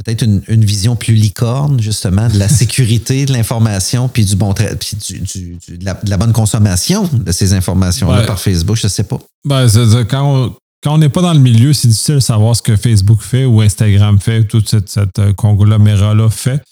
peut-être 0.03 0.23
une, 0.23 0.65
vision 0.65 0.95
plus 0.95 1.13
licorne, 1.13 1.79
justement, 1.79 2.27
de 2.29 2.37
la 2.39 2.49
sécurité 2.49 3.25
de 3.25 3.33
l'information, 3.33 4.07
puis 4.07 4.25
du 4.25 4.35
bon 4.35 4.53
puis 4.53 4.97
du, 4.97 5.57
de, 5.77 5.85
la, 5.85 6.17
bonne 6.17 6.33
consommation 6.33 7.07
de 7.11 7.31
ces 7.31 7.53
informations-là 7.53 8.25
par 8.25 8.39
Facebook, 8.39 8.77
je 8.77 8.87
ne 8.87 8.89
sais 8.89 9.03
pas. 9.03 9.19
Ben, 9.45 9.67
quand, 10.09 10.55
quand 10.81 10.93
on 10.93 10.97
n'est 10.97 11.09
pas 11.09 11.21
dans 11.21 11.33
le 11.33 11.39
milieu, 11.39 11.73
c'est 11.73 11.89
difficile 11.89 12.15
de 12.15 12.19
savoir 12.19 12.55
ce 12.55 12.61
que 12.61 12.75
Facebook 12.77 13.21
fait 13.21 13.45
ou 13.45 13.61
Instagram 13.61 14.19
fait, 14.19 14.45
tout 14.45 14.63
cette, 14.65 14.89
cette 14.89 15.19
euh, 15.19 15.33
conglomérat-là 15.33 16.29
fait. 16.29 16.63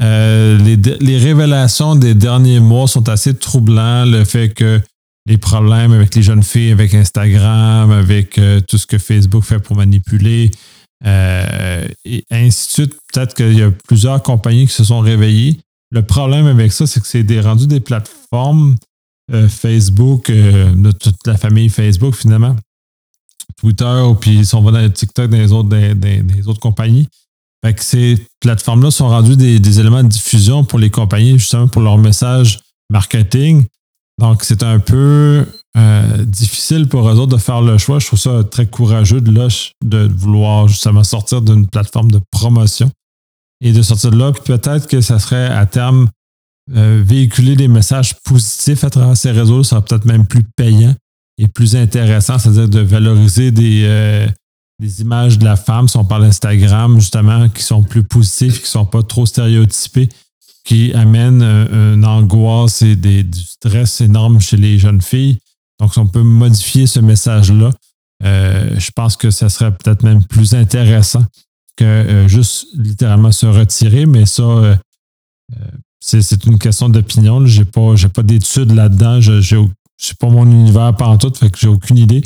Euh, 0.00 0.58
les, 0.58 1.18
révélations 1.18 1.94
des 1.94 2.14
derniers 2.14 2.60
mois 2.60 2.88
sont 2.88 3.08
assez 3.08 3.34
troublants. 3.34 4.04
Le 4.04 4.24
fait 4.24 4.48
que 4.48 4.80
les 5.26 5.36
problèmes 5.38 5.92
avec 5.92 6.14
les 6.14 6.22
jeunes 6.22 6.42
filles, 6.42 6.72
avec 6.72 6.94
Instagram, 6.94 7.92
avec 7.92 8.38
euh, 8.38 8.60
tout 8.60 8.78
ce 8.78 8.86
que 8.86 8.98
Facebook 8.98 9.44
fait 9.44 9.60
pour 9.60 9.76
manipuler, 9.76 10.50
et 11.04 12.24
ainsi 12.30 12.68
de 12.68 12.72
suite. 12.72 12.94
Peut-être 13.12 13.34
qu'il 13.34 13.58
y 13.58 13.62
a 13.62 13.72
plusieurs 13.88 14.22
compagnies 14.22 14.68
qui 14.68 14.72
se 14.72 14.84
sont 14.84 15.00
réveillées. 15.00 15.58
Le 15.90 16.02
problème 16.02 16.46
avec 16.46 16.72
ça, 16.72 16.86
c'est 16.86 17.00
que 17.00 17.08
c'est 17.08 17.24
des 17.24 17.40
rendus 17.40 17.66
des 17.66 17.80
plateformes 17.80 18.76
Facebook, 19.48 20.30
de 20.30 20.92
toute 20.92 21.26
la 21.26 21.36
famille 21.36 21.70
Facebook 21.70 22.14
finalement, 22.14 22.54
Twitter 23.56 24.04
ou 24.08 24.14
puis 24.14 24.44
si 24.44 24.54
on 24.54 24.62
va 24.62 24.72
dans 24.72 24.90
TikTok 24.90 25.30
dans 25.30 25.36
les 25.36 25.52
autres, 25.52 25.68
des, 25.68 26.48
autres 26.48 26.60
compagnies. 26.60 27.08
Fait 27.64 27.74
que 27.74 27.82
ces 27.82 28.18
plateformes-là 28.40 28.90
sont 28.90 29.08
rendues 29.08 29.36
des, 29.36 29.80
éléments 29.80 30.02
de 30.02 30.08
diffusion 30.08 30.64
pour 30.64 30.78
les 30.78 30.90
compagnies, 30.90 31.38
justement 31.38 31.68
pour 31.68 31.82
leur 31.82 31.96
message 31.98 32.60
marketing. 32.90 33.64
Donc, 34.20 34.42
c'est 34.42 34.62
un 34.62 34.78
peu 34.78 35.46
euh, 35.76 36.24
difficile 36.24 36.88
pour 36.88 37.08
eux 37.08 37.14
autres 37.14 37.36
de 37.36 37.40
faire 37.40 37.62
le 37.62 37.78
choix. 37.78 37.98
Je 37.98 38.06
trouve 38.06 38.18
ça 38.18 38.44
très 38.44 38.66
courageux 38.66 39.20
de, 39.20 39.48
de 39.84 40.10
vouloir 40.14 40.68
justement 40.68 41.04
sortir 41.04 41.40
d'une 41.40 41.68
plateforme 41.68 42.10
de 42.10 42.20
promotion 42.30 42.90
et 43.62 43.72
de 43.72 43.82
sortir 43.82 44.10
de 44.10 44.18
là. 44.18 44.32
Peut-être 44.32 44.86
que 44.88 45.00
ça 45.00 45.18
serait 45.18 45.46
à 45.46 45.64
terme 45.66 46.08
euh, 46.74 47.02
véhiculer 47.04 47.56
des 47.56 47.68
messages 47.68 48.14
positifs 48.22 48.84
à 48.84 48.90
travers 48.90 49.16
ces 49.16 49.30
réseaux, 49.30 49.64
ça 49.64 49.70
sera 49.70 49.84
peut-être 49.84 50.04
même 50.04 50.26
plus 50.26 50.44
payant 50.56 50.94
est 51.38 51.48
plus 51.48 51.76
intéressant, 51.76 52.38
c'est-à-dire 52.38 52.68
de 52.68 52.80
valoriser 52.80 53.50
des, 53.50 53.82
euh, 53.84 54.26
des, 54.78 55.00
images 55.00 55.38
de 55.38 55.44
la 55.44 55.56
femme, 55.56 55.88
si 55.88 55.96
on 55.96 56.04
parle 56.04 56.22
d'Instagram, 56.22 56.98
justement, 57.00 57.48
qui 57.48 57.62
sont 57.62 57.82
plus 57.82 58.02
positives, 58.02 58.56
qui 58.56 58.64
ne 58.64 58.66
sont 58.66 58.86
pas 58.86 59.02
trop 59.02 59.26
stéréotypées, 59.26 60.08
qui 60.64 60.92
amènent 60.94 61.42
euh, 61.42 61.94
une 61.94 62.04
angoisse 62.04 62.82
et 62.82 62.96
des, 62.96 63.24
du 63.24 63.40
stress 63.40 64.00
énorme 64.00 64.40
chez 64.40 64.56
les 64.56 64.78
jeunes 64.78 65.02
filles. 65.02 65.38
Donc, 65.80 65.92
si 65.92 65.98
on 65.98 66.06
peut 66.06 66.22
modifier 66.22 66.86
ce 66.86 67.00
message-là, 67.00 67.70
euh, 68.24 68.78
je 68.78 68.90
pense 68.92 69.16
que 69.16 69.30
ça 69.30 69.48
serait 69.48 69.72
peut-être 69.72 70.04
même 70.04 70.22
plus 70.24 70.54
intéressant 70.54 71.24
que 71.76 72.26
juste 72.28 72.66
littéralement 72.74 73.32
se 73.32 73.46
retirer, 73.46 74.04
mais 74.04 74.26
ça, 74.26 74.78
c'est 75.98 76.44
une 76.44 76.58
question 76.58 76.90
d'opinion. 76.90 77.46
Je 77.46 77.60
n'ai 77.60 77.64
pas, 77.64 77.94
pas 78.12 78.22
d'études 78.22 78.72
là-dedans. 78.72 79.20
C'est 80.02 80.18
pas 80.18 80.28
mon 80.28 80.46
univers 80.50 80.94
tout, 81.18 81.32
fait 81.34 81.50
que 81.50 81.58
j'ai 81.58 81.68
aucune 81.68 81.98
idée. 81.98 82.22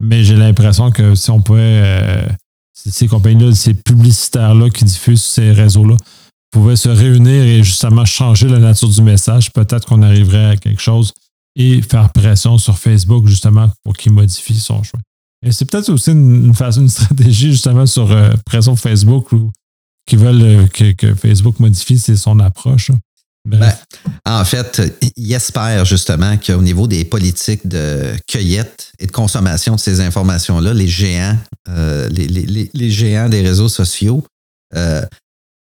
Mais 0.00 0.24
j'ai 0.24 0.36
l'impression 0.36 0.90
que 0.90 1.14
si 1.14 1.30
on 1.30 1.40
pouvait, 1.40 1.60
euh, 1.62 2.26
ces 2.72 3.08
compagnies-là, 3.08 3.54
ces 3.54 3.74
publicitaires-là 3.74 4.70
qui 4.70 4.84
diffusent 4.84 5.24
ces 5.24 5.52
réseaux-là, 5.52 5.96
pouvaient 6.50 6.76
se 6.76 6.88
réunir 6.88 7.42
et 7.42 7.62
justement 7.62 8.04
changer 8.04 8.48
la 8.48 8.58
nature 8.58 8.88
du 8.88 9.02
message, 9.02 9.52
peut-être 9.52 9.86
qu'on 9.86 10.02
arriverait 10.02 10.46
à 10.46 10.56
quelque 10.56 10.80
chose 10.80 11.12
et 11.56 11.82
faire 11.82 12.10
pression 12.12 12.56
sur 12.56 12.78
Facebook 12.78 13.26
justement 13.26 13.68
pour 13.82 13.94
qu'il 13.94 14.12
modifie 14.12 14.54
son 14.54 14.82
choix. 14.82 15.00
Et 15.44 15.52
c'est 15.52 15.64
peut-être 15.66 15.90
aussi 15.90 16.12
une, 16.12 16.54
façon, 16.54 16.82
une 16.82 16.88
stratégie 16.88 17.50
justement 17.50 17.86
sur 17.86 18.10
euh, 18.10 18.32
pression 18.46 18.74
Facebook 18.76 19.32
ou 19.32 19.50
qui 20.06 20.16
veulent 20.16 20.42
euh, 20.42 20.66
que, 20.68 21.14
Facebook 21.14 21.60
modifie 21.60 21.98
son 21.98 22.40
approche. 22.40 22.90
Ben, 23.56 23.74
en 24.26 24.44
fait, 24.44 24.82
il 25.16 25.32
espère 25.32 25.84
justement 25.84 26.36
qu'au 26.36 26.60
niveau 26.60 26.86
des 26.86 27.04
politiques 27.04 27.66
de 27.66 28.14
cueillette 28.26 28.92
et 28.98 29.06
de 29.06 29.12
consommation 29.12 29.76
de 29.76 29.80
ces 29.80 30.00
informations-là, 30.00 30.74
les 30.74 30.88
géants, 30.88 31.36
euh, 31.68 32.08
les, 32.10 32.90
géants 32.90 33.28
des 33.28 33.40
réseaux 33.40 33.68
sociaux 33.70 34.24
euh, 34.74 35.02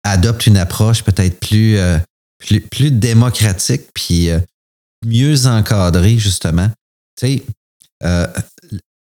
adoptent 0.05 0.47
une 0.47 0.57
approche 0.57 1.03
peut-être 1.03 1.39
plus, 1.39 1.77
euh, 1.77 1.99
plus, 2.39 2.61
plus, 2.63 2.91
démocratique 2.91 3.83
puis 3.93 4.31
mieux 5.05 5.47
encadrée, 5.47 6.19
justement. 6.19 6.71
Tu 7.21 7.27
sais, 7.27 7.43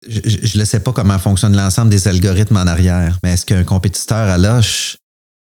je 0.07 0.57
ne 0.57 0.65
sais 0.65 0.79
pas 0.79 0.93
comment 0.93 1.19
fonctionne 1.19 1.55
l'ensemble 1.55 1.91
des 1.91 2.07
algorithmes 2.07 2.57
en 2.57 2.67
arrière, 2.67 3.19
mais 3.23 3.33
est-ce 3.33 3.45
qu'un 3.45 3.63
compétiteur 3.63 4.29
à 4.29 4.37
Loche 4.37 4.97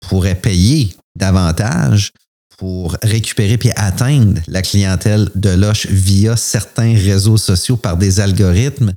pourrait 0.02 0.36
payer 0.36 0.96
davantage 1.16 2.12
pour 2.58 2.98
récupérer 3.02 3.58
puis 3.58 3.72
atteindre 3.76 4.40
la 4.48 4.62
clientèle 4.62 5.30
de 5.36 5.50
Loche 5.50 5.88
via 5.88 6.36
certains 6.36 6.94
réseaux 6.94 7.38
sociaux 7.38 7.78
par 7.78 7.98
des 7.98 8.20
algorithmes? 8.20 8.94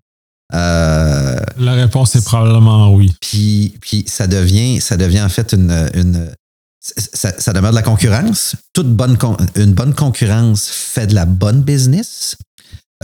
Euh, 0.54 1.40
la 1.58 1.72
réponse 1.72 2.14
est 2.14 2.24
probablement 2.24 2.94
oui. 2.94 3.14
Puis, 3.20 3.74
puis 3.80 4.04
ça, 4.06 4.26
devient, 4.26 4.80
ça 4.80 4.96
devient 4.96 5.22
en 5.22 5.28
fait 5.28 5.52
une. 5.52 5.90
une 5.94 6.32
ça, 6.80 7.32
ça, 7.36 7.52
demeure 7.52 7.72
de 7.72 7.76
la 7.76 7.82
concurrence. 7.82 8.54
Toute 8.72 8.88
bonne, 8.88 9.18
une 9.56 9.72
bonne 9.72 9.92
concurrence 9.92 10.68
fait 10.68 11.08
de 11.08 11.14
la 11.16 11.26
bonne 11.26 11.62
business. 11.62 12.36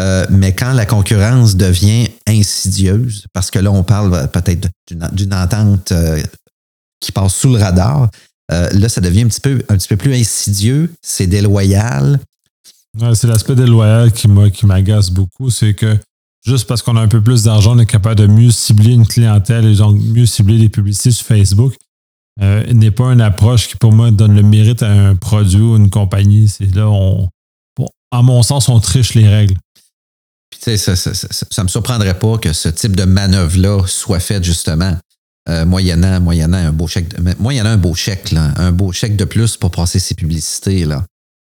Euh, 0.00 0.24
mais 0.30 0.54
quand 0.54 0.72
la 0.72 0.86
concurrence 0.86 1.56
devient 1.56 2.08
insidieuse, 2.26 3.26
parce 3.32 3.50
que 3.50 3.58
là, 3.58 3.70
on 3.72 3.82
parle 3.82 4.28
peut-être 4.28 4.68
d'une 4.88 5.34
entente 5.34 5.92
euh, 5.92 6.22
qui 7.00 7.12
passe 7.12 7.34
sous 7.34 7.52
le 7.52 7.60
radar, 7.60 8.08
euh, 8.50 8.68
là, 8.72 8.88
ça 8.88 9.00
devient 9.00 9.22
un 9.22 9.28
petit 9.28 9.40
peu, 9.40 9.62
un 9.68 9.76
petit 9.76 9.88
peu 9.88 9.96
plus 9.96 10.14
insidieux, 10.14 10.92
c'est 11.02 11.26
déloyal. 11.26 12.20
c'est 13.14 13.26
l'aspect 13.26 13.54
déloyal 13.54 14.12
qui 14.12 14.28
m'agace 14.66 15.10
beaucoup, 15.10 15.50
c'est 15.50 15.74
que 15.74 15.96
juste 16.44 16.66
parce 16.66 16.82
qu'on 16.82 16.96
a 16.96 17.00
un 17.00 17.08
peu 17.08 17.20
plus 17.20 17.44
d'argent, 17.44 17.76
on 17.76 17.78
est 17.78 17.86
capable 17.86 18.16
de 18.16 18.26
mieux 18.26 18.50
cibler 18.50 18.92
une 18.92 19.06
clientèle 19.06 19.66
et 19.66 19.76
donc 19.76 20.00
mieux 20.00 20.26
cibler 20.26 20.58
les 20.58 20.68
publicités 20.68 21.12
sur 21.12 21.26
Facebook. 21.26 21.74
n'est 22.40 22.90
pas 22.90 23.12
une 23.12 23.20
approche 23.20 23.68
qui, 23.68 23.76
pour 23.76 23.92
moi, 23.92 24.10
donne 24.10 24.34
le 24.34 24.42
mérite 24.42 24.82
à 24.82 24.90
un 24.90 25.14
produit 25.14 25.60
ou 25.60 25.76
une 25.76 25.90
compagnie. 25.90 26.48
C'est 26.48 26.74
là, 26.74 26.88
on, 26.88 27.28
à 28.10 28.22
mon 28.22 28.42
sens, 28.42 28.68
on 28.68 28.80
triche 28.80 29.14
les 29.14 29.28
règles 29.28 29.56
ça, 30.76 30.96
ça, 30.96 31.62
me 31.62 31.68
surprendrait 31.68 32.18
pas 32.18 32.38
que 32.38 32.52
ce 32.52 32.68
type 32.68 32.96
de 32.96 33.04
manœuvre-là 33.04 33.86
soit 33.86 34.20
fait 34.20 34.42
justement 34.42 34.96
euh, 35.48 35.64
moyennant, 35.64 36.20
moyennant 36.20 36.58
un 36.58 36.72
beau 36.72 36.86
chèque. 36.86 37.14
moyennant 37.38 37.70
un 37.70 37.76
beau 37.76 37.94
chèque, 37.94 38.30
là, 38.30 38.52
un 38.56 38.70
beau 38.72 38.92
chèque 38.92 39.16
de 39.16 39.24
plus 39.24 39.56
pour 39.56 39.70
passer 39.70 39.98
ses 39.98 40.14
publicités. 40.14 40.84
Là. 40.84 41.04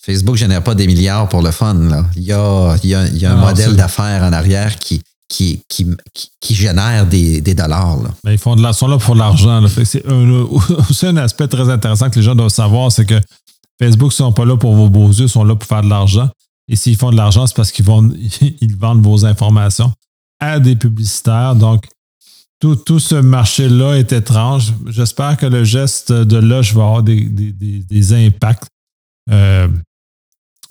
Facebook 0.02 0.34
ne 0.34 0.38
génère 0.38 0.62
pas 0.62 0.74
des 0.74 0.86
milliards 0.86 1.28
pour 1.28 1.42
le 1.42 1.50
fun. 1.50 1.74
Là. 1.74 2.06
Il 2.16 2.22
y 2.22 2.32
a, 2.32 2.76
il 2.82 2.90
y 2.90 2.94
a, 2.94 3.06
il 3.06 3.18
y 3.18 3.26
a 3.26 3.32
un 3.32 3.36
modèle 3.36 3.76
d'affaires 3.76 4.22
en 4.24 4.32
arrière 4.32 4.76
qui, 4.76 5.02
qui, 5.28 5.62
qui, 5.68 5.86
qui, 6.40 6.54
génère 6.54 7.06
des, 7.06 7.40
des 7.40 7.54
dollars. 7.54 7.96
Là. 8.02 8.32
ils 8.32 8.38
font 8.38 8.56
de 8.56 8.62
la, 8.62 8.72
sont 8.72 8.88
là 8.88 8.98
pour 8.98 9.14
l'argent. 9.14 9.64
C'est 9.84 10.04
aussi 10.06 11.06
un 11.08 11.16
aspect 11.16 11.48
très 11.48 11.68
intéressant 11.68 12.10
que 12.10 12.16
les 12.16 12.22
gens 12.22 12.34
doivent 12.34 12.48
savoir, 12.50 12.90
c'est 12.90 13.04
que 13.04 13.20
Facebook 13.80 14.10
ne 14.10 14.14
sont 14.14 14.32
pas 14.32 14.44
là 14.44 14.56
pour 14.56 14.74
vos 14.74 14.88
beaux 14.88 15.08
yeux, 15.08 15.24
ils 15.24 15.28
sont 15.28 15.44
là 15.44 15.54
pour 15.54 15.68
faire 15.68 15.82
de 15.82 15.88
l'argent. 15.88 16.28
Et 16.68 16.76
s'ils 16.76 16.96
font 16.96 17.10
de 17.10 17.16
l'argent, 17.16 17.46
c'est 17.46 17.56
parce 17.56 17.70
qu'ils 17.70 17.86
ils 18.60 18.76
vendent 18.76 19.02
vos 19.02 19.24
informations 19.24 19.92
à 20.40 20.58
des 20.60 20.76
publicitaires. 20.76 21.54
Donc, 21.54 21.86
tout, 22.60 22.76
tout 22.76 22.98
ce 22.98 23.14
marché-là 23.14 23.94
est 23.94 24.12
étrange. 24.12 24.72
J'espère 24.86 25.36
que 25.36 25.46
le 25.46 25.64
geste 25.64 26.12
de 26.12 26.38
Lush 26.38 26.74
va 26.74 26.84
avoir 26.84 27.02
des, 27.02 27.20
des, 27.20 28.26
impacts, 28.26 28.68
euh, 29.30 29.68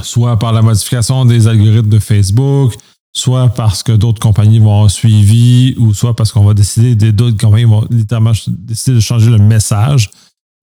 soit 0.02 0.40
par 0.40 0.52
la 0.52 0.62
modification 0.62 1.26
des 1.26 1.48
algorithmes 1.48 1.90
de 1.90 2.00
Facebook, 2.00 2.74
soit 3.16 3.50
parce 3.50 3.84
que 3.84 3.92
d'autres 3.92 4.20
compagnies 4.20 4.60
vont 4.60 4.74
avoir 4.74 4.92
suivi, 4.92 5.76
ou 5.78 5.94
soit 5.94 6.16
parce 6.16 6.32
qu'on 6.32 6.44
va 6.44 6.54
décider, 6.54 7.12
d'autres 7.12 7.38
compagnies 7.38 7.66
vont 7.66 7.88
littéralement 7.90 8.34
décider 8.48 8.96
de 8.96 9.02
changer 9.02 9.30
le 9.30 9.38
message 9.38 10.10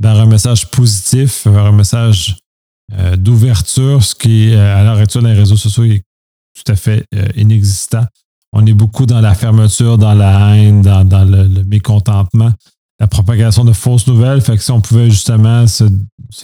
vers 0.01 0.17
un 0.17 0.27
message 0.27 0.69
positif, 0.71 1.47
vers 1.47 1.67
un 1.67 1.73
message 1.73 2.37
euh, 2.99 3.17
d'ouverture, 3.17 4.03
ce 4.03 4.15
qui, 4.15 4.53
euh, 4.53 4.77
à 4.77 4.83
l'heure 4.83 4.99
actuelle, 4.99 5.23
dans 5.23 5.29
les 5.29 5.39
réseaux 5.39 5.57
sociaux, 5.57 5.85
est 5.85 6.03
tout 6.55 6.71
à 6.71 6.77
fait 6.77 7.07
inexistant. 7.35 8.05
On 8.53 8.67
est 8.67 8.75
beaucoup 8.75 9.07
dans 9.07 9.21
la 9.21 9.35
fermeture, 9.35 9.97
dans 9.97 10.15
la 10.15 10.57
haine, 10.57 10.83
dans, 10.83 11.29
le, 11.29 11.65
mécontentement, 11.65 12.53
la 13.01 13.07
propagation 13.07 13.65
de 13.65 13.73
fausses 13.73 14.07
nouvelles. 14.07 14.43
Fait 14.43 14.57
que 14.57 14.63
si 14.63 14.71
on 14.71 14.81
pouvait 14.81 15.11
justement 15.11 15.67
se, 15.67 15.85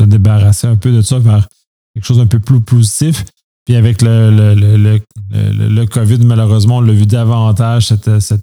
débarrasser 0.01 0.66
un 0.66 0.77
peu 0.77 0.90
de 0.90 1.03
ça 1.03 1.18
vers 1.18 1.47
quelque 1.94 2.05
chose 2.05 2.16
d'un 2.16 2.27
peu 2.27 2.40
plus 2.40 2.61
positif, 2.61 3.25
puis 3.66 3.77
avec 3.77 4.01
le, 4.01 4.55
le, 4.55 5.87
COVID, 5.87 6.18
malheureusement, 6.25 6.79
on 6.79 6.81
l'a 6.81 6.94
vu 6.94 7.05
davantage, 7.05 7.88
cette, 7.88 8.18
cette, 8.21 8.42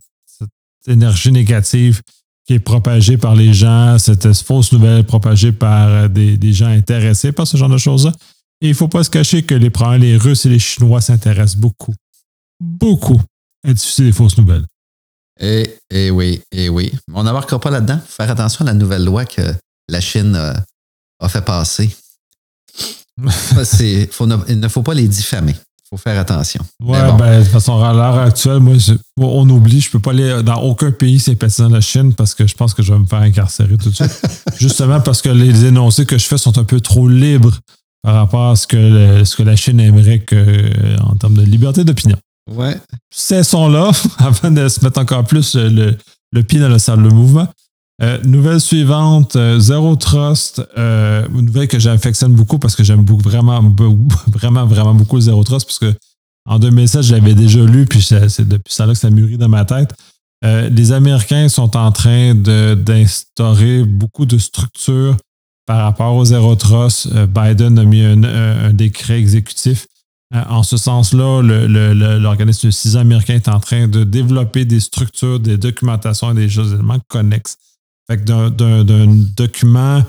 énergie 0.88 1.32
négative 1.32 2.01
qui 2.45 2.54
est 2.54 2.60
propagée 2.60 3.17
par 3.17 3.34
les 3.34 3.51
gens, 3.51 3.97
cette 3.97 4.32
fausse 4.34 4.71
nouvelle 4.71 5.04
propagée 5.04 5.51
par 5.51 5.88
euh, 5.88 6.08
des, 6.08 6.54
gens 6.54 6.67
intéressés 6.67 7.32
par 7.32 7.47
ce 7.47 7.58
genre 7.58 7.69
de 7.69 7.80
choses-là. 7.80 8.12
Et 8.62 8.67
il 8.67 8.69
ne 8.69 8.75
faut 8.75 8.88
pas 8.88 9.04
se 9.04 9.10
cacher 9.10 9.41
que 9.41 9.56
les, 9.56 9.71
les 9.97 10.15
Russes 10.15 10.45
et 10.45 10.49
les 10.49 10.60
Chinois 10.60 11.01
s'intéressent 11.01 11.58
beaucoup, 11.58 11.95
beaucoup 12.62 13.19
à 13.69 13.73
diffuser 13.73 14.04
des 14.04 14.12
fausses 14.12 14.38
nouvelles. 14.38 14.65
Eh, 15.39 15.80
eh 15.89 16.12
oui, 16.12 16.41
eh 16.51 16.69
oui. 16.69 16.91
On 17.13 17.23
n'embarquera 17.23 17.60
pas 17.60 17.69
là-dedans. 17.69 17.99
Faire 18.08 18.30
attention 18.30 18.63
à 18.65 18.67
la 18.67 18.73
nouvelle 18.73 19.04
loi 19.04 19.25
que 19.25 19.41
la 19.89 20.01
Chine 20.01 20.36
euh, 20.36 20.54
a 21.19 21.30
fait 21.30 21.43
passer. 21.43 21.95
il 23.17 24.60
ne 24.60 24.67
faut 24.67 24.84
pas 24.84 24.93
les 24.93 25.08
diffamer 25.08 25.56
faut 25.89 25.97
faire 25.97 26.19
attention. 26.19 26.62
Ouais, 26.84 26.99
ben, 27.17 27.39
de 27.39 27.43
toute 27.43 27.51
façon, 27.51 27.82
à 27.82 27.93
l'heure 27.93 28.17
actuelle, 28.17 28.60
moi, 28.60 28.75
on 29.17 29.47
oublie, 29.49 29.82
je 29.82 29.91
peux 29.91 29.99
pas 29.99 30.12
aller 30.12 30.41
dans 30.43 30.62
aucun 30.62 30.91
pays 30.91 31.19
sympathisant 31.19 31.69
de 31.69 31.73
la 31.73 31.82
Chine 31.82 32.13
parce 32.13 32.34
que 32.34 32.47
je 32.47 32.56
pense 32.56 32.73
que 32.73 32.82
je 32.82 32.93
vais 32.93 32.99
me 32.99 33.06
faire 33.06 33.21
incarcérer 33.21 33.78
tout 33.78 33.89
de 33.89 33.95
suite. 33.95 34.21
Justement 34.60 34.99
parce 34.99 35.21
que 35.21 35.30
les 35.30 35.65
énoncés 35.65 36.06
que 36.06 36.17
je 36.17 36.25
fais 36.25 36.38
sont 36.38 36.58
un 36.58 36.63
peu 36.63 36.80
trop 36.82 37.08
libres 37.08 37.60
par 38.01 38.15
rapport 38.15 38.51
à 38.51 38.56
ce 38.56 38.67
que, 38.67 39.23
ce 39.23 39.36
que 39.36 39.43
la 39.43 39.56
Chine 39.56 39.80
aimerait 39.80 40.19
que, 40.19 40.99
en 41.01 41.15
termes 41.15 41.36
de 41.36 41.43
liberté 41.43 41.84
d'opinion. 41.84 42.17
Ouais. 42.51 42.77
Cessons-là 43.12 43.91
avant 44.19 44.51
de 44.51 44.67
se 44.67 44.84
mettre 44.84 44.99
encore 44.99 45.23
plus 45.23 45.55
le, 45.55 45.97
le 46.31 46.43
pied 46.43 46.60
dans 46.60 46.69
le 46.69 46.79
sable 46.79 47.03
de 47.03 47.13
mouvement. 47.13 47.47
Euh, 48.01 48.21
nouvelle 48.23 48.60
suivante, 48.60 49.38
euh, 49.38 49.58
Zero 49.58 49.95
Trust, 49.95 50.62
euh, 50.77 51.25
une 51.34 51.45
nouvelle 51.45 51.69
que 51.69 51.79
j'affectionne 51.79 52.34
beaucoup 52.34 52.60
parce 52.60 52.75
que 52.75 52.84
j'aime 52.84 53.03
beaucoup, 53.03 53.21
vraiment, 53.21 53.62
vraiment, 54.27 54.65
vraiment 54.65 54.93
beaucoup 54.93 55.15
le 55.15 55.21
Zero 55.21 55.43
Trust 55.45 55.65
parce 55.65 55.79
que 55.79 55.93
en 56.47 56.60
2007, 56.60 57.03
je 57.03 57.15
l'avais 57.15 57.34
déjà 57.34 57.62
lu, 57.62 57.86
puis 57.86 58.01
c'est 58.01 58.47
depuis 58.47 58.73
ça 58.73 58.86
là 58.86 58.93
que 58.93 58.99
ça 58.99 59.10
mûrit 59.10 59.38
dans 59.38 59.49
ma 59.49 59.65
tête. 59.65 59.95
les 60.43 60.91
Américains 60.91 61.49
sont 61.49 61.75
en 61.75 61.91
train 61.91 62.36
d'instaurer 62.36 63.84
beaucoup 63.84 64.27
de 64.27 64.38
structures 64.38 65.17
par 65.65 65.81
rapport 65.81 66.13
au 66.13 66.23
Zero 66.23 66.55
Trust. 66.55 67.12
Biden 67.12 67.79
a 67.79 67.84
mis 67.84 68.01
un, 68.03 68.71
décret 68.73 69.17
exécutif. 69.17 69.88
En 70.33 70.63
ce 70.63 70.75
sens-là, 70.75 71.41
l'organisme 72.19 72.67
le, 72.67 72.97
américain 72.97 73.35
est 73.35 73.47
en 73.47 73.59
train 73.59 73.88
de 73.88 74.03
développer 74.03 74.65
des 74.65 74.79
structures, 74.79 75.39
des 75.39 75.57
documentations 75.57 76.31
et 76.31 76.35
des 76.35 76.49
choses 76.49 76.73
éléments 76.73 76.99
connexes 77.07 77.57
fait 78.07 78.23
d'un 78.23 79.07
document 79.35 80.03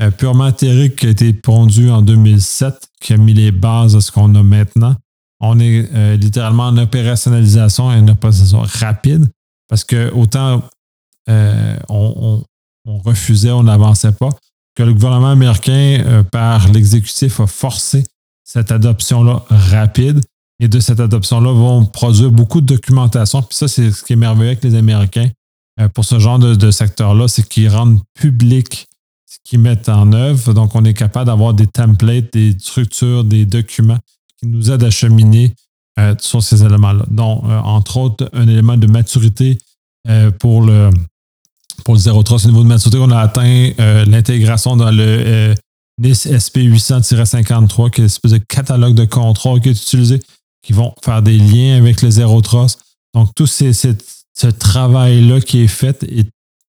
euh, 0.00 0.10
purement 0.10 0.52
théorique 0.52 0.96
qui 0.96 1.06
a 1.06 1.10
été 1.10 1.32
pondu 1.32 1.90
en 1.90 2.02
2007, 2.02 2.88
qui 3.00 3.12
a 3.12 3.16
mis 3.16 3.34
les 3.34 3.52
bases 3.52 3.94
de 3.94 4.00
ce 4.00 4.12
qu'on 4.12 4.34
a 4.34 4.42
maintenant. 4.42 4.94
On 5.40 5.58
est 5.58 5.88
euh, 5.94 6.16
littéralement 6.16 6.64
en 6.64 6.76
opérationnalisation 6.76 7.90
et 7.92 7.96
en 7.96 8.08
opérationnalisation 8.08 8.86
rapide 8.86 9.26
parce 9.68 9.84
que 9.84 10.12
autant 10.12 10.62
euh, 11.28 11.76
on, 11.88 12.42
refusait, 13.04 13.50
on 13.50 13.62
n'avançait 13.62 14.12
pas, 14.12 14.30
que 14.74 14.82
le 14.82 14.92
gouvernement 14.92 15.30
américain, 15.30 16.24
par 16.32 16.68
l'exécutif, 16.68 17.40
a 17.40 17.46
forcé 17.46 18.04
cette 18.52 18.72
adoption-là 18.72 19.44
rapide. 19.48 20.20
Et 20.58 20.66
de 20.66 20.80
cette 20.80 20.98
adoption-là, 21.00 21.52
vont 21.52 21.86
produire 21.86 22.32
beaucoup 22.32 22.60
de 22.60 22.66
documentation. 22.66 23.42
Puis 23.42 23.56
ça, 23.56 23.68
c'est 23.68 23.92
ce 23.92 24.02
qui 24.02 24.14
est 24.14 24.16
merveilleux 24.16 24.50
avec 24.50 24.64
les 24.64 24.74
Américains. 24.74 25.30
Euh, 25.80 25.88
pour 25.88 26.04
ce 26.04 26.18
genre 26.18 26.38
de, 26.38 26.70
secteur-là, 26.70 27.28
c'est 27.28 27.48
qu'ils 27.48 27.68
rendent 27.68 28.00
public 28.14 28.88
ce 29.24 29.38
qu'ils 29.44 29.60
mettent 29.60 29.88
en 29.88 30.12
œuvre. 30.12 30.52
Donc, 30.52 30.74
on 30.74 30.84
est 30.84 30.94
capable 30.94 31.26
d'avoir 31.26 31.54
des 31.54 31.68
templates, 31.68 32.32
des 32.32 32.56
structures, 32.58 33.22
des 33.22 33.46
documents 33.46 33.98
qui 34.38 34.48
nous 34.48 34.70
aident 34.70 34.84
à 34.84 34.90
cheminer 34.90 35.54
euh, 36.00 36.16
sur 36.18 36.42
ces 36.42 36.64
éléments-là. 36.64 37.04
Donc, 37.08 37.44
euh, 37.44 37.58
entre 37.60 37.98
autres, 37.98 38.28
un 38.32 38.48
élément 38.48 38.76
de 38.76 38.88
maturité 38.88 39.58
pour 40.38 40.62
le 40.62 40.90
pour 41.84 41.94
le 41.94 42.00
Zero 42.00 42.22
Trust. 42.22 42.46
Au 42.46 42.48
niveau 42.48 42.62
de 42.62 42.68
maturité, 42.68 42.98
on 43.00 43.10
a 43.10 43.18
atteint 43.18 43.70
l'intégration 44.06 44.76
dans 44.76 44.90
le 44.90 45.54
NIS 46.00 46.26
SP 46.32 46.64
800-53, 46.64 47.90
qui 47.90 48.00
est 48.00 48.04
une 48.04 48.06
espèce 48.06 48.32
de 48.32 48.38
catalogue 48.38 48.94
de 48.94 49.04
contrôle 49.04 49.60
qui 49.60 49.68
est 49.68 49.72
utilisé, 49.72 50.20
qui 50.62 50.72
vont 50.72 50.94
faire 51.04 51.22
des 51.22 51.36
liens 51.36 51.76
avec 51.76 52.02
le 52.02 52.40
Trust. 52.40 52.80
Donc, 53.14 53.28
ces 53.46 53.72
ce 54.40 54.46
travail-là 54.46 55.40
qui 55.40 55.60
est 55.60 55.68
fait 55.68 56.02
est, 56.04 56.28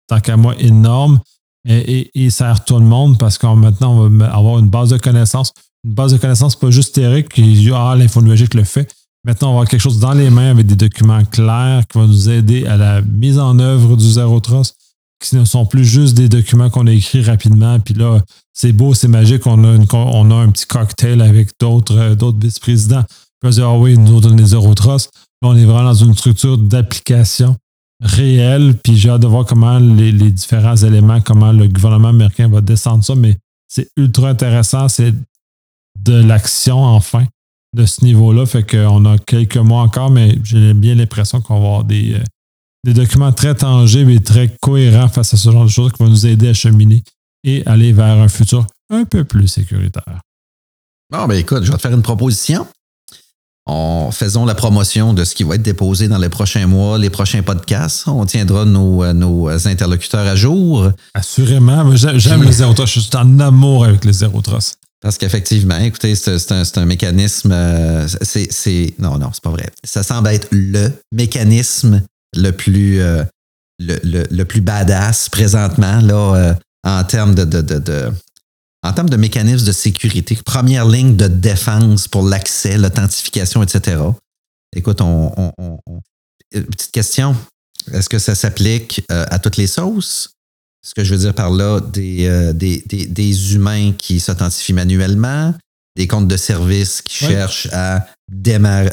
tant 0.09 0.21
qu'à 0.21 0.37
moi, 0.37 0.55
énorme 0.59 1.21
et, 1.69 2.11
et, 2.15 2.31
sert 2.31 2.65
tout 2.65 2.79
le 2.79 2.85
monde 2.85 3.19
parce 3.19 3.39
qu'on 3.39 3.55
maintenant, 3.55 3.93
on 3.93 4.09
va 4.09 4.35
avoir 4.35 4.59
une 4.59 4.69
base 4.69 4.91
de 4.91 4.99
connaissances. 4.99 5.53
Une 5.85 5.95
base 5.95 6.13
de 6.13 6.19
connaissances 6.19 6.57
pas 6.57 6.71
juste 6.71 6.95
théorique 6.95 7.29
qui 7.29 7.43
dit 7.43 7.71
Ah, 7.73 7.95
le 7.97 8.65
fait. 8.65 8.93
Maintenant, 9.25 9.49
on 9.49 9.53
va 9.53 9.57
avoir 9.59 9.69
quelque 9.69 9.81
chose 9.81 10.01
dans 10.01 10.15
les 10.15 10.31
mains 10.31 10.51
avec 10.51 10.67
des 10.67 10.75
documents 10.75 11.25
clairs 11.25 11.85
qui 11.87 11.99
vont 11.99 12.09
nous 12.09 12.29
aider 12.29 12.67
à 12.67 12.77
la 12.77 13.03
mise 13.03 13.39
en 13.39 13.59
œuvre 13.61 13.97
du 13.97 14.11
Zero 14.11 14.41
Trust, 14.41 14.77
qui 15.23 15.37
ne 15.37 15.45
sont 15.45 15.67
plus 15.67 15.85
juste 15.85 16.15
des 16.15 16.29
documents 16.29 16.71
qu'on 16.71 16.87
a 16.87 16.93
écrits 16.93 17.23
rapidement. 17.23 17.79
Puis 17.81 17.95
là, 17.95 18.21
c'est 18.53 18.73
beau, 18.73 18.95
c'est 18.95 19.09
magique, 19.09 19.47
on 19.47 19.65
a, 19.65 19.79
on 19.93 20.31
a 20.31 20.35
un 20.35 20.51
petit 20.51 20.67
cocktail 20.67 21.21
avec 21.23 21.51
d'autres, 21.61 22.15
d'autres 22.15 22.39
vice-présidents. 22.39 23.05
Puis 23.41 23.49
on 23.49 23.51
dit, 23.51 23.63
ah 23.63 23.77
oui, 23.77 23.99
nous 23.99 24.21
donne 24.21 24.37
des 24.37 24.47
Zero 24.47 24.75
Trust. 24.75 25.11
on 25.43 25.57
est 25.57 25.65
vraiment 25.65 25.85
dans 25.85 25.95
une 25.95 26.15
structure 26.15 26.59
d'application 26.59 27.57
réelle, 28.01 28.75
puis 28.83 28.97
j'ai 28.97 29.11
hâte 29.11 29.23
de 29.23 29.29
voir 29.29 29.47
comment 29.47 29.79
les, 29.79 30.13
différents 30.13 30.77
éléments, 30.77 31.21
comment 31.21 31.53
le 31.53 31.69
gouvernement 31.69 32.09
américain 32.09 32.49
va 32.49 32.61
descendre 32.61 33.05
ça, 33.05 33.15
mais 33.15 33.37
c'est 33.69 33.89
ultra 33.97 34.29
intéressant, 34.29 34.89
c'est 34.89 35.15
de 36.01 36.15
l'action 36.15 36.83
enfin 36.83 37.27
de 37.75 37.87
ce 37.87 38.05
niveau-là, 38.05 38.45
fait 38.45 38.69
qu'on 38.69 39.05
a 39.05 39.19
quelques 39.19 39.57
mois 39.57 39.83
encore, 39.83 40.11
mais 40.11 40.37
j'ai 40.43 40.75
bien 40.75 40.97
l'impression 40.97 41.41
qu'on 41.41 41.61
va 41.61 41.67
avoir 41.67 41.85
des, 41.85 42.15
euh, 42.15 42.25
des 42.85 42.95
documents 42.95 43.33
très 43.33 43.55
tangibles 43.55 44.11
et 44.11 44.21
très 44.21 44.57
cohérents 44.61 45.09
face 45.09 45.35
à 45.35 45.37
ce 45.37 45.51
genre 45.51 45.65
de 45.65 45.71
choses 45.71 45.93
qui 45.93 46.03
vont 46.03 46.11
nous 46.11 46.27
aider 46.27 46.49
à 46.49 46.55
cheminer 46.55 47.03
et 47.45 47.63
aller 47.67 47.93
vers 47.93 48.19
un 48.19 48.29
futur 48.29 48.67
un 48.91 49.05
peu 49.05 49.25
plus 49.25 49.49
sécuritaire. 49.49 50.21
Bon, 51.11 51.27
ben 51.27 51.35
écoute, 51.35 51.65
je 51.65 51.71
vais 51.71 51.77
te 51.77 51.83
faire 51.83 51.93
une 51.93 52.03
proposition. 52.03 52.67
Faisons 54.13 54.45
la 54.45 54.55
promotion 54.55 55.15
de 55.15 55.25
ce 55.25 55.35
qui 55.35 55.45
va 55.45 55.55
être 55.55 55.63
déposé 55.63 56.09
dans 56.09 56.19
les 56.19 56.29
prochains 56.29 56.67
mois, 56.67 56.99
les 56.99 57.11
prochains 57.11 57.43
podcasts. 57.43 58.07
On 58.07 58.27
tiendra 58.27 58.65
nos, 58.65 59.03
euh, 59.03 59.13
nos 59.13 59.49
interlocuteurs 59.67 60.27
à 60.27 60.37
jour. 60.37 60.91
Assurément. 61.15 61.95
J'aime 61.97 62.43
les 62.43 62.53
zéro 62.53 62.75
Je 62.77 63.01
suis 63.01 63.17
en 63.17 63.41
amour 63.41 63.85
avec 63.85 64.05
les 64.05 64.13
zéro 64.13 64.43
Parce 65.01 65.19
qu'effectivement, 65.19 65.79
écoutez, 65.79 66.15
c'est 66.15 66.53
un, 66.53 66.63
un, 66.77 66.85
mécanisme. 66.85 67.53
Euh, 67.53 68.07
c'est, 68.23 68.95
non, 68.99 69.19
non, 69.19 69.31
c'est 69.33 69.43
pas 69.43 69.51
vrai. 69.51 69.71
Ça 69.85 70.03
semble 70.03 70.29
être 70.29 70.49
le 70.51 70.91
mécanisme 71.13 72.03
le 72.37 72.51
plus, 72.51 73.01
euh, 73.01 73.25
le, 73.79 73.99
le, 74.03 74.25
le, 74.31 74.45
plus 74.45 74.61
badass 74.61 75.29
présentement 75.29 76.01
là, 76.01 76.57
en 76.85 77.05
termes 77.05 77.35
de, 77.35 77.45
de, 77.45 77.61
de, 77.61 78.11
en 78.83 78.93
termes 78.93 79.11
de 79.11 79.17
mécanismes 79.17 79.67
de 79.67 79.73
sécurité, 79.73 80.39
première 80.45 80.87
ligne 80.87 81.17
de 81.17 81.29
défense 81.29 82.09
pour 82.09 82.27
l'accès, 82.27 82.77
l'authentification, 82.79 83.63
etc. 83.63 84.03
Écoute, 84.75 85.01
on, 85.01 85.53
euh, 86.55 86.63
petite 86.63 86.93
question. 86.93 87.37
Est-ce 87.93 88.09
que 88.09 88.19
ça 88.19 88.35
s'applique 88.35 89.05
euh, 89.11 89.25
à 89.29 89.39
toutes 89.39 89.57
les 89.57 89.67
sauces? 89.67 90.35
Ce 90.85 90.95
que 90.95 91.05
je 91.05 91.15
veux 91.15 91.21
dire 91.21 91.35
par 91.35 91.51
là, 91.51 91.81
des, 91.81 92.27
euh, 92.27 92.53
des, 92.53 93.55
humains 93.55 93.93
qui 93.93 94.19
s'authentifient 94.19 94.73
manuellement, 94.73 95.55
des 95.97 96.09
comptes 96.09 96.29
de 96.29 96.37
service 96.37 97.03
qui 97.03 97.15
cherchent 97.15 97.69
à 97.73 98.07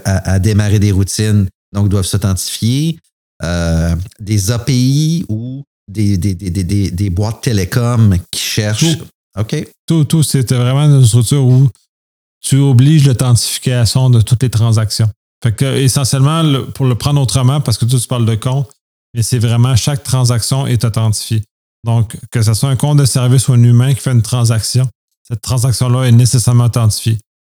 à, 0.05 0.39
démarrer 0.39 0.79
des 0.79 0.91
routines, 0.91 1.47
donc 1.73 1.89
doivent 1.89 2.05
s'authentifier, 2.05 2.99
des 3.41 4.51
API 4.51 5.25
ou 5.29 5.63
des, 5.87 6.17
des, 6.17 7.09
boîtes 7.09 7.41
télécom 7.41 8.17
qui 8.31 8.41
cherchent 8.41 8.97
OK. 9.37 9.67
Tout, 9.85 10.05
tout, 10.05 10.23
c'était 10.23 10.55
vraiment 10.55 10.85
une 10.85 11.05
structure 11.05 11.45
où 11.45 11.69
tu 12.41 12.57
obliges 12.57 13.05
l'authentification 13.05 14.09
de 14.09 14.21
toutes 14.21 14.43
les 14.43 14.49
transactions. 14.49 15.09
Fait 15.43 15.55
que, 15.55 15.65
essentiellement, 15.65 16.43
pour 16.73 16.85
le 16.85 16.95
prendre 16.95 17.21
autrement, 17.21 17.61
parce 17.61 17.77
que 17.77 17.85
tu 17.85 18.07
parles 18.07 18.25
de 18.25 18.35
compte, 18.35 18.69
mais 19.13 19.23
c'est 19.23 19.39
vraiment 19.39 19.75
chaque 19.75 20.03
transaction 20.03 20.67
est 20.67 20.83
authentifiée. 20.83 21.43
Donc, 21.85 22.17
que 22.31 22.41
ce 22.41 22.53
soit 22.53 22.69
un 22.69 22.75
compte 22.75 22.97
de 22.97 23.05
service 23.05 23.47
ou 23.47 23.53
un 23.53 23.63
humain 23.63 23.93
qui 23.93 24.01
fait 24.01 24.11
une 24.11 24.21
transaction, 24.21 24.87
cette 25.27 25.41
transaction-là 25.41 26.05
est 26.05 26.11
nécessairement 26.11 26.65
authentifiée. 26.65 27.17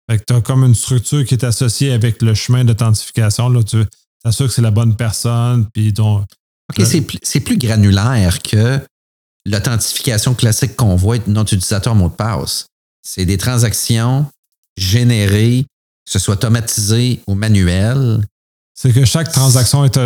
Fait 0.10 0.18
que 0.18 0.24
tu 0.28 0.34
as 0.34 0.42
comme 0.42 0.64
une 0.64 0.76
structure 0.76 1.24
qui 1.26 1.36
est 1.36 1.44
associée 1.44 1.94
avec 1.94 2.22
le 2.22 2.34
chemin 2.34 2.66
d'authentification. 2.66 3.48
Là, 3.50 3.64
tu 3.64 3.78
t'assures 4.24 4.48
que 4.48 4.54
c'est 4.54 4.62
la 4.62 4.72
bonne 4.72 4.96
personne. 4.96 5.68
Puis 5.74 5.94
OK, 6.00 6.86
c'est 7.24 7.40
plus 7.40 7.58
granulaire 7.58 8.42
que 8.42 8.80
l'authentification 9.46 10.34
classique 10.34 10.76
qu'on 10.76 10.96
voit 10.96 11.18
être 11.18 11.28
notre 11.28 11.54
utilisateur 11.54 11.96
mot 11.96 12.10
de 12.10 12.14
passe. 12.14 12.68
C'est 13.02 13.26
des 13.26 13.38
transactions 13.38 14.26
générées, 14.78 15.66
que 16.06 16.12
ce 16.12 16.20
soit 16.20 16.36
automatisé 16.36 17.22
ou 17.28 17.36
manuel. 17.36 18.24
C'est 18.76 18.94
que 18.94 19.06
chaque 19.06 19.32
transaction 19.32 19.84
est, 19.86 19.98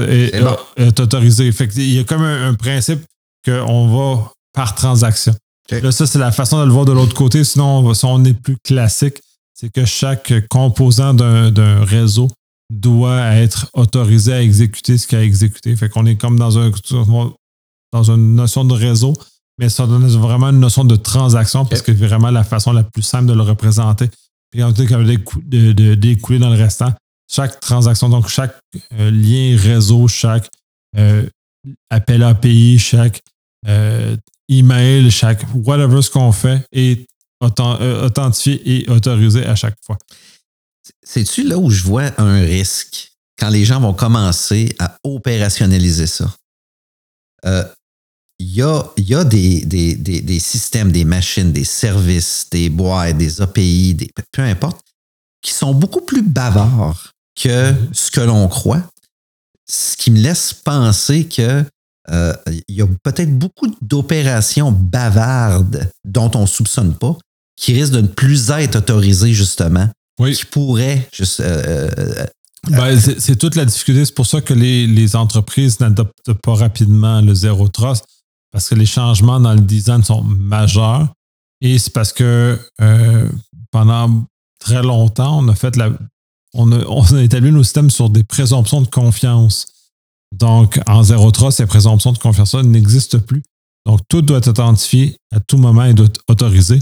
autorisée. 1.00 1.50
il 1.76 1.94
y 1.94 2.00
a 2.00 2.04
comme 2.04 2.24
un, 2.24 2.54
principe 2.56 3.04
qu'on 3.46 3.88
va 3.88 4.32
par 4.54 4.74
transaction. 4.76 5.36
Là, 5.70 5.92
ça, 5.92 6.06
c'est 6.06 6.20
la 6.20 6.32
façon 6.32 6.60
de 6.60 6.66
le 6.66 6.72
voir 6.72 6.86
de 6.86 6.92
l'autre 6.92 7.14
côté. 7.14 7.44
Sinon, 7.44 7.80
on, 7.80 7.94
si 7.94 8.06
on 8.06 8.24
est 8.26 8.34
plus 8.34 8.58
classique, 8.64 9.22
c'est 9.54 9.72
que 9.72 9.86
chaque 9.86 10.34
composant 10.50 11.14
d'un 11.14 11.86
réseau 11.86 12.30
doit 12.70 13.36
être 13.36 13.70
autorisé 13.74 14.34
à 14.34 14.42
exécuter 14.42 14.98
ce 14.98 15.08
qu'il 15.08 15.18
a 15.18 15.24
exécuté. 15.24 15.76
Fait 15.76 15.90
qu'on 15.90 16.06
est 16.06 16.16
comme 16.16 16.38
dans 16.38 16.58
un 16.58 16.72
dans 17.92 18.12
une 18.12 18.36
notion 18.36 18.66
de 18.66 18.74
réseau, 18.74 19.14
mais 19.60 19.70
ça 19.70 19.86
donne 19.86 20.08
vraiment 20.08 20.50
une 20.50 20.60
notion 20.60 20.84
de 20.84 20.96
transaction 20.96 21.66
parce 21.66 21.82
que 21.82 21.96
c'est 21.96 22.06
vraiment 22.08 22.32
la 22.32 22.44
façon 22.44 22.72
la 22.72 22.84
plus 22.84 23.04
simple 23.04 23.28
de 23.28 23.34
le 23.34 23.44
représenter. 23.44 24.10
Puis 24.52 24.64
on 24.64 24.72
dit 24.72 24.88
d'écouler 25.98 26.40
dans 26.40 26.50
le 26.50 26.58
restant. 26.58 26.94
Chaque 27.32 27.60
transaction, 27.60 28.10
donc 28.10 28.28
chaque 28.28 28.56
euh, 28.94 29.10
lien 29.10 29.58
réseau, 29.58 30.08
chaque 30.08 30.48
euh, 30.98 31.28
appel 31.90 32.22
API, 32.22 32.78
chaque 32.78 33.22
euh, 33.68 34.16
email, 34.50 35.10
chaque 35.10 35.44
whatever 35.54 36.02
ce 36.02 36.12
qu'on 36.12 36.32
fait 36.32 36.64
est 36.72 37.08
authentifié 37.42 38.62
et 38.66 38.90
autorisé 38.90 39.46
à 39.46 39.56
chaque 39.56 39.76
fois. 39.86 39.98
C'est-tu 41.04 41.44
là 41.44 41.58
où 41.58 41.70
je 41.70 41.84
vois 41.84 42.12
un 42.18 42.42
risque 42.42 43.14
quand 43.40 43.50
les 43.50 43.66
gens 43.66 43.80
vont 43.80 43.94
commencer 43.94 44.76
à 44.80 44.98
opérationnaliser 45.04 46.08
ça? 46.08 46.34
il 48.40 48.56
y 48.56 48.62
a, 48.62 48.84
y 48.98 49.16
a 49.16 49.24
des, 49.24 49.66
des, 49.66 49.96
des, 49.96 50.40
systèmes, 50.40 50.92
des 50.92 51.06
machines, 51.06 51.52
des 51.52 51.64
services, 51.64 52.48
des 52.52 52.70
boîtes, 52.70 53.18
des 53.18 53.42
API, 53.42 53.96
des, 53.96 54.10
peu 54.32 54.42
importe, 54.42 54.82
qui 55.42 55.54
sont 55.54 55.74
beaucoup 55.74 56.02
plus 56.02 56.22
bavards 56.22 57.12
que 57.36 57.72
mm-hmm. 57.72 57.94
ce 57.94 58.12
que 58.12 58.22
l'on 58.22 58.48
croit. 58.48 58.84
Ce 59.70 59.96
qui 59.96 60.12
me 60.12 60.20
laisse 60.20 60.54
penser 60.54 61.28
que 61.28 61.64
euh, 62.10 62.34
y 62.68 62.82
a 62.82 62.88
peut-être 63.04 63.38
beaucoup 63.38 63.74
d'opérations 63.82 64.72
bavardes 64.72 65.90
dont 66.04 66.32
on 66.36 66.42
ne 66.42 66.48
soupçonne 66.48 66.96
pas, 66.96 67.18
qui 67.56 67.74
risquent 67.74 67.94
de 67.94 68.02
ne 68.02 68.08
plus 68.08 68.50
être 68.52 68.78
autorisées, 68.78 69.34
justement, 69.34 69.88
qui 70.18 70.46
pourraient 70.46 71.08
juste, 71.12 71.40
euh, 71.40 71.90
euh, 71.98 72.26
ben, 72.70 73.00
c'est 73.00 73.36
toute 73.36 73.56
la 73.56 73.66
difficulté. 73.66 74.06
C'est 74.06 74.16
pour 74.16 74.26
ça 74.26 74.42
que 74.42 74.54
les, 74.54 74.88
les 74.88 75.16
entreprises 75.16 75.80
n'adoptent 75.80 76.34
pas 76.34 76.56
rapidement 76.56 77.22
le 77.22 77.34
zéro 77.34 77.68
trust 77.68 78.06
parce 78.52 78.70
que 78.70 78.76
les 78.76 78.86
changements 78.86 79.40
dans 79.40 79.54
le 79.54 79.62
design 79.62 80.04
sont 80.04 80.24
majeurs. 80.24 81.12
Et 81.60 81.78
c'est 81.80 81.92
parce 81.92 82.14
que 82.14 82.60
euh, 82.82 83.30
pendant 83.72 84.26
très 84.60 84.84
longtemps, 84.84 85.40
on 85.40 85.48
a 85.50 85.56
fait 85.56 85.76
la. 85.76 85.90
On 86.56 86.72
a, 86.72 86.86
on 86.86 87.02
a 87.16 87.24
établi 87.24 87.52
nos 87.52 87.64
systèmes 87.64 87.90
sur 87.90 88.12
des 88.12 88.24
présomptions 88.24 88.82
de 88.82 88.88
confiance. 88.88 89.66
Donc, 90.32 90.80
en 90.86 91.02
zéro 91.02 91.32
trust, 91.32 91.58
ces 91.58 91.66
présomptions 91.66 92.12
de 92.12 92.20
confiance 92.20 92.54
n'existent 92.54 93.18
plus. 93.20 93.42
Donc, 93.88 94.02
tout 94.08 94.22
doit 94.22 94.38
être 94.38 94.50
authentifié 94.50 95.18
à 95.32 95.40
tout 95.40 95.58
moment 95.58 95.86
et 95.86 95.96
doit 95.96 96.06
être 96.06 96.22
autorisé. 96.28 96.80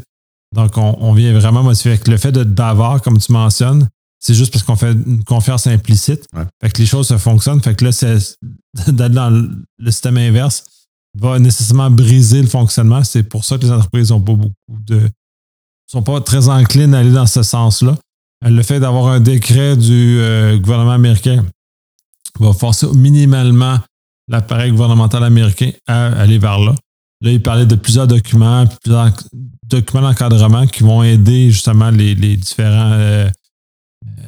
Donc, 0.53 0.77
on, 0.77 1.13
vient 1.13 1.33
vraiment 1.33 1.63
modifier. 1.63 1.91
Avec 1.91 2.07
le 2.07 2.17
fait 2.17 2.31
d'être 2.31 2.53
bavard, 2.53 3.01
comme 3.01 3.17
tu 3.17 3.31
mentionnes, 3.31 3.87
c'est 4.19 4.33
juste 4.33 4.51
parce 4.51 4.63
qu'on 4.63 4.75
fait 4.75 4.91
une 4.91 5.23
confiance 5.23 5.65
implicite. 5.67 6.25
Fait 6.61 6.69
que 6.69 6.79
les 6.79 6.85
choses 6.85 7.07
se 7.07 7.17
fonctionnent. 7.17 7.61
Fait 7.61 7.75
que 7.75 7.85
là, 7.85 7.91
c'est 7.91 8.17
d'aller 8.87 9.15
dans 9.15 9.29
le 9.29 9.91
système 9.91 10.17
inverse 10.17 10.63
va 11.17 11.39
nécessairement 11.39 11.91
briser 11.91 12.41
le 12.41 12.47
fonctionnement. 12.47 13.03
C'est 13.03 13.23
pour 13.23 13.45
ça 13.45 13.57
que 13.57 13.63
les 13.63 13.71
entreprises 13.71 14.11
ont 14.11 14.21
pas 14.21 14.33
beaucoup 14.33 14.53
de. 14.69 15.09
sont 15.87 16.03
pas 16.03 16.21
très 16.21 16.47
enclines 16.49 16.93
à 16.93 16.99
aller 16.99 17.11
dans 17.11 17.27
ce 17.27 17.43
sens-là. 17.43 17.97
Le 18.43 18.63
fait 18.63 18.79
d'avoir 18.79 19.07
un 19.07 19.19
décret 19.19 19.77
du 19.77 20.19
euh, 20.19 20.57
gouvernement 20.57 20.91
américain 20.91 21.45
va 22.39 22.53
forcer 22.53 22.87
minimalement 22.93 23.79
l'appareil 24.27 24.71
gouvernemental 24.71 25.23
américain 25.23 25.71
à 25.87 26.07
aller 26.19 26.39
vers 26.39 26.59
là. 26.59 26.75
Là, 27.21 27.31
il 27.31 27.41
parlait 27.41 27.65
de 27.65 27.75
plusieurs 27.75 28.07
documents, 28.07 28.65
plusieurs 28.83 29.11
documents 29.63 30.01
d'encadrement 30.01 30.67
qui 30.67 30.83
vont 30.83 31.03
aider 31.03 31.51
justement 31.51 31.91
les, 31.91 32.15
différents 32.15 32.91
euh, 32.93 33.29
euh, 34.05 34.21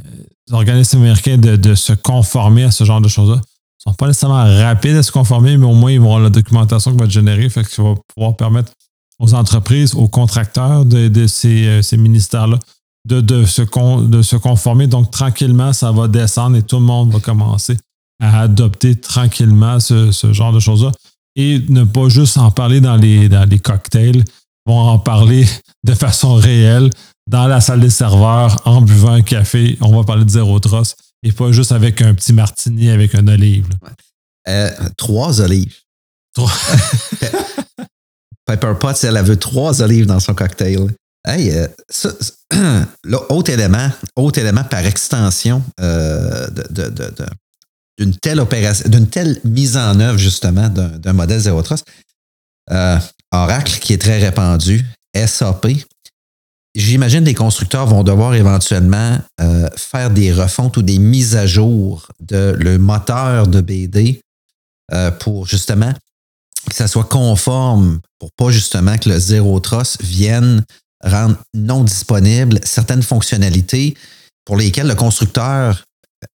organismes 0.51 0.99
américains 0.99 1.37
de, 1.37 1.75
se 1.75 1.93
conformer 1.93 2.63
à 2.63 2.71
ce 2.71 2.83
genre 2.83 3.01
de 3.01 3.07
choses-là 3.07 3.41
sont 3.83 3.93
pas 3.93 4.07
nécessairement 4.07 4.43
rapides 4.43 4.95
à 4.95 5.03
se 5.03 5.11
conformer, 5.11 5.57
mais 5.57 5.65
au 5.65 5.73
moins 5.73 5.91
ils 5.91 5.99
vont 5.99 6.05
avoir 6.05 6.21
la 6.21 6.29
documentation 6.29 6.91
qui 6.91 6.97
va 6.97 7.05
être 7.05 7.11
générée, 7.11 7.49
fait 7.49 7.63
que 7.63 7.71
ça 7.71 7.83
va 7.83 7.95
pouvoir 8.15 8.35
permettre 8.37 8.71
aux 9.19 9.33
entreprises, 9.33 9.93
aux 9.93 10.07
contracteurs 10.07 10.85
de, 10.85 11.27
ces, 11.27 11.67
euh, 11.67 11.81
ces 11.81 11.97
ministères-là 11.97 12.59
de, 13.05 13.45
se 13.45 13.61
de 14.07 14.21
se 14.21 14.35
conformer. 14.37 14.87
Donc, 14.87 15.11
tranquillement, 15.11 15.73
ça 15.73 15.91
va 15.91 16.07
descendre 16.07 16.55
et 16.55 16.63
tout 16.63 16.77
le 16.77 16.83
monde 16.83 17.11
va 17.11 17.19
commencer 17.19 17.77
à 18.21 18.41
adopter 18.41 18.95
tranquillement 18.95 19.79
ce, 19.79 20.11
genre 20.31 20.53
de 20.53 20.59
choses-là. 20.59 20.91
Et 21.35 21.59
ne 21.69 21.83
pas 21.83 22.09
juste 22.09 22.37
en 22.37 22.51
parler 22.51 22.79
dans 22.81 22.95
les, 22.95 23.29
dans 23.29 23.47
les 23.49 23.59
cocktails, 23.59 24.23
vont 24.65 24.79
en 24.79 24.99
parler 24.99 25.45
de 25.83 25.93
façon 25.93 26.35
réelle 26.35 26.89
dans 27.27 27.47
la 27.47 27.61
salle 27.61 27.79
des 27.79 27.89
serveurs, 27.89 28.61
en 28.65 28.81
buvant 28.81 29.13
un 29.13 29.21
café. 29.21 29.77
On 29.81 29.95
va 29.95 30.03
parler 30.03 30.25
de 30.25 30.29
zéro 30.29 30.59
trosse 30.59 30.95
et 31.23 31.31
pas 31.31 31.51
juste 31.51 31.71
avec 31.71 32.01
un 32.01 32.13
petit 32.13 32.33
martini 32.33 32.89
avec 32.89 33.15
un 33.15 33.27
olive. 33.27 33.67
Euh, 34.47 34.69
trois 34.97 35.39
olives. 35.41 35.75
Trois. 36.33 36.51
Pepper 38.45 38.73
Potts, 38.79 39.03
elle, 39.03 39.17
veut 39.23 39.37
trois 39.37 39.81
olives 39.81 40.05
dans 40.05 40.19
son 40.19 40.33
cocktail. 40.33 40.89
Hey, 41.25 41.51
euh, 41.51 41.67
autre 43.29 43.51
élément, 43.51 43.89
autre 44.17 44.39
élément 44.39 44.65
par 44.65 44.85
extension 44.85 45.63
euh, 45.79 46.49
de, 46.49 47.11
d'une 47.97 48.15
telle 48.15 48.39
opération, 48.39 48.89
d'une 48.89 49.07
telle 49.07 49.39
mise 49.43 49.77
en 49.77 49.99
œuvre, 49.99 50.17
justement, 50.17 50.69
d'un 50.69 51.13
modèle 51.13 51.39
Zero 51.39 51.61
Trust. 51.61 51.85
Euh, 52.71 52.97
Oracle, 53.31 53.79
qui 53.79 53.93
est 53.93 53.97
très 54.01 54.19
répandu, 54.19 54.85
SAP. 55.15 55.67
J'imagine 56.75 57.23
les 57.23 57.33
constructeurs 57.33 57.85
vont 57.85 58.03
devoir 58.03 58.33
éventuellement 58.35 59.19
euh, 59.41 59.69
faire 59.75 60.09
des 60.09 60.31
refontes 60.31 60.77
ou 60.77 60.81
des 60.81 60.97
mises 60.97 61.35
à 61.35 61.45
jour 61.45 62.07
de 62.19 62.55
le 62.57 62.77
moteur 62.77 63.47
de 63.47 63.61
BD 63.61 64.21
euh, 64.91 65.11
pour 65.11 65.45
justement 65.45 65.93
que 66.67 66.75
ça 66.75 66.87
soit 66.87 67.03
conforme, 67.03 67.99
pour 68.19 68.31
pas 68.37 68.49
justement 68.49 68.97
que 68.97 69.09
le 69.09 69.19
Zero 69.19 69.59
Trust 69.59 70.01
vienne 70.01 70.63
rendre 71.03 71.37
non 71.53 71.83
disponible 71.83 72.59
certaines 72.63 73.03
fonctionnalités 73.03 73.95
pour 74.45 74.57
lesquelles 74.57 74.87
le 74.87 74.95
constructeur 74.95 75.83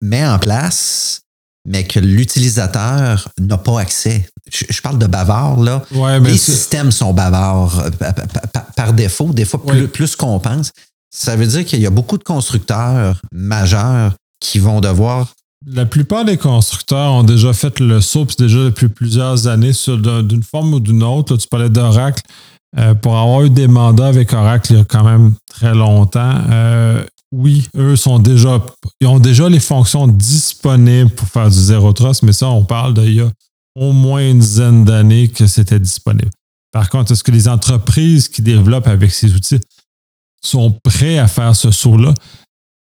met 0.02 0.26
en 0.26 0.38
place 0.38 1.22
mais 1.66 1.84
que 1.84 1.98
l'utilisateur 1.98 3.28
n'a 3.40 3.58
pas 3.58 3.80
accès. 3.80 4.28
Je, 4.50 4.80
parle 4.80 4.98
de 4.98 5.06
bavard, 5.06 5.60
là. 5.60 5.82
Les 6.20 6.38
systèmes 6.38 6.92
sont 6.92 7.12
bavards 7.12 7.80
euh, 7.80 7.90
par, 8.76 8.92
défaut, 8.92 9.32
des 9.32 9.44
fois 9.44 9.60
plus, 9.92 10.14
qu'on 10.14 10.38
pense. 10.38 10.70
Ça 11.10 11.34
veut 11.34 11.46
dire 11.46 11.64
qu'il 11.64 11.80
y 11.80 11.86
a 11.86 11.90
beaucoup 11.90 12.18
de 12.18 12.22
constructeurs 12.22 13.20
majeurs 13.32 14.14
qui 14.40 14.60
vont 14.60 14.80
devoir. 14.80 15.32
La 15.66 15.86
plupart 15.86 16.24
des 16.24 16.36
constructeurs 16.36 17.12
ont 17.12 17.24
déjà 17.24 17.52
fait 17.52 17.80
le 17.80 18.00
saut, 18.00 18.24
puis 18.24 18.36
déjà 18.38 18.58
depuis 18.58 18.88
plusieurs 18.88 19.48
années, 19.48 19.72
d'une 20.22 20.44
forme 20.44 20.74
ou 20.74 20.80
d'une 20.80 21.02
autre. 21.02 21.36
tu 21.36 21.48
parlais 21.48 21.70
d'Oracle. 21.70 22.22
Euh, 22.78 22.94
pour 22.94 23.16
avoir 23.16 23.42
eu 23.42 23.50
des 23.50 23.68
mandats 23.68 24.08
avec 24.08 24.34
Oracle 24.34 24.72
il 24.72 24.76
y 24.76 24.80
a 24.80 24.84
quand 24.84 25.04
même 25.04 25.32
très 25.48 25.72
longtemps, 25.72 26.34
euh, 26.50 27.02
oui, 27.36 27.68
eux 27.76 27.96
sont 27.96 28.18
déjà, 28.18 28.64
ils 29.00 29.06
ont 29.06 29.18
déjà 29.18 29.48
les 29.48 29.60
fonctions 29.60 30.08
disponibles 30.08 31.10
pour 31.10 31.28
faire 31.28 31.50
du 31.50 31.58
zéro 31.58 31.92
trust, 31.92 32.22
mais 32.22 32.32
ça, 32.32 32.48
on 32.48 32.64
parle 32.64 32.94
d'il 32.94 33.14
y 33.14 33.20
a 33.20 33.30
au 33.78 33.92
moins 33.92 34.26
une 34.26 34.38
dizaine 34.38 34.84
d'années 34.84 35.28
que 35.28 35.46
c'était 35.46 35.78
disponible. 35.78 36.30
Par 36.72 36.88
contre, 36.88 37.12
est-ce 37.12 37.22
que 37.22 37.30
les 37.30 37.46
entreprises 37.46 38.28
qui 38.28 38.40
développent 38.40 38.88
avec 38.88 39.10
ces 39.10 39.34
outils 39.34 39.60
sont 40.42 40.70
prêts 40.82 41.18
à 41.18 41.28
faire 41.28 41.54
ce 41.54 41.70
saut-là? 41.70 42.14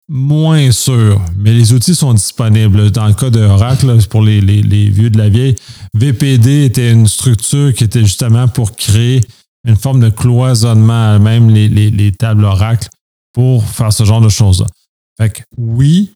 Moins 0.08 0.72
sûr, 0.72 1.20
mais 1.36 1.54
les 1.54 1.74
outils 1.74 1.95
sont 1.95 2.14
disponibles. 2.14 2.91
Dans 2.91 3.08
le 3.08 3.14
cas 3.14 3.32
d'Oracle, 3.32 3.97
pour 4.08 4.22
les, 4.22 4.41
vieux 4.41 5.10
de 5.10 5.18
la 5.18 5.30
vieille, 5.30 5.56
VPD 5.95 6.66
était 6.66 6.91
une 6.91 7.08
structure 7.08 7.74
qui 7.74 7.86
était 7.86 8.01
justement 8.01 8.47
pour 8.47 8.76
créer 8.76 9.22
une 9.66 9.78
forme 9.78 10.01
de 10.01 10.10
cloisonnement, 10.10 11.20
même 11.20 11.49
les 11.49 12.12
tables 12.12 12.43
Oracle 12.43 12.89
pour 13.34 13.66
faire 13.66 13.92
ce 13.92 14.04
genre 14.04 14.22
de 14.22 14.30
choses-là. 14.30 14.68
Fait 15.18 15.30
que 15.30 15.42
oui, 15.58 16.14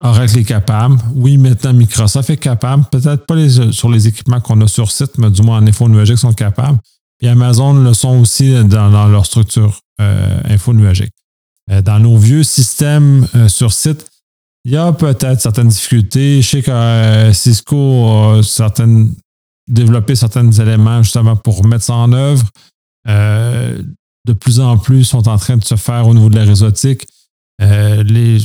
Oracle 0.00 0.38
est 0.38 0.44
capable. 0.44 0.98
Oui, 1.14 1.36
maintenant 1.38 1.72
Microsoft 1.72 2.30
est 2.30 2.36
capable. 2.36 2.84
Peut-être 2.90 3.26
pas 3.26 3.34
les, 3.34 3.72
sur 3.72 3.90
les 3.90 4.06
équipements 4.06 4.40
qu'on 4.40 4.60
a 4.60 4.68
sur 4.68 4.90
site, 4.90 5.18
mais 5.18 5.30
du 5.30 5.42
moins 5.42 5.58
en 5.58 5.66
info 5.66 5.88
nuagique 5.88 6.18
sont 6.18 6.32
capables. 6.32 6.78
Et 7.20 7.28
Amazon 7.28 7.74
le 7.74 7.94
sont 7.94 8.20
aussi 8.20 8.52
dans, 8.64 9.08
leur 9.08 9.26
structure 9.26 9.80
euh, 10.00 10.40
info 10.44 10.72
nuagique. 10.72 11.12
Euh, 11.70 11.82
dans 11.82 11.98
nos 11.98 12.16
vieux 12.16 12.44
systèmes 12.44 13.26
euh, 13.34 13.48
sur 13.48 13.72
site, 13.72 14.06
il 14.64 14.72
y 14.72 14.76
a 14.76 14.92
peut-être 14.92 15.40
certaines 15.40 15.68
difficultés. 15.68 16.42
Je 16.42 16.48
sais 16.48 16.62
que 16.62 17.30
Cisco 17.32 18.06
a 18.06 18.42
certaines, 18.42 19.14
développé 19.66 20.14
certains 20.14 20.50
éléments 20.50 21.02
justement 21.02 21.36
pour 21.36 21.64
mettre 21.64 21.84
ça 21.84 21.94
en 21.94 22.12
œuvre 22.12 22.44
de 24.28 24.34
plus 24.34 24.60
en 24.60 24.76
plus 24.76 25.04
sont 25.04 25.26
en 25.26 25.38
train 25.38 25.56
de 25.56 25.64
se 25.64 25.76
faire 25.76 26.06
au 26.06 26.14
niveau 26.14 26.28
de 26.28 26.36
la 26.36 26.44
réseautique. 26.44 27.06
Euh, 27.62 28.02
les 28.02 28.38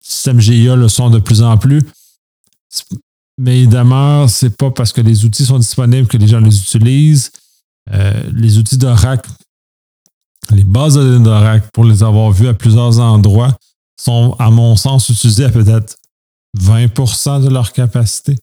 systèmes 0.00 0.40
GIA 0.40 0.76
le 0.76 0.88
sont 0.88 1.10
de 1.10 1.18
plus 1.18 1.42
en 1.42 1.56
plus. 1.56 1.82
Mais 3.38 3.62
il 3.62 3.68
demeure, 3.68 4.28
c'est 4.28 4.54
pas 4.56 4.70
parce 4.70 4.92
que 4.92 5.00
les 5.00 5.24
outils 5.24 5.46
sont 5.46 5.58
disponibles 5.58 6.06
que 6.06 6.18
les 6.18 6.28
gens 6.28 6.40
les 6.40 6.56
utilisent. 6.56 7.32
Euh, 7.90 8.22
les 8.34 8.58
outils 8.58 8.76
d'Oracle, 8.76 9.30
les 10.50 10.64
bases 10.64 10.94
de 10.94 11.02
données 11.02 11.24
d'Oracle, 11.24 11.68
pour 11.72 11.84
les 11.84 12.02
avoir 12.02 12.30
vus 12.30 12.48
à 12.48 12.54
plusieurs 12.54 13.00
endroits, 13.00 13.56
sont, 13.98 14.36
à 14.38 14.50
mon 14.50 14.76
sens, 14.76 15.08
utilisés 15.08 15.44
à 15.44 15.50
peut-être 15.50 15.96
20% 16.58 17.42
de 17.42 17.48
leur 17.48 17.72
capacité. 17.72 18.36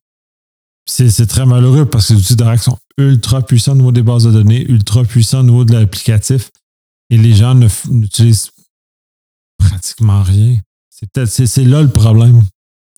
C'est 0.90 1.28
très 1.28 1.46
malheureux 1.46 1.86
parce 1.86 2.08
que 2.08 2.14
les 2.14 2.20
outils 2.20 2.36
d'Oracle 2.36 2.64
sont 2.64 2.78
ultra 2.98 3.42
puissants 3.44 3.74
au 3.74 3.76
niveau 3.76 3.92
des 3.92 4.02
bases 4.02 4.24
de 4.24 4.32
données, 4.32 4.66
ultra 4.68 5.04
puissants 5.04 5.42
au 5.42 5.44
niveau 5.44 5.64
de 5.64 5.74
l'applicatif 5.74 6.50
et 7.10 7.18
les 7.18 7.34
gens 7.34 7.56
n'utilisent 7.56 8.52
pratiquement 9.58 10.24
rien. 10.24 10.60
C'est 10.90 11.10
peut-être 11.12 11.30
c'est 11.30 11.64
là 11.64 11.82
le 11.82 11.90
problème, 11.90 12.44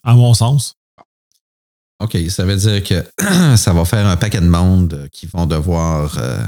à 0.04 0.14
mon 0.14 0.34
sens. 0.34 0.76
OK, 2.00 2.18
ça 2.30 2.46
veut 2.46 2.56
dire 2.56 2.84
que 2.84 3.06
ça 3.58 3.74
va 3.74 3.86
faire 3.86 4.08
un 4.08 4.18
paquet 4.18 4.40
de 4.40 4.48
monde 4.48 5.10
qui 5.12 5.26
vont 5.26 5.46
devoir 5.46 6.18
euh, 6.18 6.40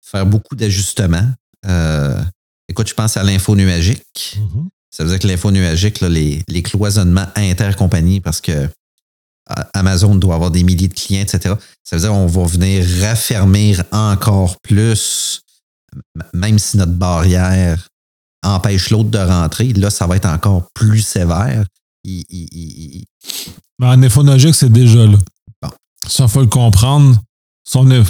faire 0.00 0.24
beaucoup 0.24 0.56
d'ajustements. 0.56 1.28
Euh, 1.66 2.22
écoute, 2.68 2.88
je 2.88 2.94
pense 2.94 3.16
à 3.16 3.22
l'info 3.22 3.54
nuagique. 3.54 4.38
Mm-hmm. 4.38 4.68
Ça 4.90 5.04
veut 5.04 5.10
dire 5.10 5.18
que 5.18 5.28
l'info 5.28 5.50
nuagique, 5.50 6.00
les, 6.00 6.42
les, 6.48 6.62
cloisonnements 6.62 7.26
intercompagnies, 7.36 8.20
parce 8.20 8.40
que 8.40 8.68
Amazon 9.74 10.14
doit 10.14 10.34
avoir 10.34 10.50
des 10.50 10.62
milliers 10.62 10.88
de 10.88 10.94
clients, 10.94 11.22
etc. 11.22 11.54
Ça 11.84 11.96
veut 11.96 12.02
dire 12.02 12.10
qu'on 12.10 12.26
va 12.26 12.44
venir 12.44 12.84
raffermir 13.02 13.84
encore 13.92 14.58
plus 14.60 15.42
même 16.32 16.58
si 16.58 16.76
notre 16.76 16.92
barrière 16.92 17.88
empêche 18.42 18.90
l'autre 18.90 19.10
de 19.10 19.18
rentrer, 19.18 19.72
là, 19.72 19.90
ça 19.90 20.06
va 20.06 20.16
être 20.16 20.28
encore 20.28 20.68
plus 20.74 21.00
sévère. 21.00 21.64
Il, 22.04 23.04
en 23.82 24.02
c'est 24.52 24.72
déjà 24.72 25.06
là. 25.06 25.18
Ça, 26.06 26.24
il 26.24 26.30
faut 26.30 26.40
le 26.40 26.46
comprendre. 26.46 27.20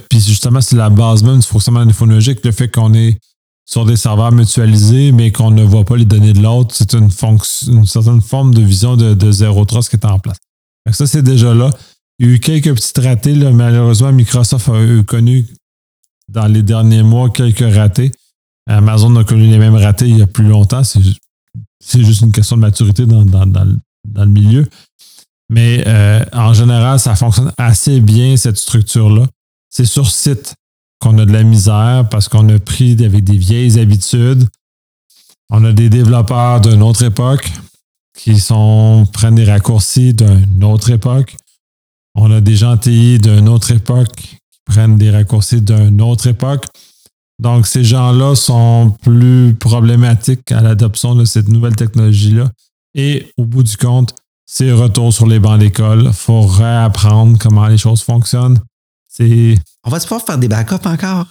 Puis 0.09 0.21
justement, 0.21 0.61
c'est 0.61 0.77
la 0.77 0.91
base 0.91 1.23
même 1.23 1.41
du 1.41 1.47
fonctionnement 1.47 1.81
infonogique, 1.81 2.45
le 2.45 2.53
fait 2.53 2.69
qu'on 2.69 2.95
est 2.95 3.19
sur 3.67 3.85
des 3.85 3.97
serveurs 3.97 4.33
mutualisés, 4.33 5.13
mais 5.13 5.31
qu'on 5.31 5.51
ne 5.51 5.63
voit 5.63 5.85
pas 5.85 5.97
les 5.97 6.05
données 6.05 6.33
de 6.33 6.43
l'autre, 6.43 6.75
c'est 6.75 6.95
une, 6.95 7.09
une 7.69 7.87
certaine 7.87 8.21
forme 8.21 8.55
de 8.55 8.63
vision 8.63 8.97
de, 8.97 9.15
de 9.15 9.31
zéro 9.31 9.65
trust 9.65 9.91
qui 9.91 9.97
est 9.97 10.07
en 10.07 10.19
place. 10.19 10.39
ça, 10.91 11.07
c'est 11.07 11.23
déjà 11.23 11.55
là. 11.55 11.71
Il 12.19 12.27
y 12.27 12.31
a 12.31 12.35
eu 12.35 12.41
quelques 12.41 12.75
petits 12.75 13.01
ratés. 13.01 13.35
Malheureusement, 13.35 14.13
Microsoft 14.13 14.69
a 14.69 14.83
eu 14.83 15.05
connu 15.05 15.47
dans 16.31 16.47
les 16.47 16.63
derniers 16.63 17.03
mois 17.03 17.31
quelques 17.31 17.75
ratés. 17.75 18.13
Amazon 18.69 19.15
a 19.17 19.25
connu 19.25 19.49
les 19.49 19.59
mêmes 19.59 19.75
ratés 19.75 20.09
il 20.09 20.19
y 20.19 20.23
a 20.23 20.27
plus 20.27 20.47
longtemps. 20.47 20.83
C'est 20.85 22.05
juste 22.05 22.23
une 22.23 22.33
question 22.33 22.57
de 22.57 22.63
maturité 22.63 23.05
dans, 23.07 23.25
le 23.25 24.27
milieu. 24.27 24.69
Mais 25.49 25.83
euh, 25.87 26.25
en 26.33 26.55
général, 26.55 27.01
ça 27.01 27.17
fonctionne 27.17 27.53
assez 27.59 28.01
bien, 28.01 28.37
cette 28.37 28.57
structure-là. 28.57 29.27
C'est 29.69 29.85
sur 29.85 30.11
site 30.11 30.55
qu'on 31.01 31.19
a 31.19 31.27
de 31.27 31.33
la 31.33 31.43
misère 31.43 32.09
parce 32.09 32.29
qu'on 32.29 32.49
a 32.49 32.59
pris 32.59 32.93
avec 33.05 33.25
des 33.25 33.37
vieilles 33.37 33.79
habitudes. 33.81 34.47
On 35.51 35.65
a 35.65 35.73
des 35.73 35.89
développeurs 35.89 36.61
d'une 36.61 36.83
autre 36.83 37.03
époque 37.03 37.51
qui 38.17 38.39
sont, 38.39 39.09
prennent 39.13 39.35
des 39.35 39.45
raccourcis 39.45 40.15
d'une 40.15 40.63
autre 40.63 40.91
époque. 40.91 41.37
On 42.15 42.31
a 42.31 42.41
des 42.41 42.57
gentils 42.57 43.19
d'une 43.19 43.49
autre 43.49 43.73
époque 43.73 44.40
prennent 44.71 44.97
des 44.97 45.11
raccourcis 45.11 45.61
d'une 45.61 46.01
autre 46.01 46.29
époque. 46.29 46.67
Donc, 47.41 47.67
ces 47.67 47.85
gens-là 47.85 48.35
sont 48.35 48.95
plus 49.03 49.55
problématiques 49.55 50.53
à 50.53 50.61
l'adoption 50.61 51.15
de 51.15 51.25
cette 51.25 51.49
nouvelle 51.49 51.75
technologie-là. 51.75 52.51
Et 52.95 53.33
au 53.37 53.45
bout 53.45 53.63
du 53.63 53.77
compte, 53.77 54.15
c'est 54.47 54.71
retour 54.73 55.13
sur 55.13 55.27
les 55.27 55.39
bancs 55.39 55.59
d'école. 55.59 56.05
Il 56.07 56.13
faut 56.13 56.43
réapprendre 56.43 57.37
comment 57.39 57.67
les 57.67 57.79
choses 57.79 58.03
fonctionnent. 58.03 58.61
C'est. 59.09 59.57
On 59.85 59.91
va 59.91 59.99
se 59.99 60.07
faire 60.07 60.39
des 60.39 60.49
backups 60.49 60.87
encore? 60.87 61.27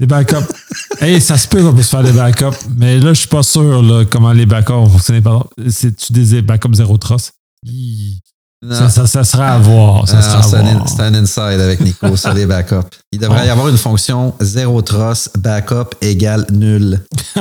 Des 0.00 0.06
backups. 0.06 0.52
hey, 1.00 1.20
ça 1.20 1.38
se 1.38 1.48
peut 1.48 1.62
qu'on 1.62 1.72
puisse 1.72 1.90
faire 1.90 2.02
des 2.02 2.12
backups, 2.12 2.66
mais 2.76 2.98
là, 2.98 3.12
je 3.12 3.20
suis 3.20 3.28
pas 3.28 3.42
sûr 3.42 4.06
comment 4.10 4.32
les 4.32 4.46
backups 4.46 4.72
vont 4.72 4.88
fonctionner. 4.88 5.22
C'est-tu 5.68 6.12
des 6.12 6.42
backups 6.42 6.74
zéro 6.74 6.98
trace? 6.98 7.32
Ça, 8.70 9.06
ça, 9.06 9.24
sera 9.24 9.48
à 9.48 9.58
voir. 9.58 10.08
C'est 10.08 11.02
un, 11.02 11.14
inside 11.14 11.60
avec 11.60 11.80
Nico 11.80 12.16
sur 12.16 12.32
les 12.32 12.46
backups. 12.46 12.96
Il 13.12 13.18
devrait 13.18 13.46
y 13.46 13.50
avoir 13.50 13.68
une 13.68 13.76
fonction 13.76 14.34
zéro 14.40 14.80
trust, 14.80 15.38
backup 15.38 15.94
égale 16.00 16.46
nul. 16.50 17.00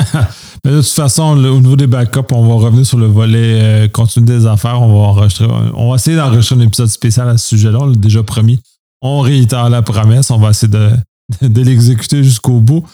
Mais 0.65 0.71
de 0.71 0.81
toute 0.81 0.89
façon, 0.91 1.23
au 1.23 1.59
niveau 1.59 1.75
des 1.75 1.87
backups, 1.87 2.31
on 2.31 2.47
va 2.47 2.65
revenir 2.65 2.85
sur 2.85 2.97
le 2.97 3.07
volet 3.07 3.61
euh, 3.61 3.87
continu 3.87 4.25
des 4.25 4.45
affaires. 4.45 4.81
On 4.81 5.13
va, 5.13 5.27
on 5.75 5.89
va 5.89 5.95
essayer 5.95 6.17
d'enregistrer 6.17 6.55
un 6.55 6.61
épisode 6.61 6.87
spécial 6.87 7.29
à 7.29 7.37
ce 7.37 7.49
sujet-là. 7.49 7.79
On 7.81 7.85
l'a 7.87 7.95
déjà 7.95 8.23
promis. 8.23 8.59
On 9.01 9.21
réitère 9.21 9.69
la 9.69 9.81
promesse. 9.81 10.31
On 10.31 10.37
va 10.37 10.49
essayer 10.49 10.71
de, 10.71 10.91
de 11.41 11.61
l'exécuter 11.61 12.23
jusqu'au 12.23 12.59
bout. 12.59 12.85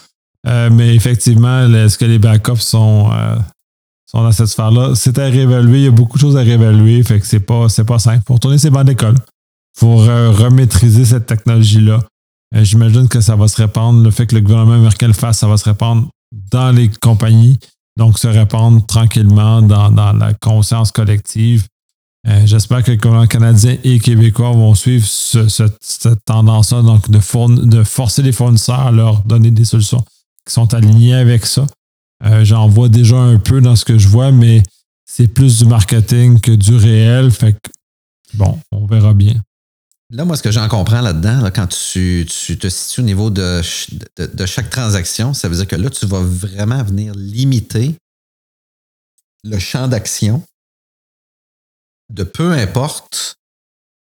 Euh, 0.47 0.69
mais 0.71 0.95
effectivement, 0.95 1.67
est-ce 1.67 1.97
que 1.97 2.05
les 2.05 2.19
backups 2.19 2.61
sont, 2.61 3.09
euh, 3.11 3.35
sont 4.09 4.23
dans 4.23 4.31
cette 4.31 4.47
sphère-là. 4.47 4.93
C'est 4.95 5.19
à 5.19 5.25
réévaluer. 5.25 5.79
Il 5.79 5.85
y 5.85 5.87
a 5.87 5.91
beaucoup 5.91 6.17
de 6.17 6.21
choses 6.21 6.35
à 6.35 6.41
réévaluer. 6.41 7.03
Fait 7.03 7.19
que 7.19 7.27
c'est 7.27 7.39
pas, 7.39 7.67
pas 7.85 7.99
simple. 7.99 8.23
Pour 8.23 8.39
tourner 8.39 8.57
ces 8.57 8.71
bancs 8.71 8.85
d'école, 8.85 9.15
il 9.15 9.79
faut 9.79 9.97
remaîtriser 9.97 11.05
cette 11.05 11.27
technologie-là. 11.27 11.99
Euh, 12.55 12.63
j'imagine 12.63 13.07
que 13.07 13.21
ça 13.21 13.35
va 13.35 13.47
se 13.47 13.57
répandre. 13.57 14.03
Le 14.03 14.09
fait 14.09 14.25
que 14.25 14.35
le 14.35 14.41
gouvernement 14.41 14.73
américain 14.73 15.07
le 15.07 15.13
fasse, 15.13 15.37
ça 15.37 15.47
va 15.47 15.57
se 15.57 15.65
répandre 15.65 16.07
dans 16.51 16.71
les 16.71 16.89
compagnies. 16.89 17.59
Donc, 17.97 18.17
se 18.17 18.27
répandre 18.27 18.83
tranquillement 18.85 19.61
dans, 19.61 19.91
la 19.91 20.33
conscience 20.33 20.91
collective. 20.91 21.67
Euh, 22.27 22.45
j'espère 22.45 22.83
que 22.83 22.91
les 22.91 22.97
gouvernements 22.97 23.27
canadiens 23.27 23.77
et 23.83 23.99
québécois 23.99 24.51
vont 24.51 24.73
suivre 24.73 25.05
cette 25.05 26.25
tendance-là, 26.25 26.81
donc 26.81 27.09
de, 27.09 27.65
de, 27.65 27.83
forcer 27.83 28.21
les 28.21 28.31
fournisseurs 28.31 28.79
à 28.79 28.91
leur 28.91 29.21
donner 29.23 29.51
des 29.51 29.65
solutions 29.65 30.03
qui 30.45 30.53
sont 30.53 30.73
alignées 30.73 31.13
avec 31.13 31.45
ça. 31.45 31.65
Euh, 32.25 32.43
j'en 32.43 32.67
vois 32.67 32.89
déjà 32.89 33.17
un 33.17 33.39
peu 33.39 33.61
dans 33.61 33.75
ce 33.75 33.85
que 33.85 33.97
je 33.97 34.07
vois, 34.07 34.31
mais 34.31 34.61
c'est 35.05 35.27
plus 35.27 35.59
du 35.59 35.65
marketing 35.65 36.39
que 36.39 36.51
du 36.51 36.75
réel. 36.75 37.31
Fait 37.31 37.53
que, 37.53 37.69
bon, 38.33 38.59
on 38.71 38.85
verra 38.85 39.13
bien. 39.13 39.35
Là, 40.11 40.25
moi, 40.25 40.35
ce 40.35 40.41
que 40.41 40.51
j'en 40.51 40.67
comprends 40.67 41.01
là-dedans, 41.01 41.49
quand 41.53 41.67
tu, 41.67 42.25
te 42.25 42.67
situes 42.67 43.01
au 43.01 43.03
niveau 43.03 43.29
de, 43.29 43.61
de, 44.17 44.45
chaque 44.47 44.69
transaction, 44.71 45.35
ça 45.35 45.47
veut 45.47 45.55
dire 45.55 45.67
que 45.67 45.75
là, 45.75 45.89
tu 45.89 46.07
vas 46.07 46.21
vraiment 46.21 46.83
venir 46.83 47.13
limiter 47.15 47.95
le 49.43 49.59
champ 49.59 49.87
d'action 49.87 50.43
de 52.11 52.23
peu 52.23 52.53
importe 52.53 53.35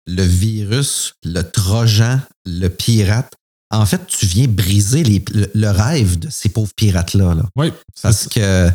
le 0.07 0.23
virus, 0.23 1.15
le 1.25 1.41
trojan, 1.43 2.21
le 2.45 2.69
pirate. 2.69 3.35
En 3.75 3.87
fait, 3.87 4.07
tu 4.07 4.27
viens 4.27 4.47
briser 4.47 5.03
le, 5.03 5.71
rêve 5.71 6.19
de 6.19 6.31
ces 6.31 6.49
pauvres 6.49 6.73
pirates-là. 6.77 7.37
Oui. 7.57 7.73
Parce 8.03 8.29
que 8.29 8.71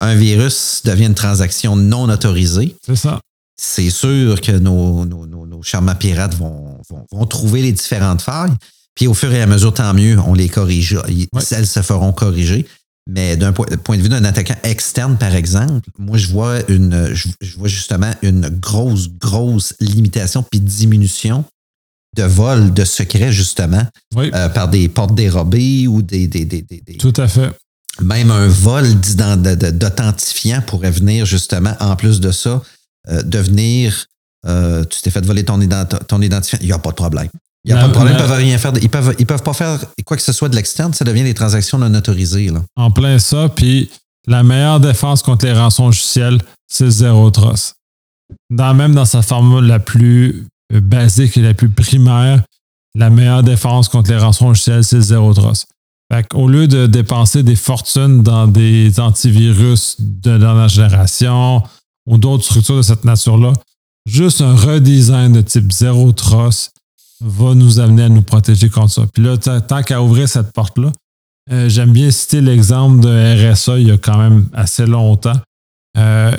un 0.00 0.14
virus 0.14 0.82
devient 0.84 1.06
une 1.06 1.14
transaction 1.14 1.74
non 1.74 2.08
autorisée. 2.08 2.76
C'est 2.84 2.96
ça. 2.96 3.20
C'est 3.58 3.90
sûr 3.90 4.40
que 4.40 4.52
nos, 4.52 5.06
nos, 5.06 5.62
charmants 5.62 5.94
pirates 5.94 6.34
vont, 6.34 6.78
vont, 7.10 7.26
trouver 7.26 7.62
les 7.62 7.72
différentes 7.72 8.20
failles. 8.20 8.52
Puis 8.94 9.06
au 9.06 9.14
fur 9.14 9.32
et 9.32 9.40
à 9.40 9.46
mesure, 9.46 9.72
tant 9.72 9.94
mieux, 9.94 10.18
on 10.18 10.34
les 10.34 10.50
corrige. 10.50 10.98
Elles 11.50 11.66
se 11.66 11.80
feront 11.80 12.12
corriger. 12.12 12.66
Mais 13.08 13.36
d'un 13.36 13.52
point, 13.52 13.96
de 13.96 14.02
vue 14.02 14.08
d'un 14.08 14.24
attaquant 14.24 14.56
externe, 14.64 15.16
par 15.16 15.34
exemple, 15.34 15.88
moi, 15.96 16.18
je 16.18 16.28
vois 16.28 16.58
une, 16.68 17.14
je, 17.14 17.56
vois 17.56 17.68
justement 17.68 18.10
une 18.22 18.48
grosse, 18.48 19.08
grosse 19.08 19.74
limitation 19.80 20.42
puis 20.42 20.60
diminution 20.60 21.44
de 22.16 22.22
vol 22.22 22.72
de 22.72 22.84
secrets, 22.84 23.32
justement, 23.32 23.84
euh, 24.16 24.48
par 24.48 24.68
des 24.68 24.88
portes 24.88 25.14
dérobées 25.14 25.86
ou 25.86 26.02
des, 26.02 26.26
des, 26.26 26.44
des, 26.44 26.64
Tout 26.98 27.12
à 27.16 27.28
fait. 27.28 27.52
Même 28.00 28.30
un 28.30 28.48
vol 28.48 28.86
d'authentifiant 29.00 30.62
pourrait 30.62 30.90
venir, 30.90 31.24
justement, 31.24 31.74
en 31.80 31.96
plus 31.96 32.20
de 32.20 32.30
ça, 32.30 32.62
euh, 33.08 33.22
devenir. 33.22 34.06
Euh, 34.46 34.84
tu 34.84 35.00
t'es 35.00 35.10
fait 35.10 35.24
voler 35.24 35.44
ton, 35.44 35.58
ton 36.06 36.20
identifiant, 36.20 36.58
il 36.60 36.66
n'y 36.66 36.72
a 36.72 36.78
pas 36.78 36.90
de 36.90 36.94
problème. 36.94 37.28
Il 37.64 37.72
n'y 37.74 37.78
a 37.78 37.82
pas 37.82 37.88
de 37.88 37.92
problème, 37.92 38.14
ils 38.14 38.22
peuvent 38.22 38.36
rien 38.36 38.58
faire. 38.58 38.72
Ils 38.80 38.88
peuvent, 38.88 39.14
ils 39.18 39.26
peuvent 39.26 39.42
pas 39.42 39.52
faire 39.52 39.80
quoi 40.04 40.16
que 40.16 40.22
ce 40.22 40.32
soit 40.32 40.48
de 40.48 40.54
l'externe, 40.54 40.94
ça 40.94 41.04
devient 41.04 41.24
des 41.24 41.34
transactions 41.34 41.78
non 41.78 41.92
autorisées. 41.94 42.48
Là. 42.50 42.62
En 42.76 42.92
plein 42.92 43.18
ça, 43.18 43.48
puis 43.48 43.90
la 44.28 44.44
meilleure 44.44 44.78
défense 44.78 45.22
contre 45.22 45.46
les 45.46 45.52
rançons 45.52 45.86
logicielles, 45.86 46.40
c'est 46.68 46.90
zéro 46.90 47.30
trust. 47.30 47.74
Dans, 48.50 48.74
même 48.74 48.94
dans 48.94 49.04
sa 49.04 49.22
forme 49.22 49.66
la 49.66 49.80
plus 49.80 50.46
basique 50.72 51.36
et 51.36 51.42
la 51.42 51.54
plus 51.54 51.68
primaire, 51.68 52.42
la 52.94 53.10
meilleure 53.10 53.42
défense 53.42 53.88
contre 53.88 54.10
les 54.10 54.18
rançons 54.18 54.48
logicielles, 54.48 54.84
c'est 54.84 55.00
zéro 55.00 55.32
trust. 55.34 55.68
Au 56.34 56.48
lieu 56.48 56.68
de 56.68 56.86
dépenser 56.86 57.42
des 57.42 57.56
fortunes 57.56 58.22
dans 58.22 58.46
des 58.46 59.00
antivirus 59.00 59.96
de 59.98 60.38
dernière 60.38 60.68
génération 60.68 61.62
ou 62.06 62.16
d'autres 62.16 62.44
structures 62.44 62.76
de 62.76 62.82
cette 62.82 63.04
nature-là, 63.04 63.52
juste 64.06 64.40
un 64.40 64.54
redesign 64.54 65.32
de 65.32 65.40
type 65.40 65.72
zéro 65.72 66.12
trust 66.12 66.72
va 67.20 67.54
nous 67.54 67.80
amener 67.80 68.04
à 68.04 68.08
nous 68.08 68.22
protéger 68.22 68.68
contre 68.68 68.92
ça. 68.92 69.02
Puis 69.12 69.22
là, 69.22 69.36
tant 69.36 69.82
qu'à 69.82 70.00
ouvrir 70.00 70.28
cette 70.28 70.52
porte-là, 70.52 70.92
euh, 71.50 71.68
j'aime 71.68 71.92
bien 71.92 72.10
citer 72.10 72.40
l'exemple 72.40 73.00
de 73.00 73.52
RSA 73.52 73.78
il 73.78 73.88
y 73.88 73.90
a 73.90 73.98
quand 73.98 74.18
même 74.18 74.48
assez 74.52 74.86
longtemps. 74.86 75.40
Euh, 75.98 76.36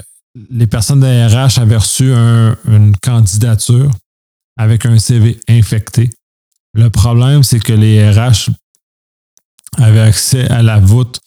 les 0.49 0.67
personnes 0.67 0.99
de 0.99 1.05
RH 1.05 1.59
avaient 1.59 1.77
reçu 1.77 2.11
une 2.13 2.95
candidature 3.01 3.91
avec 4.57 4.85
un 4.85 4.97
CV 4.99 5.39
infecté. 5.47 6.09
Le 6.73 6.89
problème, 6.89 7.43
c'est 7.43 7.59
que 7.59 7.73
les 7.73 8.09
RH 8.09 8.49
avaient 9.77 10.01
accès 10.01 10.47
à 10.49 10.61
la 10.61 10.79
voûte 10.79 11.19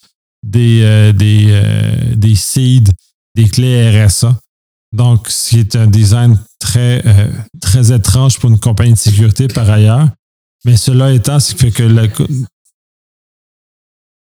des, 0.43 0.81
euh, 0.83 1.13
des, 1.13 2.15
des 2.17 2.35
seeds, 2.35 2.91
des 3.35 3.49
clés 3.49 4.05
RSA. 4.05 4.37
Donc, 4.93 5.29
c'est 5.29 5.77
un 5.77 5.87
design 5.87 6.39
très, 6.59 7.03
euh, 7.07 7.33
très 7.61 7.93
étrange 7.93 8.39
pour 8.39 8.51
une 8.51 8.59
compagnie 8.59 8.93
de 8.93 8.99
sécurité 8.99 9.47
par 9.49 9.71
ailleurs. 9.71 10.09
Mais 10.65 10.77
cela 10.77 11.13
étant, 11.13 11.39
ce 11.39 11.55
qui 11.55 11.61
fait 11.61 11.71
que 11.71 11.83
la... 11.83 12.07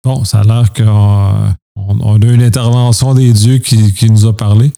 Bon, 0.04 0.26
ça 0.26 0.42
a 0.42 0.44
l'air 0.44 0.74
qu'on 0.74 1.56
on, 1.76 2.22
a 2.22 2.26
une 2.26 2.44
intervention 2.44 3.14
des 3.14 3.32
dieux 3.32 3.60
qui, 3.60 3.94
qui 3.94 4.10
nous 4.10 4.26
a 4.26 4.36
parlé. 4.36 4.72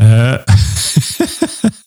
Euh... 0.00 0.38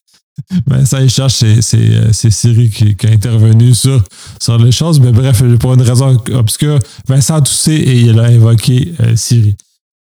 ben, 0.66 0.86
ça, 0.86 1.02
il 1.02 1.10
cherche, 1.10 1.36
c'est 1.36 1.76
euh, 1.76 2.14
Siri 2.14 2.70
qui, 2.70 3.08
a 3.08 3.10
intervenu 3.10 3.74
sur, 3.74 4.04
sur 4.42 4.58
les 4.58 4.72
choses. 4.72 5.00
Mais 5.00 5.12
bref, 5.12 5.44
pour 5.60 5.74
une 5.74 5.82
raison 5.82 6.18
obscure, 6.34 6.80
Vincent 7.08 7.36
a 7.36 7.42
toussé 7.42 7.74
et 7.74 8.02
il 8.02 8.20
a 8.20 8.24
invoqué 8.24 8.94
euh, 9.02 9.16
Siri. 9.16 9.56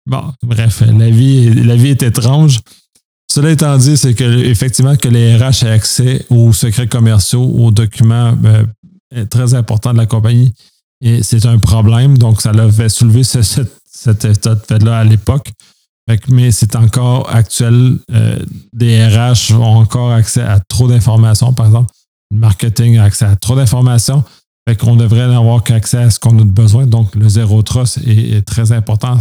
Bon, 0.06 0.34
bref, 0.44 0.84
la 0.86 1.10
vie, 1.10 1.54
la 1.54 1.76
vie 1.76 1.90
est 1.90 2.04
étrange. 2.04 2.60
Cela 3.32 3.52
étant 3.52 3.76
dit, 3.78 3.98
c'est 3.98 4.14
que 4.14 4.24
effectivement 4.24 4.96
que 4.96 5.08
les 5.08 5.36
RH 5.36 5.64
aient 5.64 5.72
accès 5.72 6.26
aux 6.30 6.54
secrets 6.54 6.88
commerciaux, 6.88 7.44
aux 7.44 7.72
documents 7.72 8.38
très 9.32 9.56
importants 9.56 9.94
de 9.94 9.98
la 9.98 10.06
compagnie, 10.06 10.54
et 11.02 11.24
c'est 11.24 11.46
un 11.46 11.58
problème. 11.58 12.18
Donc, 12.18 12.42
ça 12.42 12.52
l'a 12.52 12.72
fait 12.72 12.90
soulever 12.90 13.24
cet 13.24 14.26
état 14.26 14.56
de 14.56 14.62
fait-là 14.68 15.00
à 15.00 15.04
l'époque. 15.04 15.52
Mais 16.30 16.52
c'est 16.52 16.76
encore 16.76 17.34
actuel. 17.34 17.98
Euh, 18.12 18.40
des 18.74 19.06
RH 19.08 19.54
ont 19.54 19.78
encore 19.78 20.12
accès 20.12 20.42
à 20.42 20.60
trop 20.60 20.88
d'informations, 20.88 21.54
par 21.54 21.66
exemple. 21.68 21.92
Le 22.32 22.38
marketing 22.38 22.98
a 22.98 23.06
accès 23.06 23.26
à 23.26 23.36
trop 23.36 23.56
d'informations. 23.56 24.24
Fait 24.68 24.76
qu'on 24.76 24.96
devrait 24.96 25.28
n'avoir 25.28 25.64
qu'accès 25.64 25.98
à 25.98 26.10
ce 26.10 26.20
qu'on 26.20 26.38
a 26.40 26.44
besoin. 26.44 26.86
Donc, 26.86 27.16
le 27.16 27.30
zéro 27.30 27.62
trust 27.62 28.00
est, 28.06 28.38
est 28.38 28.42
très 28.42 28.72
important 28.72 29.20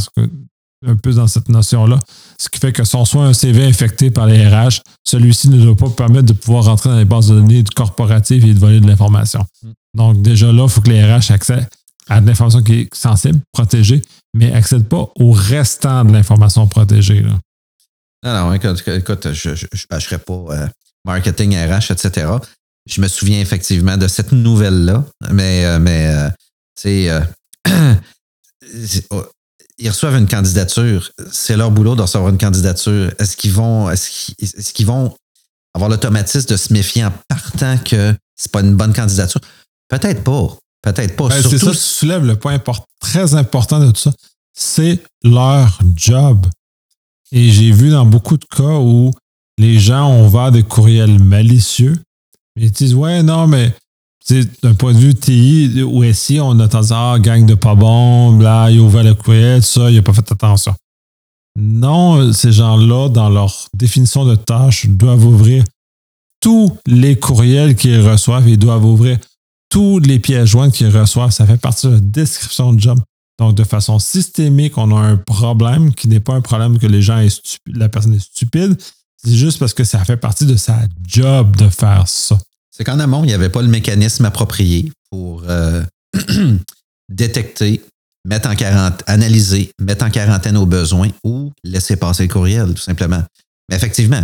un 0.86 0.96
peu 0.96 1.12
dans 1.12 1.26
cette 1.26 1.48
notion-là. 1.48 1.98
Ce 2.38 2.48
qui 2.48 2.58
fait 2.58 2.72
que 2.72 2.84
son 2.84 3.04
soit 3.04 3.24
un 3.24 3.32
CV 3.32 3.64
infecté 3.64 4.10
par 4.10 4.26
les 4.26 4.46
RH, 4.46 4.80
celui-ci 5.04 5.48
ne 5.48 5.62
doit 5.62 5.76
pas 5.76 5.90
permettre 5.90 6.26
de 6.26 6.32
pouvoir 6.32 6.64
rentrer 6.64 6.90
dans 6.90 6.98
les 6.98 7.04
bases 7.04 7.28
de 7.28 7.36
données 7.36 7.64
corporatives 7.74 8.44
et 8.44 8.54
de 8.54 8.58
voler 8.58 8.80
de 8.80 8.86
l'information. 8.86 9.44
Mm. 9.62 9.68
Donc, 9.94 10.22
déjà 10.22 10.52
là, 10.52 10.64
il 10.64 10.68
faut 10.68 10.80
que 10.80 10.90
les 10.90 11.02
RH 11.02 11.30
accèdent 11.30 11.68
à 12.08 12.20
de 12.20 12.26
l'information 12.26 12.62
qui 12.62 12.80
est 12.80 12.94
sensible, 12.94 13.40
protégée, 13.52 14.02
mais 14.34 14.50
n'accèdent 14.50 14.88
pas 14.88 15.10
au 15.16 15.32
restant 15.32 16.04
de 16.04 16.12
l'information 16.12 16.66
protégée. 16.66 17.22
Là. 17.22 17.38
Non, 18.24 18.46
non, 18.46 18.52
écoute, 18.54 19.32
je 19.32 19.50
ne 19.50 19.88
bâcherai 19.90 20.18
pas 20.18 20.44
euh, 20.50 20.66
marketing, 21.04 21.56
RH, 21.56 21.92
etc. 21.92 22.26
Je 22.86 23.00
me 23.00 23.08
souviens 23.08 23.40
effectivement 23.40 23.96
de 23.96 24.08
cette 24.08 24.32
nouvelle-là, 24.32 25.04
mais, 25.30 25.64
euh, 25.64 25.78
mais 25.78 26.08
euh, 26.08 26.28
tu 26.76 26.82
sais, 26.82 27.20
oh, 29.10 29.24
ils 29.78 29.88
reçoivent 29.88 30.16
une 30.16 30.28
candidature. 30.28 31.10
C'est 31.30 31.56
leur 31.56 31.70
boulot 31.70 31.96
de 31.96 32.02
recevoir 32.02 32.30
une 32.30 32.38
candidature. 32.38 33.12
Est-ce 33.18 33.36
qu'ils 33.36 33.52
vont, 33.52 33.90
est-ce 33.90 34.72
qu'ils, 34.72 34.86
vont 34.86 35.14
avoir 35.74 35.90
l'automatisme 35.90 36.48
de 36.48 36.56
se 36.56 36.72
méfier 36.72 37.04
en 37.04 37.12
partant 37.28 37.78
que 37.78 38.14
c'est 38.36 38.52
pas 38.52 38.60
une 38.60 38.76
bonne 38.76 38.92
candidature? 38.92 39.40
Peut-être 39.88 40.22
pas. 40.22 40.56
Peut-être 40.84 41.16
pas. 41.16 41.28
Ben, 41.28 41.42
c'est 41.42 41.56
ça, 41.56 41.70
tu 41.70 41.76
soulèves 41.78 42.26
le 42.26 42.36
point 42.36 42.60
très 43.00 43.34
important 43.34 43.80
de 43.80 43.90
tout 43.90 44.00
ça. 44.00 44.12
C'est 44.52 45.02
leur 45.22 45.78
job. 45.96 46.46
Et 47.32 47.50
j'ai 47.50 47.72
vu 47.72 47.88
dans 47.88 48.04
beaucoup 48.04 48.36
de 48.36 48.44
cas 48.44 48.78
où 48.78 49.10
les 49.56 49.78
gens 49.78 50.06
ont 50.06 50.26
ouvert 50.26 50.52
des 50.52 50.62
courriels 50.62 51.18
malicieux. 51.18 51.98
Ils 52.56 52.70
disent 52.70 52.94
Ouais, 52.94 53.22
non, 53.22 53.46
mais 53.46 53.72
d'un 54.62 54.74
point 54.74 54.92
de 54.92 54.98
vue 54.98 55.14
TI 55.14 55.82
ou 55.82 56.04
SI, 56.12 56.38
on 56.40 56.60
a 56.60 56.68
tendance 56.68 56.92
à 56.92 57.12
ah, 57.12 57.18
gang 57.18 57.46
de 57.46 57.54
pas 57.54 57.74
bon, 57.74 58.38
là, 58.38 58.70
il 58.70 58.78
a 58.78 58.82
ouvert 58.82 59.04
le 59.04 59.14
courriel, 59.14 59.62
ça, 59.62 59.90
il 59.90 59.96
n'a 59.96 60.02
pas 60.02 60.12
fait 60.12 60.30
attention. 60.30 60.74
Non, 61.58 62.30
ces 62.32 62.52
gens-là, 62.52 63.08
dans 63.08 63.30
leur 63.30 63.52
définition 63.74 64.26
de 64.26 64.34
tâche, 64.34 64.86
doivent 64.86 65.24
ouvrir 65.24 65.64
tous 66.40 66.76
les 66.86 67.18
courriels 67.18 67.74
qu'ils 67.74 68.06
reçoivent, 68.06 68.48
ils 68.48 68.58
doivent 68.58 68.84
ouvrir 68.84 69.18
tous 69.74 69.98
les 69.98 70.20
pièces 70.20 70.50
jointes 70.50 70.72
qu'ils 70.72 70.96
reçoivent. 70.96 71.32
Ça 71.32 71.46
fait 71.46 71.56
partie 71.56 71.88
de 71.88 71.94
la 71.94 71.98
description 71.98 72.72
de 72.72 72.80
job. 72.80 73.00
Donc, 73.40 73.56
de 73.56 73.64
façon 73.64 73.98
systémique, 73.98 74.78
on 74.78 74.96
a 74.96 75.00
un 75.00 75.16
problème 75.16 75.92
qui 75.92 76.06
n'est 76.06 76.20
pas 76.20 76.34
un 76.34 76.42
problème 76.42 76.78
que 76.78 76.86
les 76.86 77.02
gens 77.02 77.20
la 77.66 77.88
personne 77.88 78.14
est 78.14 78.20
stupide. 78.20 78.80
C'est 79.16 79.34
juste 79.34 79.58
parce 79.58 79.74
que 79.74 79.82
ça 79.82 80.04
fait 80.04 80.16
partie 80.16 80.46
de 80.46 80.54
sa 80.54 80.78
job 81.04 81.56
de 81.56 81.68
faire 81.68 82.06
ça. 82.06 82.38
C'est 82.70 82.84
qu'en 82.84 83.00
amont, 83.00 83.24
il 83.24 83.26
n'y 83.26 83.32
avait 83.32 83.48
pas 83.48 83.62
le 83.62 83.68
mécanisme 83.68 84.24
approprié 84.24 84.92
pour 85.10 85.42
euh, 85.48 85.82
détecter, 87.08 87.82
mettre 88.24 88.48
en 88.48 88.54
quarantaine, 88.54 89.02
analyser, 89.08 89.72
mettre 89.80 90.04
en 90.04 90.10
quarantaine 90.10 90.56
aux 90.56 90.66
besoins 90.66 91.10
ou 91.24 91.50
laisser 91.64 91.96
passer 91.96 92.28
le 92.28 92.32
courriel, 92.32 92.74
tout 92.74 92.82
simplement. 92.82 93.24
Mais 93.68 93.74
effectivement, 93.74 94.22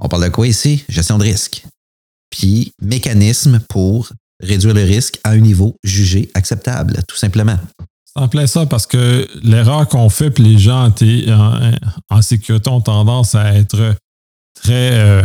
on 0.00 0.08
parle 0.08 0.24
de 0.24 0.30
quoi 0.30 0.48
ici? 0.48 0.84
Gestion 0.88 1.16
de 1.16 1.22
risque. 1.22 1.62
Puis 2.30 2.72
mécanisme 2.82 3.60
pour 3.68 4.10
réduire 4.42 4.74
le 4.74 4.82
risque 4.82 5.18
à 5.24 5.30
un 5.30 5.38
niveau 5.38 5.76
jugé 5.84 6.30
acceptable, 6.34 7.00
tout 7.08 7.16
simplement. 7.16 7.58
C'est 8.06 8.22
en 8.22 8.28
plein 8.28 8.46
ça 8.46 8.66
parce 8.66 8.86
que 8.86 9.28
l'erreur 9.42 9.88
qu'on 9.88 10.08
fait, 10.08 10.30
puis 10.30 10.42
les 10.42 10.58
gens 10.58 10.88
en, 10.88 11.70
en, 12.10 12.22
sécurité 12.22 12.68
ont 12.70 12.80
tendance 12.80 13.34
à 13.34 13.54
être 13.54 13.94
très 14.54 14.98
euh, 14.98 15.22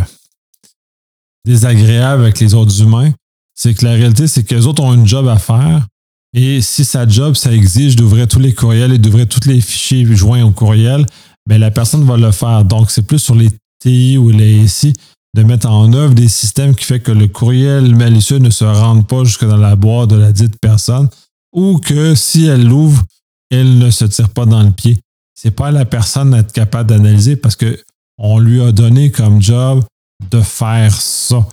désagréable 1.44 2.22
avec 2.22 2.38
les 2.38 2.54
autres 2.54 2.80
humains, 2.82 3.12
c'est 3.54 3.74
que 3.74 3.84
la 3.84 3.92
réalité, 3.92 4.26
c'est 4.26 4.44
que 4.44 4.54
les 4.54 4.66
autres 4.66 4.82
ont 4.82 4.94
une 4.94 5.06
job 5.06 5.26
à 5.28 5.38
faire. 5.38 5.86
Et 6.34 6.60
si 6.60 6.84
sa 6.84 7.08
job, 7.08 7.34
ça 7.34 7.52
exige 7.52 7.96
d'ouvrir 7.96 8.28
tous 8.28 8.38
les 8.38 8.54
courriels 8.54 8.92
et 8.92 8.98
d'ouvrir 8.98 9.26
tous 9.26 9.48
les 9.48 9.60
fichiers 9.60 10.04
joints 10.14 10.44
au 10.44 10.50
courriel, 10.50 11.06
ben 11.48 11.58
la 11.58 11.70
personne 11.70 12.04
va 12.04 12.16
le 12.16 12.30
faire. 12.30 12.64
Donc, 12.64 12.90
c'est 12.90 13.06
plus 13.06 13.18
sur 13.18 13.34
les 13.34 13.50
TI 13.80 14.18
ou 14.18 14.30
les 14.30 14.68
SI 14.68 14.92
de 15.36 15.42
mettre 15.42 15.68
en 15.68 15.92
œuvre 15.92 16.14
des 16.14 16.28
systèmes 16.28 16.74
qui 16.74 16.86
fait 16.86 17.00
que 17.00 17.12
le 17.12 17.28
courriel 17.28 17.94
malicieux 17.94 18.38
ne 18.38 18.48
se 18.48 18.64
rende 18.64 19.06
pas 19.06 19.22
jusque 19.24 19.44
dans 19.44 19.58
la 19.58 19.76
boîte 19.76 20.08
de 20.08 20.16
la 20.16 20.32
dite 20.32 20.58
personne 20.58 21.10
ou 21.52 21.78
que 21.78 22.14
si 22.14 22.46
elle 22.46 22.66
l'ouvre, 22.66 23.04
elle 23.50 23.78
ne 23.78 23.90
se 23.90 24.06
tire 24.06 24.30
pas 24.30 24.46
dans 24.46 24.62
le 24.62 24.70
pied. 24.70 24.98
C'est 25.34 25.50
pas 25.50 25.70
la 25.70 25.84
personne 25.84 26.30
d'être 26.30 26.52
capable 26.52 26.88
d'analyser 26.88 27.36
parce 27.36 27.54
que 27.54 27.78
on 28.16 28.38
lui 28.38 28.62
a 28.62 28.72
donné 28.72 29.10
comme 29.10 29.42
job 29.42 29.84
de 30.30 30.40
faire 30.40 30.94
ça. 30.94 31.46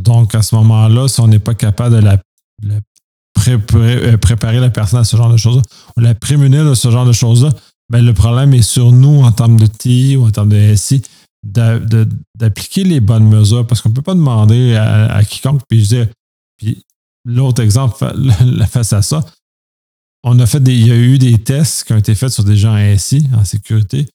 Donc, 0.00 0.34
à 0.34 0.40
ce 0.40 0.54
moment-là, 0.54 1.06
si 1.06 1.20
on 1.20 1.28
n'est 1.28 1.38
pas 1.38 1.54
capable 1.54 1.96
de 1.96 2.00
la, 2.00 2.18
euh, 3.48 4.16
préparer, 4.16 4.60
la 4.60 4.70
personne 4.70 5.00
à 5.00 5.04
ce 5.04 5.14
genre 5.14 5.30
de 5.30 5.36
choses-là, 5.36 5.62
ou 5.98 6.00
la 6.00 6.14
prémunir 6.14 6.64
de 6.64 6.72
ce 6.72 6.90
genre 6.90 7.04
de 7.04 7.12
choses-là, 7.12 7.50
ben, 7.90 8.02
le 8.02 8.14
problème 8.14 8.54
est 8.54 8.62
sur 8.62 8.92
nous 8.92 9.22
en 9.22 9.32
termes 9.32 9.60
de 9.60 9.66
TI 9.66 10.16
ou 10.16 10.26
en 10.26 10.30
termes 10.30 10.48
de 10.48 10.74
SI 10.74 11.02
d'appliquer 11.46 12.84
les 12.84 13.00
bonnes 13.00 13.28
mesures 13.28 13.66
parce 13.66 13.80
qu'on 13.80 13.90
ne 13.90 13.94
peut 13.94 14.02
pas 14.02 14.14
demander 14.14 14.74
à, 14.74 15.22
quiconque. 15.24 15.62
Puis 15.68 15.84
je 15.84 15.88
dis, 15.88 16.10
puis 16.56 16.82
l'autre 17.24 17.62
exemple 17.62 18.12
face 18.70 18.92
à 18.92 19.02
ça, 19.02 19.24
on 20.22 20.38
a 20.38 20.46
fait 20.46 20.60
des, 20.60 20.74
il 20.74 20.86
y 20.86 20.92
a 20.92 20.96
eu 20.96 21.18
des 21.18 21.38
tests 21.38 21.84
qui 21.84 21.92
ont 21.92 21.98
été 21.98 22.14
faits 22.14 22.30
sur 22.30 22.44
des 22.44 22.56
gens 22.56 22.76
SI 22.98 23.28
en 23.36 23.44
sécurité 23.44 24.06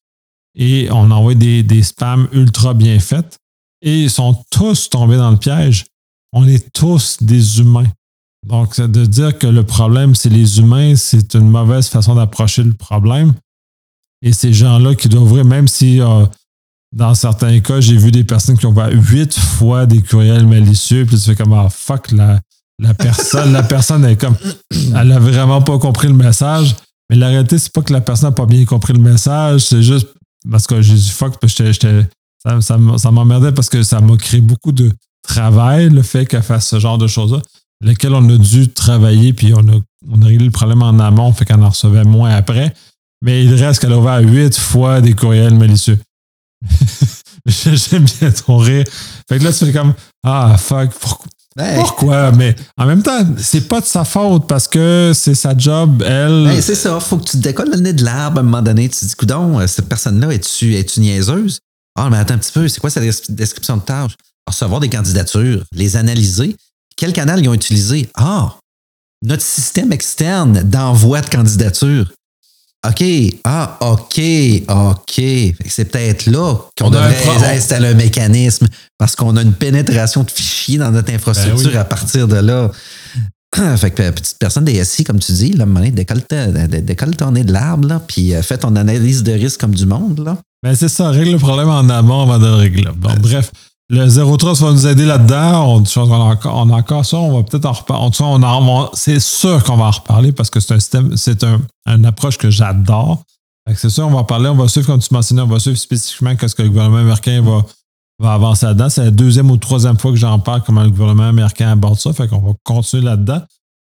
et 0.56 0.90
on 0.92 1.10
a 1.12 1.16
envoyé 1.16 1.38
des, 1.38 1.64
des 1.64 1.84
spams 1.84 2.28
ultra 2.34 2.74
bien 2.74 3.00
faits 3.00 3.38
et 3.82 4.04
ils 4.04 4.12
sont 4.12 4.44
tous 4.52 4.90
tombés 4.90 5.18
dans 5.18 5.32
le 5.32 5.38
piège. 5.38 5.86
On 6.34 6.48
est 6.48 6.72
tous 6.74 7.18
des 7.22 7.60
humains. 7.60 7.88
Donc, 8.48 8.80
de 8.80 9.06
dire 9.06 9.38
que 9.38 9.48
le 9.48 9.64
problème, 9.64 10.16
c'est 10.16 10.30
les 10.30 10.60
humains, 10.60 10.96
c'est 10.96 11.36
une 11.36 11.50
mauvaise 11.50 11.88
façon 11.88 12.16
d'approcher 12.16 12.64
le 12.64 12.74
problème. 12.74 13.34
Et 14.24 14.34
ces 14.34 14.54
gens-là 14.54 14.96
qui 14.96 15.10
doivent 15.10 15.24
ouvrir, 15.24 15.46
même 15.46 15.68
si 15.68 16.02
euh, 16.02 16.26
dans 16.94 17.16
certains 17.16 17.60
cas, 17.62 17.80
j'ai 17.80 17.96
vu 17.96 18.12
des 18.12 18.24
personnes 18.24 18.58
qui 18.58 18.66
ont 18.66 18.74
vu 18.74 18.98
huit 19.00 19.38
fois 19.38 19.86
des 19.86 20.02
courriels 20.02 20.46
malicieux, 20.46 21.06
puis 21.06 21.18
tu 21.18 21.24
fais 21.24 21.36
comme, 21.36 21.54
ah, 21.54 21.70
fuck, 21.70 22.12
la, 22.12 22.42
personne, 22.94 23.54
la 23.54 23.64
personne 23.64 24.04
est 24.06 24.18
comme, 24.18 24.36
elle 24.72 25.12
a 25.12 25.20
vraiment 25.20 25.62
pas 25.62 25.80
compris 25.80 26.08
le 26.08 26.14
message. 26.14 26.76
Mais 27.10 27.18
la 27.18 27.28
réalité, 27.28 27.60
c'est 27.60 27.72
pas 27.72 27.82
que 27.82 27.94
la 27.94 28.02
personne 28.02 28.30
n'a 28.30 28.36
pas 28.36 28.46
bien 28.46 28.64
compris 28.66 28.94
le 28.94 29.00
message, 29.00 29.62
c'est 29.62 29.84
juste 29.84 30.08
parce 30.50 30.66
que 30.66 30.82
j'ai 30.82 30.96
dit 30.96 31.10
fuck, 31.10 31.38
parce 31.40 31.54
que 31.54 31.72
j'étais 31.72 32.06
ça, 32.44 32.60
ça, 32.62 33.12
m'emmerdait 33.12 33.52
parce 33.52 33.70
que 33.70 33.84
ça 33.84 34.02
m'a 34.02 34.18
créé 34.18 34.42
beaucoup 34.42 34.72
de 34.72 34.92
travail, 35.22 35.90
le 35.90 36.02
fait 36.02 36.26
qu'elle 36.26 36.42
fasse 36.42 36.68
ce 36.68 36.80
genre 36.80 36.98
de 36.98 37.08
choses-là, 37.08 37.40
lesquelles 37.82 38.14
on 38.14 38.28
a 38.30 38.38
dû 38.38 38.70
travailler, 38.70 39.34
puis 39.34 39.54
on 39.54 39.60
a, 39.60 39.80
on 40.10 40.22
a 40.22 40.26
réglé 40.26 40.46
le 40.46 40.52
problème 40.52 40.82
en 40.82 40.98
amont, 41.00 41.32
fait 41.34 41.46
qu'on 41.46 41.62
en 41.62 41.70
recevait 41.70 42.04
moins 42.04 42.32
après. 42.32 42.74
Mais 43.24 43.44
il 43.44 43.54
reste 43.54 43.82
qu'elle 43.82 43.94
a 43.94 44.00
ouvert 44.00 44.20
huit 44.22 44.58
fois 44.58 45.02
des 45.02 45.14
courriels 45.14 45.54
malicieux. 45.54 46.00
J'aime 47.46 48.06
bien 48.06 48.32
ton 48.32 48.58
rire. 48.58 48.86
Fait 49.28 49.40
que 49.40 49.44
là, 49.44 49.52
tu 49.52 49.66
fais 49.66 49.74
comme 49.74 49.94
Ah, 50.24 50.56
fuck, 50.58 50.92
pourquoi? 51.00 51.28
Ben, 51.58 51.76
pourquoi? 51.76 52.32
Mais 52.32 52.56
en 52.78 52.86
même 52.86 53.04
temps, 53.04 53.26
c'est 53.38 53.68
pas 53.68 53.82
de 53.82 53.86
sa 53.86 54.06
faute 54.06 54.48
parce 54.48 54.68
que 54.68 55.12
c'est 55.14 55.36
sa 55.36 55.58
job, 55.58 56.02
elle. 56.06 56.46
Ben, 56.46 56.62
c'est 56.62 56.76
ça. 56.76 57.00
Faut 57.00 57.18
que 57.18 57.26
tu 57.26 57.38
te 57.38 57.38
décolles 57.38 57.72
le 57.72 57.78
nez 57.78 57.94
de 57.94 58.06
l'arbre 58.06 58.38
à 58.38 58.40
un 58.42 58.44
moment 58.44 58.62
donné. 58.62 58.88
Tu 58.88 59.00
te 59.00 59.06
dis, 59.06 59.16
coudon, 59.16 59.66
cette 59.68 59.90
personne-là, 59.90 60.32
es-tu 60.34 60.76
es 60.76 60.86
niaiseuse? 60.98 61.60
Ah, 61.98 62.10
mais 62.10 62.18
attends 62.18 62.36
un 62.36 62.38
petit 62.38 62.54
peu, 62.54 62.68
c'est 62.68 62.80
quoi 62.80 62.90
sa 62.90 63.02
description 63.02 63.78
de 63.78 63.82
tâche? 63.82 64.16
Recevoir 64.48 64.80
des 64.80 64.90
candidatures, 64.90 65.64
les 65.74 65.98
analyser. 65.98 66.56
Quel 66.96 67.12
canal 67.14 67.42
ils 67.42 67.50
ont 67.50 67.54
utilisé? 67.54 68.10
Ah, 68.16 68.56
notre 69.24 69.44
système 69.44 69.92
externe 69.92 70.64
d'envoi 70.64 71.22
de 71.22 71.30
candidatures. 71.30 72.12
OK, 72.88 73.04
ah, 73.44 73.78
OK, 73.82 74.22
OK. 74.68 75.24
C'est 75.68 75.86
peut-être 75.86 76.26
là 76.26 76.56
qu'on 76.76 76.90
devrait 76.90 77.16
installer 77.56 77.90
un 77.90 77.94
mécanisme 77.94 78.68
parce 78.98 79.16
qu'on 79.16 79.38
a 79.38 79.44
une 79.44 79.54
pénétration 79.54 80.24
de 80.24 80.32
fichiers 80.32 80.80
dans 80.80 80.92
notre 80.92 81.14
infrastructure 81.14 81.72
ben 81.72 81.80
à 81.80 81.86
partir 81.86 82.28
de 82.28 82.38
là. 82.38 82.72
fait 83.78 83.92
que 83.92 84.10
petite 84.10 84.38
personne 84.40 84.66
des 84.66 84.84
SI, 84.84 85.04
comme 85.04 85.20
tu 85.20 85.32
dis, 85.34 85.52
là, 85.52 85.66
décolle, 85.92 86.24
décolle 86.68 87.16
ton 87.16 87.32
nez 87.32 87.44
de 87.44 87.52
l'arbre, 87.52 88.02
puis 88.08 88.34
euh, 88.34 88.42
fais 88.42 88.58
ton 88.58 88.76
analyse 88.76 89.24
de 89.24 89.34
risque 89.34 89.60
comme 89.60 89.76
du 89.76 89.86
monde. 89.86 90.24
Là. 90.24 90.38
Ben, 90.64 90.74
c'est 90.74 90.90
ça, 90.90 91.10
règle 91.10 91.34
le 91.34 91.38
problème 91.38 91.70
en 91.70 91.88
amont 91.90 92.24
avant 92.24 92.40
de 92.40 92.46
le 92.46 92.56
régler. 92.56 92.84
Donc, 92.84 93.20
bref, 93.20 93.52
le 93.92 94.08
Zero 94.08 94.38
Trust 94.38 94.62
va 94.62 94.72
nous 94.72 94.88
aider 94.88 95.06
là-dedans. 95.06 95.76
On, 95.76 95.84
on, 95.98 96.12
a 96.12 96.76
encore, 96.76 97.00
on 97.00 97.04
ça, 97.04 97.18
on 97.18 97.36
va 97.36 97.44
peut-être 97.44 97.66
en 97.66 97.74
reparler. 97.74 98.90
c'est 98.94 99.20
sûr 99.20 99.62
qu'on 99.66 99.76
va 99.76 99.86
en 99.86 99.92
reparler 99.92 100.32
parce 100.32 100.50
que 100.50 100.62
c'est 100.62 100.74
un 100.74 100.80
système, 100.80 101.18
c'est 101.18 101.44
un, 101.44 101.60
une 101.86 102.06
approche 102.06 102.38
que 102.38 102.50
j'adore. 102.50 103.24
C'est 103.76 103.90
sûr, 103.90 104.08
on 104.08 104.12
va 104.12 104.20
en 104.20 104.24
parler, 104.24 104.48
on 104.48 104.56
va 104.56 104.70
suivre, 104.70 104.88
comme 104.88 105.02
tu 105.02 105.14
mentionnais, 105.14 105.42
on 105.42 105.48
va 105.48 105.60
suivre 105.60 105.78
spécifiquement 105.78 106.34
ce 106.40 106.56
que 106.56 106.64
le 106.64 106.70
gouvernement 106.70 107.00
américain 107.00 107.42
va, 107.42 107.66
va 108.18 108.34
avancer 108.34 108.66
là-dedans. 108.66 108.90
C'est 108.90 109.04
la 109.04 109.12
deuxième 109.12 109.52
ou 109.52 109.58
troisième 109.58 109.98
fois 110.00 110.12
que 110.12 110.18
j'en 110.18 110.40
parle, 110.40 110.64
comment 110.66 110.84
le 110.84 110.90
gouvernement 110.90 111.28
américain 111.28 111.70
aborde 111.72 112.00
ça. 112.00 112.14
Fait 112.14 112.30
qu'on 112.30 112.40
va 112.40 112.54
continuer 112.64 113.04
là-dedans. 113.04 113.42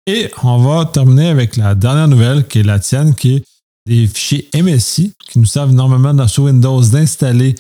Et 0.06 0.30
on 0.44 0.58
va 0.58 0.84
terminer 0.84 1.28
avec 1.28 1.56
la 1.56 1.74
dernière 1.74 2.06
nouvelle, 2.06 2.46
qui 2.46 2.60
est 2.60 2.62
la 2.62 2.78
tienne, 2.78 3.12
qui 3.14 3.36
est 3.36 3.44
des 3.86 4.06
fichiers 4.06 4.48
MSI 4.54 5.14
qui 5.28 5.40
nous 5.40 5.46
servent 5.46 5.72
normalement 5.72 6.14
dans, 6.14 6.26
Windows 6.38 6.80
d'installer 6.82 7.56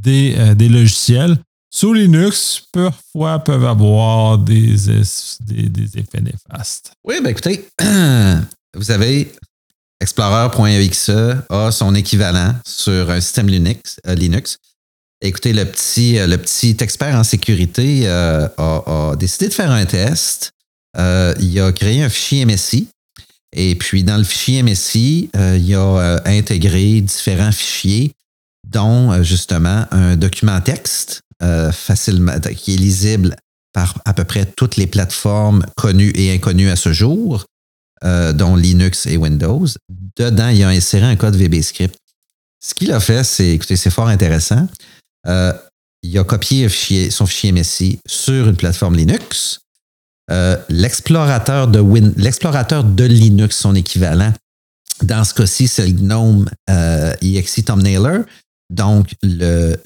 des, 0.00 0.34
euh, 0.36 0.54
des, 0.54 0.68
logiciels. 0.68 1.38
Sous 1.74 1.92
Linux, 1.92 2.62
parfois 2.72 3.38
peuvent 3.40 3.64
avoir 3.64 4.38
des, 4.38 4.90
effets 4.90 6.20
néfastes. 6.20 6.92
Oui, 7.02 7.16
ben 7.22 7.30
écoutez, 7.30 7.68
vous 8.74 8.90
avez 8.90 9.32
Explorer.exe 10.00 11.10
a 11.48 11.70
son 11.72 11.94
équivalent 11.94 12.54
sur 12.66 13.10
un 13.10 13.20
système 13.20 13.48
Linux. 13.48 13.96
Euh. 14.06 14.16
Écoutez, 15.22 15.52
le 15.52 15.64
petit, 15.64 16.18
euh, 16.18 16.26
le 16.26 16.36
petit 16.36 16.76
expert 16.80 17.16
en 17.16 17.24
sécurité 17.24 18.06
a, 18.08 18.52
a, 18.56 19.16
décidé 19.16 19.48
de 19.48 19.54
faire 19.54 19.70
un 19.70 19.86
test. 19.86 20.52
il 20.96 21.60
a 21.60 21.72
créé 21.72 22.02
un 22.02 22.08
fichier 22.08 22.44
MSI 22.44 22.88
et 23.54 23.76
puis, 23.76 24.02
dans 24.02 24.16
le 24.16 24.24
fichier 24.24 24.62
MSI, 24.62 25.30
euh, 25.36 25.56
il 25.56 25.74
a 25.74 25.78
euh, 25.78 26.18
intégré 26.24 27.00
différents 27.00 27.52
fichiers, 27.52 28.12
dont 28.66 29.12
euh, 29.12 29.22
justement 29.22 29.86
un 29.92 30.16
document 30.16 30.60
texte 30.60 31.22
facilement, 31.72 32.38
qui 32.40 32.74
est 32.74 32.78
lisible 32.78 33.36
par 33.72 34.00
à 34.04 34.14
peu 34.14 34.24
près 34.24 34.46
toutes 34.46 34.76
les 34.76 34.86
plateformes 34.86 35.66
connues 35.76 36.12
et 36.14 36.32
inconnues 36.32 36.70
à 36.70 36.76
ce 36.76 36.92
jour, 36.92 37.44
dont 38.02 38.56
Linux 38.56 39.06
et 39.06 39.16
Windows. 39.16 39.66
Dedans, 40.16 40.48
il 40.48 40.62
a 40.62 40.68
inséré 40.68 41.06
un 41.06 41.16
code 41.16 41.36
VBScript. 41.36 41.96
Ce 42.62 42.74
qu'il 42.74 42.92
a 42.92 43.00
fait, 43.00 43.24
c'est, 43.24 43.50
écoutez, 43.50 43.76
c'est 43.76 43.90
fort 43.90 44.08
intéressant. 44.08 44.68
il 45.26 46.18
a 46.18 46.24
copié 46.24 46.68
son 47.10 47.26
fichier 47.26 47.52
MSI 47.52 47.98
sur 48.06 48.48
une 48.48 48.56
plateforme 48.56 48.96
Linux 48.96 49.60
euh, 50.30 50.56
l'explorateur 50.68 51.68
de 51.68 53.04
Linux, 53.04 53.56
son 53.56 53.74
équivalent. 53.74 54.32
Dans 55.02 55.24
ce 55.24 55.34
cas-ci, 55.34 55.68
c'est 55.68 55.86
le 55.86 55.92
GNOME 55.92 56.48
euh, 56.70 57.14
EXE 57.20 57.64
Thumbnailer. 57.64 58.24
Donc, 58.70 59.14
le, 59.22 59.76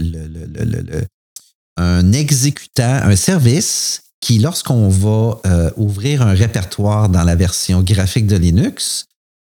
un 1.79 2.13
exécutant, 2.13 3.01
un 3.03 3.17
service 3.17 4.03
qui, 4.21 4.39
lorsqu'on 4.39 4.89
va 4.89 5.41
euh, 5.47 5.71
ouvrir 5.77 6.23
un 6.23 6.35
répertoire 6.35 7.09
dans 7.09 7.23
la 7.23 7.37
version 7.37 7.83
graphique 7.83 8.27
de 8.27 8.37
Linux, 8.37 9.07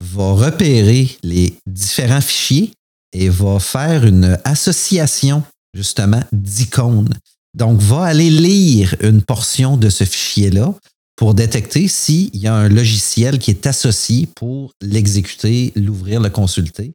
va 0.03 0.33
repérer 0.33 1.17
les 1.23 1.57
différents 1.67 2.21
fichiers 2.21 2.71
et 3.13 3.29
va 3.29 3.59
faire 3.59 4.05
une 4.05 4.37
association 4.43 5.43
justement 5.73 6.23
d'icônes. 6.31 7.13
Donc, 7.57 7.81
va 7.81 8.05
aller 8.05 8.29
lire 8.29 8.95
une 9.01 9.21
portion 9.21 9.75
de 9.77 9.89
ce 9.89 10.03
fichier-là 10.03 10.73
pour 11.15 11.33
détecter 11.33 11.87
s'il 11.87 12.35
y 12.35 12.47
a 12.47 12.55
un 12.55 12.69
logiciel 12.69 13.37
qui 13.37 13.51
est 13.51 13.67
associé 13.67 14.27
pour 14.35 14.71
l'exécuter, 14.81 15.73
l'ouvrir, 15.75 16.21
le 16.21 16.29
consulter. 16.29 16.93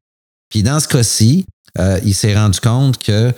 Puis 0.48 0.62
dans 0.62 0.80
ce 0.80 0.88
cas-ci, 0.88 1.44
euh, 1.78 2.00
il 2.04 2.14
s'est 2.14 2.34
rendu 2.34 2.58
compte 2.60 2.98
que 2.98 3.32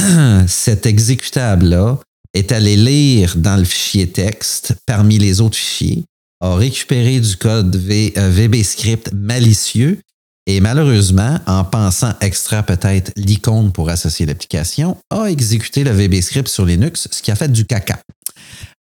cet 0.46 0.86
exécutable-là 0.86 1.98
est 2.34 2.52
allé 2.52 2.76
lire 2.76 3.34
dans 3.36 3.56
le 3.56 3.64
fichier 3.64 4.08
texte 4.08 4.74
parmi 4.86 5.18
les 5.18 5.40
autres 5.40 5.56
fichiers, 5.56 6.04
a 6.40 6.54
récupéré 6.54 7.20
du 7.20 7.36
code 7.36 7.74
VBScript 7.76 9.08
euh, 9.08 9.16
malicieux 9.16 10.00
et 10.46 10.60
malheureusement, 10.60 11.38
en 11.46 11.64
pensant 11.64 12.12
extraire 12.20 12.64
peut-être 12.64 13.12
l'icône 13.16 13.72
pour 13.72 13.88
associer 13.88 14.26
l'application, 14.26 14.96
a 15.10 15.26
exécuté 15.26 15.84
le 15.84 15.90
VBScript 15.90 16.48
sur 16.48 16.64
Linux, 16.64 17.08
ce 17.10 17.22
qui 17.22 17.30
a 17.30 17.36
fait 17.36 17.52
du 17.52 17.64
caca. 17.64 18.00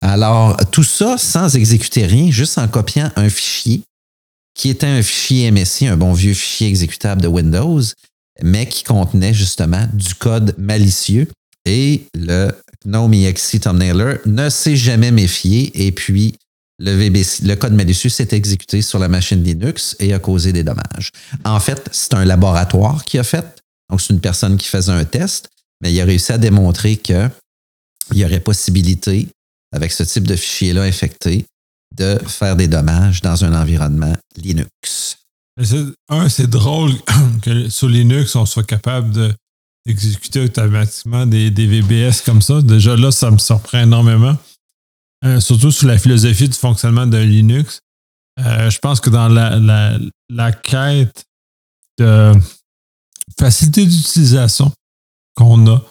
Alors, 0.01 0.57
tout 0.72 0.84
ça 0.84 1.17
sans 1.17 1.55
exécuter 1.55 2.05
rien, 2.05 2.32
juste 2.32 2.57
en 2.57 2.67
copiant 2.67 3.11
un 3.15 3.30
fichier 3.30 3.84
qui 4.55 4.70
était 4.70 4.88
un 4.88 5.03
fichier 5.03 5.51
MSI, 5.51 5.88
un 5.88 5.97
bon 5.97 6.13
vieux 6.13 6.34
fichier 6.34 6.67
exécutable 6.67 7.22
de 7.22 7.28
Windows, 7.28 7.82
mais 8.43 8.67
qui 8.67 8.83
contenait 8.83 9.33
justement 9.33 9.87
du 9.93 10.15
code 10.15 10.55
malicieux 10.57 11.27
Et 11.65 12.03
le 12.13 12.51
GNOME 12.85 13.13
EXE 13.13 13.59
thumbnailer 13.59 14.19
ne 14.25 14.49
s'est 14.49 14.75
jamais 14.75 15.11
méfié 15.11 15.71
et 15.87 15.91
puis 15.91 16.35
le, 16.79 16.95
VBC, 16.95 17.43
le 17.43 17.55
code 17.55 17.73
malicieux 17.73 18.09
s'est 18.09 18.29
exécuté 18.31 18.81
sur 18.81 18.99
la 18.99 19.09
machine 19.09 19.43
Linux 19.43 19.95
et 19.99 20.13
a 20.13 20.19
causé 20.19 20.53
des 20.53 20.63
dommages. 20.63 21.11
En 21.43 21.59
fait, 21.59 21.89
c'est 21.91 22.13
un 22.13 22.23
laboratoire 22.23 23.03
qui 23.03 23.19
a 23.19 23.23
fait. 23.23 23.61
Donc, 23.89 24.01
c'est 24.01 24.13
une 24.13 24.21
personne 24.21 24.57
qui 24.57 24.67
faisait 24.67 24.91
un 24.91 25.03
test, 25.03 25.49
mais 25.81 25.91
il 25.91 25.99
a 25.99 26.05
réussi 26.05 26.31
à 26.31 26.37
démontrer 26.37 26.95
qu'il 26.95 27.29
y 28.13 28.23
aurait 28.23 28.39
possibilité, 28.39 29.27
avec 29.75 29.91
ce 29.91 30.03
type 30.03 30.25
de 30.25 30.35
fichier-là 30.35 30.83
infecté, 30.83 31.45
de 31.95 32.17
faire 32.27 32.55
des 32.55 32.67
dommages 32.67 33.21
dans 33.21 33.43
un 33.43 33.59
environnement 33.59 34.15
Linux. 34.37 35.17
Un, 36.10 36.30
c'est 36.30 36.49
drôle 36.49 36.91
que 37.41 37.70
sur 37.70 37.89
Linux, 37.89 38.36
on 38.36 38.45
soit 38.45 38.64
capable 38.64 39.36
d'exécuter 39.86 40.41
automatiquement 40.41 41.26
des, 41.26 41.51
des, 41.51 41.68
VBS 41.68 42.22
comme 42.26 42.41
ça. 42.41 42.62
Déjà 42.62 42.95
là, 42.95 43.12
ça 43.12 43.30
me 43.30 43.38
surprend 43.38 43.80
énormément. 43.80 44.38
Euh, 45.26 45.41
surtout 45.41 45.72
sur 45.72 45.88
la 45.88 45.97
philosophie 45.97 46.47
du 46.47 46.57
fonctionnement 46.57 47.05
de 47.05 47.18
Linux. 47.18 47.82
Euh, 48.39 48.70
je 48.70 48.80
pense 48.80 49.01
que 49.01 49.10
dans 49.10 49.28
la, 49.28 49.57
la, 49.57 49.97
la 50.30 50.53
quête 50.53 51.26
de 51.97 52.32
facilité 53.38 53.86
d'utilisation 53.86 54.72
qu'on 55.36 55.68
a, 55.68 55.84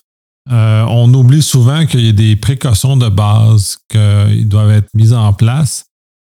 euh, 0.50 0.82
on 0.88 1.12
oublie 1.12 1.42
souvent 1.42 1.84
qu'il 1.84 2.06
y 2.06 2.08
a 2.08 2.12
des 2.12 2.36
précautions 2.36 2.96
de 2.96 3.10
base 3.10 3.76
qui 3.90 4.46
doivent 4.46 4.70
être 4.70 4.88
mises 4.94 5.12
en 5.12 5.34
place. 5.34 5.84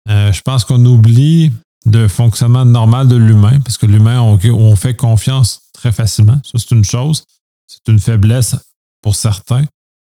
je 0.08 0.40
pense 0.40 0.64
qu'on 0.64 0.84
oublie 0.84 1.52
le 1.86 2.08
fonctionnement 2.08 2.64
normal 2.64 3.08
de 3.08 3.16
l'humain, 3.16 3.60
parce 3.60 3.78
que 3.78 3.86
l'humain, 3.86 4.20
on, 4.20 4.38
on, 4.52 4.76
fait 4.76 4.94
confiance 4.94 5.62
très 5.72 5.92
facilement. 5.92 6.40
Ça, 6.44 6.58
c'est 6.58 6.72
une 6.72 6.84
chose. 6.84 7.24
C'est 7.66 7.90
une 7.90 7.98
faiblesse 7.98 8.56
pour 9.02 9.14
certains. 9.14 9.64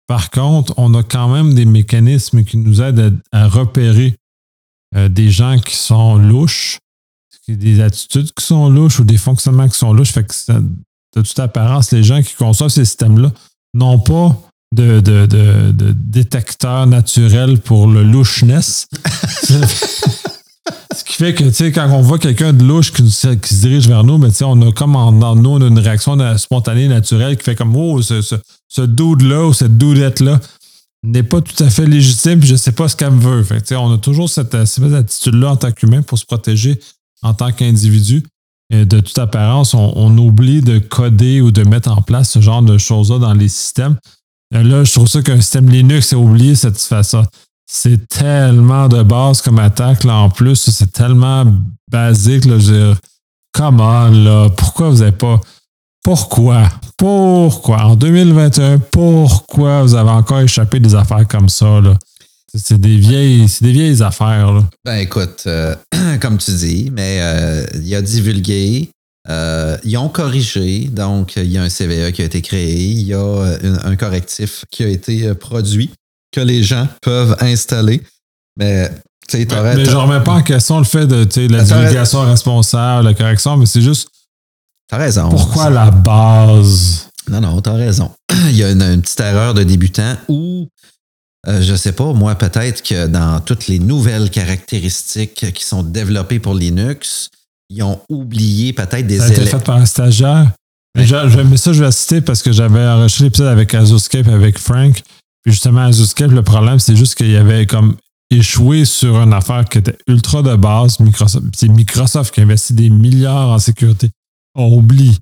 Par 0.07 0.29
contre, 0.31 0.73
on 0.77 0.93
a 0.93 1.03
quand 1.03 1.29
même 1.29 1.53
des 1.53 1.65
mécanismes 1.65 2.43
qui 2.43 2.57
nous 2.57 2.81
aident 2.81 3.19
à, 3.31 3.47
repérer 3.47 4.15
euh, 4.95 5.07
des 5.07 5.29
gens 5.29 5.59
qui 5.59 5.75
sont 5.75 6.17
louches, 6.17 6.79
des 7.47 7.81
attitudes 7.81 8.31
qui 8.33 8.45
sont 8.45 8.69
louches 8.69 8.99
ou 8.99 9.03
des 9.03 9.17
fonctionnements 9.17 9.67
qui 9.67 9.77
sont 9.77 9.93
louches. 9.93 10.11
Fait 10.11 10.23
que 10.23 10.33
de 11.15 11.21
toute 11.21 11.39
apparence, 11.39 11.91
les 11.91 12.03
gens 12.03 12.21
qui 12.21 12.33
conçoivent 12.35 12.69
ces 12.69 12.85
systèmes-là 12.85 13.31
n'ont 13.73 13.99
pas 13.99 14.37
de, 14.73 14.99
de, 15.01 15.25
de, 15.25 15.91
détecteur 15.91 16.87
naturel 16.87 17.59
pour 17.59 17.87
le 17.87 18.03
louchness. 18.03 18.87
Ce 20.95 21.03
qui 21.03 21.13
fait 21.13 21.33
que, 21.33 21.43
tu 21.43 21.53
sais, 21.53 21.71
quand 21.71 21.89
on 21.89 22.01
voit 22.01 22.19
quelqu'un 22.19 22.53
de 22.53 22.63
louche 22.63 22.91
qui, 22.91 23.09
se 23.09 23.27
dirige 23.61 23.87
vers 23.87 24.03
nous, 24.03 24.17
ben, 24.17 24.31
on 24.41 24.61
a 24.61 24.71
comme 24.71 24.95
en, 24.95 25.11
nous, 25.11 25.49
on 25.49 25.61
a 25.61 25.67
une 25.67 25.79
réaction 25.79 26.17
spontanée, 26.37 26.87
naturelle 26.87 27.37
qui 27.37 27.43
fait 27.43 27.55
comme, 27.55 27.75
oh, 27.75 28.01
ce, 28.01 28.21
ce, 28.21 28.35
ce 28.67 28.81
dude-là 28.81 29.45
ou 29.45 29.53
cette 29.53 29.77
dudette-là 29.77 30.39
n'est 31.03 31.23
pas 31.23 31.41
tout 31.41 31.63
à 31.63 31.69
fait 31.69 31.85
légitime, 31.85 32.39
puis 32.39 32.49
je 32.49 32.55
sais 32.55 32.71
pas 32.71 32.87
ce 32.87 32.95
qu'elle 32.95 33.11
me 33.11 33.21
veut. 33.21 33.43
Fait 33.43 33.75
on 33.75 33.93
a 33.93 33.97
toujours 33.97 34.29
cette, 34.29 34.65
cette 34.65 34.93
attitude-là 34.93 35.51
en 35.51 35.55
tant 35.55 35.71
qu'humain 35.71 36.01
pour 36.01 36.17
se 36.17 36.25
protéger 36.25 36.79
en 37.23 37.33
tant 37.33 37.51
qu'individu. 37.51 38.23
De 38.71 39.01
toute 39.01 39.17
apparence, 39.17 39.73
on, 39.73 40.17
oublie 40.17 40.61
de 40.61 40.79
coder 40.79 41.41
ou 41.41 41.51
de 41.51 41.63
mettre 41.63 41.91
en 41.91 42.01
place 42.01 42.29
ce 42.29 42.39
genre 42.39 42.61
de 42.61 42.77
choses-là 42.77 43.19
dans 43.19 43.33
les 43.33 43.49
systèmes. 43.49 43.97
Là, 44.51 44.85
je 44.85 44.91
trouve 44.93 45.07
ça 45.07 45.21
qu'un 45.21 45.41
système 45.41 45.69
Linux 45.69 46.13
a 46.13 46.17
oublié 46.17 46.55
cette 46.55 46.77
façon 46.77 47.25
c'est 47.73 48.05
tellement 48.09 48.89
de 48.89 49.01
base 49.01 49.41
comme 49.41 49.57
attaque, 49.57 50.03
là, 50.03 50.15
en 50.15 50.29
plus. 50.29 50.69
C'est 50.69 50.91
tellement 50.91 51.45
basique, 51.89 52.43
là. 52.43 52.59
Je 52.59 52.71
veux 52.71 52.87
dire, 52.89 52.97
comment, 53.53 54.09
là? 54.09 54.49
Pourquoi 54.49 54.89
vous 54.89 54.97
n'avez 54.97 55.13
pas. 55.13 55.39
Pourquoi? 56.03 56.69
Pourquoi? 56.97 57.85
En 57.85 57.95
2021, 57.95 58.79
pourquoi 58.91 59.83
vous 59.83 59.95
avez 59.95 60.09
encore 60.09 60.41
échappé 60.41 60.81
des 60.81 60.95
affaires 60.95 61.25
comme 61.29 61.47
ça? 61.47 61.79
C'est 62.53 62.79
des 62.79 62.97
vieilles, 62.97 63.47
c'est 63.47 63.63
des 63.63 63.71
vieilles 63.71 64.03
affaires. 64.03 64.67
Ben, 64.83 64.97
écoute, 64.97 65.43
euh, 65.47 65.73
comme 66.21 66.39
tu 66.39 66.51
dis, 66.51 66.91
mais 66.91 67.19
euh, 67.21 67.65
il 67.81 67.95
a 67.95 68.01
divulgué. 68.01 68.89
Euh, 69.29 69.77
ils 69.85 69.95
ont 69.97 70.09
corrigé, 70.09 70.89
donc 70.91 71.37
il 71.37 71.49
y 71.49 71.57
a 71.57 71.63
un 71.63 71.69
CVE 71.69 72.11
qui 72.11 72.21
a 72.21 72.25
été 72.25 72.41
créé, 72.41 72.75
il 72.75 73.03
y 73.03 73.13
a 73.13 73.57
un 73.83 73.95
correctif 73.95 74.65
qui 74.71 74.83
a 74.83 74.87
été 74.87 75.33
produit 75.35 75.91
que 76.31 76.41
les 76.41 76.63
gens 76.63 76.87
peuvent 77.01 77.35
installer. 77.39 78.01
Mais 78.57 78.89
tu 79.27 79.37
sais, 79.37 79.47
Mais, 79.49 79.75
mais 79.75 79.85
je 79.85 79.95
remets 79.95 80.23
pas 80.23 80.33
en 80.33 80.41
question 80.41 80.77
le 80.77 80.83
fait 80.83 81.07
de 81.07 81.47
la 81.47 81.63
divulgation 81.63 82.21
responsable, 82.21 83.07
la 83.07 83.13
correction, 83.13 83.57
mais 83.57 83.65
c'est 83.65 83.81
juste. 83.81 84.09
T'as 84.89 84.97
raison. 84.97 85.29
Pourquoi 85.29 85.69
la 85.69 85.89
base? 85.89 87.07
Non, 87.29 87.39
non, 87.39 87.61
t'as 87.61 87.73
raison. 87.73 88.11
Il 88.49 88.57
y 88.57 88.63
a 88.63 88.71
une, 88.71 89.01
petite 89.01 89.19
erreur 89.21 89.53
de 89.53 89.63
débutant 89.63 90.15
ou, 90.27 90.67
euh, 91.47 91.61
je 91.61 91.75
sais 91.75 91.93
pas, 91.93 92.11
moi, 92.11 92.35
peut-être 92.35 92.83
que 92.83 93.07
dans 93.07 93.39
toutes 93.39 93.67
les 93.67 93.79
nouvelles 93.79 94.29
caractéristiques 94.29 95.53
qui 95.53 95.65
sont 95.65 95.83
développées 95.83 96.39
pour 96.39 96.55
Linux, 96.55 97.29
ils 97.69 97.83
ont 97.83 98.01
oublié 98.09 98.73
peut-être 98.73 99.07
des 99.07 99.15
éléments. 99.15 99.33
Ça 99.33 99.39
a 99.39 99.43
été 99.43 99.45
fait 99.45 99.63
par 99.63 99.77
un 99.77 99.85
stagiaire. 99.85 100.51
Mais 100.97 101.07
ça, 101.07 101.27
je 101.27 101.83
vais 101.83 101.91
citer 101.91 102.19
parce 102.19 102.41
que 102.41 102.51
j'avais 102.51 102.85
enregistré 102.85 103.25
l'épisode 103.25 103.47
avec 103.47 103.73
Azuscape 103.73 104.27
avec 104.27 104.59
Frank. 104.59 105.01
Puis 105.43 105.53
justement, 105.53 105.81
Azuscape, 105.81 106.31
le 106.31 106.43
problème, 106.43 106.79
c'est 106.79 106.95
juste 106.95 107.15
qu'il 107.15 107.31
y 107.31 107.37
avait 107.37 107.65
comme 107.65 107.95
échoué 108.29 108.85
sur 108.85 109.21
une 109.21 109.33
affaire 109.33 109.65
qui 109.65 109.79
était 109.79 109.97
ultra 110.07 110.41
de 110.41 110.55
base. 110.55 110.99
Microsoft, 110.99 111.45
c'est 111.55 111.67
Microsoft 111.67 112.33
qui 112.33 112.41
investit 112.41 112.73
des 112.73 112.89
milliards 112.89 113.49
en 113.49 113.59
sécurité. 113.59 114.09
On 114.55 114.73
oublie 114.73 115.17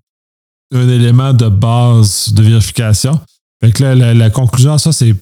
un 0.74 0.88
élément 0.88 1.34
de 1.34 1.50
base 1.50 2.32
de 2.34 2.44
vérification. 2.44 3.20
Fait 3.62 3.72
que 3.72 3.84
là, 3.84 4.14
la, 4.14 4.30
conclusion 4.30 4.78
ça, 4.78 4.92
c'est 4.92 5.16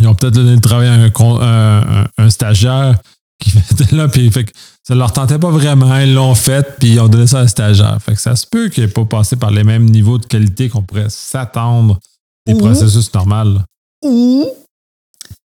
ils 0.00 0.06
ont 0.06 0.14
peut-être 0.14 0.34
donné 0.34 0.54
le 0.54 0.60
travail 0.60 0.88
à 0.88 2.04
un, 2.18 2.30
stagiaire 2.30 2.98
qui 3.40 3.52
était 3.70 3.94
là, 3.94 4.08
puis 4.08 4.30
fait 4.30 4.44
que 4.44 4.52
ça 4.82 4.94
leur 4.94 5.12
tentait 5.12 5.38
pas 5.38 5.50
vraiment, 5.50 5.96
ils 5.98 6.14
l'ont 6.14 6.34
fait, 6.34 6.76
puis 6.78 6.94
ils 6.94 7.00
ont 7.00 7.08
donné 7.08 7.26
ça 7.26 7.40
à 7.40 7.42
un 7.42 7.46
stagiaire. 7.46 7.98
Fait 8.00 8.14
que 8.14 8.20
ça 8.20 8.36
se 8.36 8.46
peut 8.46 8.68
qu'il 8.68 8.84
n'ait 8.84 8.90
pas 8.90 9.04
passé 9.04 9.36
par 9.36 9.50
les 9.50 9.64
mêmes 9.64 9.84
niveaux 9.84 10.18
de 10.18 10.26
qualité 10.26 10.68
qu'on 10.68 10.82
pourrait 10.82 11.10
s'attendre 11.10 11.98
processus 12.54 13.12
normaux. 13.14 13.60
Ou, 14.04 14.46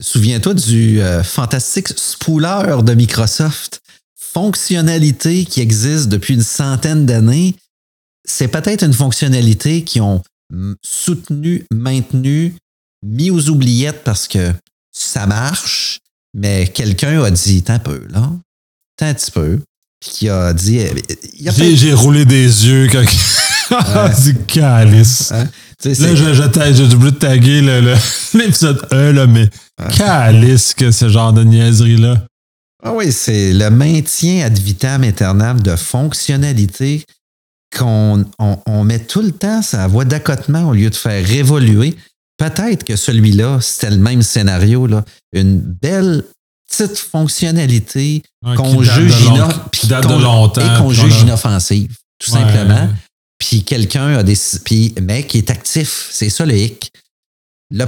souviens-toi 0.01 0.53
du 0.53 1.01
euh, 1.01 1.23
fantastique 1.23 1.89
spooler 1.89 2.83
de 2.83 2.93
Microsoft. 2.93 3.81
Fonctionnalité 4.15 5.45
qui 5.45 5.61
existe 5.61 6.09
depuis 6.09 6.33
une 6.33 6.43
centaine 6.43 7.05
d'années. 7.05 7.55
C'est 8.25 8.47
peut-être 8.47 8.83
une 8.83 8.93
fonctionnalité 8.93 9.83
qui 9.83 10.01
ont 10.01 10.23
soutenu, 10.81 11.65
maintenu, 11.71 12.55
mis 13.03 13.31
aux 13.31 13.49
oubliettes 13.49 14.03
parce 14.03 14.27
que 14.27 14.53
ça 14.91 15.25
marche, 15.25 15.99
mais 16.33 16.67
quelqu'un 16.67 17.23
a 17.23 17.31
dit, 17.31 17.63
t'as 17.63 17.75
un 17.75 17.79
peu, 17.79 18.05
là, 18.09 18.31
t'as 18.97 19.07
un 19.07 19.13
petit 19.13 19.31
peu, 19.31 19.59
puis 19.99 20.09
qui 20.11 20.29
a 20.29 20.53
dit. 20.53 20.79
J'ai 21.75 21.93
roulé 21.93 22.25
des 22.25 22.67
yeux 22.67 22.87
quand. 22.91 23.03
C'est 24.15 24.45
calice. 24.45 25.31
Hein? 25.31 25.49
Là, 25.85 26.15
j'ai 26.71 26.83
oublié 26.83 27.11
de 27.11 27.17
taguer 27.17 27.61
l'épisode 28.33 28.87
1, 28.91 29.11
là, 29.11 29.27
mais 29.27 29.49
calice 29.95 30.73
que 30.73 30.91
ce 30.91 31.09
genre 31.09 31.33
de 31.33 31.43
niaiserie-là. 31.43 32.25
Ah 32.83 32.91
oui, 32.93 33.11
c'est 33.11 33.53
le 33.53 33.69
maintien 33.69 34.45
ad 34.45 34.57
vitam 34.57 35.03
aeternam 35.03 35.61
de 35.61 35.75
fonctionnalités 35.75 37.03
qu'on 37.77 38.25
on, 38.39 38.83
met 38.83 38.99
tout 38.99 39.21
le 39.21 39.31
temps 39.31 39.61
sa 39.61 39.87
voie 39.87 40.05
d'accotement 40.05 40.69
au 40.69 40.73
lieu 40.73 40.89
de 40.89 40.95
faire 40.95 41.31
évoluer. 41.31 41.95
Peut-être 42.37 42.83
que 42.83 42.95
celui-là, 42.95 43.59
c'était 43.61 43.89
le 43.89 43.97
même 43.97 44.21
scénario, 44.21 44.85
là. 44.85 45.05
Une 45.33 45.59
belle 45.59 46.23
petite 46.69 46.97
fonctionnalité 46.97 48.21
qu'on 48.55 48.81
juge, 48.81 49.21
inoffensive, 51.21 51.95
tout 52.19 52.31
simplement 52.31 52.89
puis 53.37 53.63
quelqu'un 53.63 54.17
a 54.17 54.23
des. 54.23 54.37
Puis, 54.63 54.93
mais 55.01 55.25
qui 55.25 55.37
est 55.37 55.49
actif. 55.49 56.09
C'est 56.11 56.29
ça 56.29 56.45
le 56.45 56.55
hic. 56.55 56.91
Le, 57.71 57.85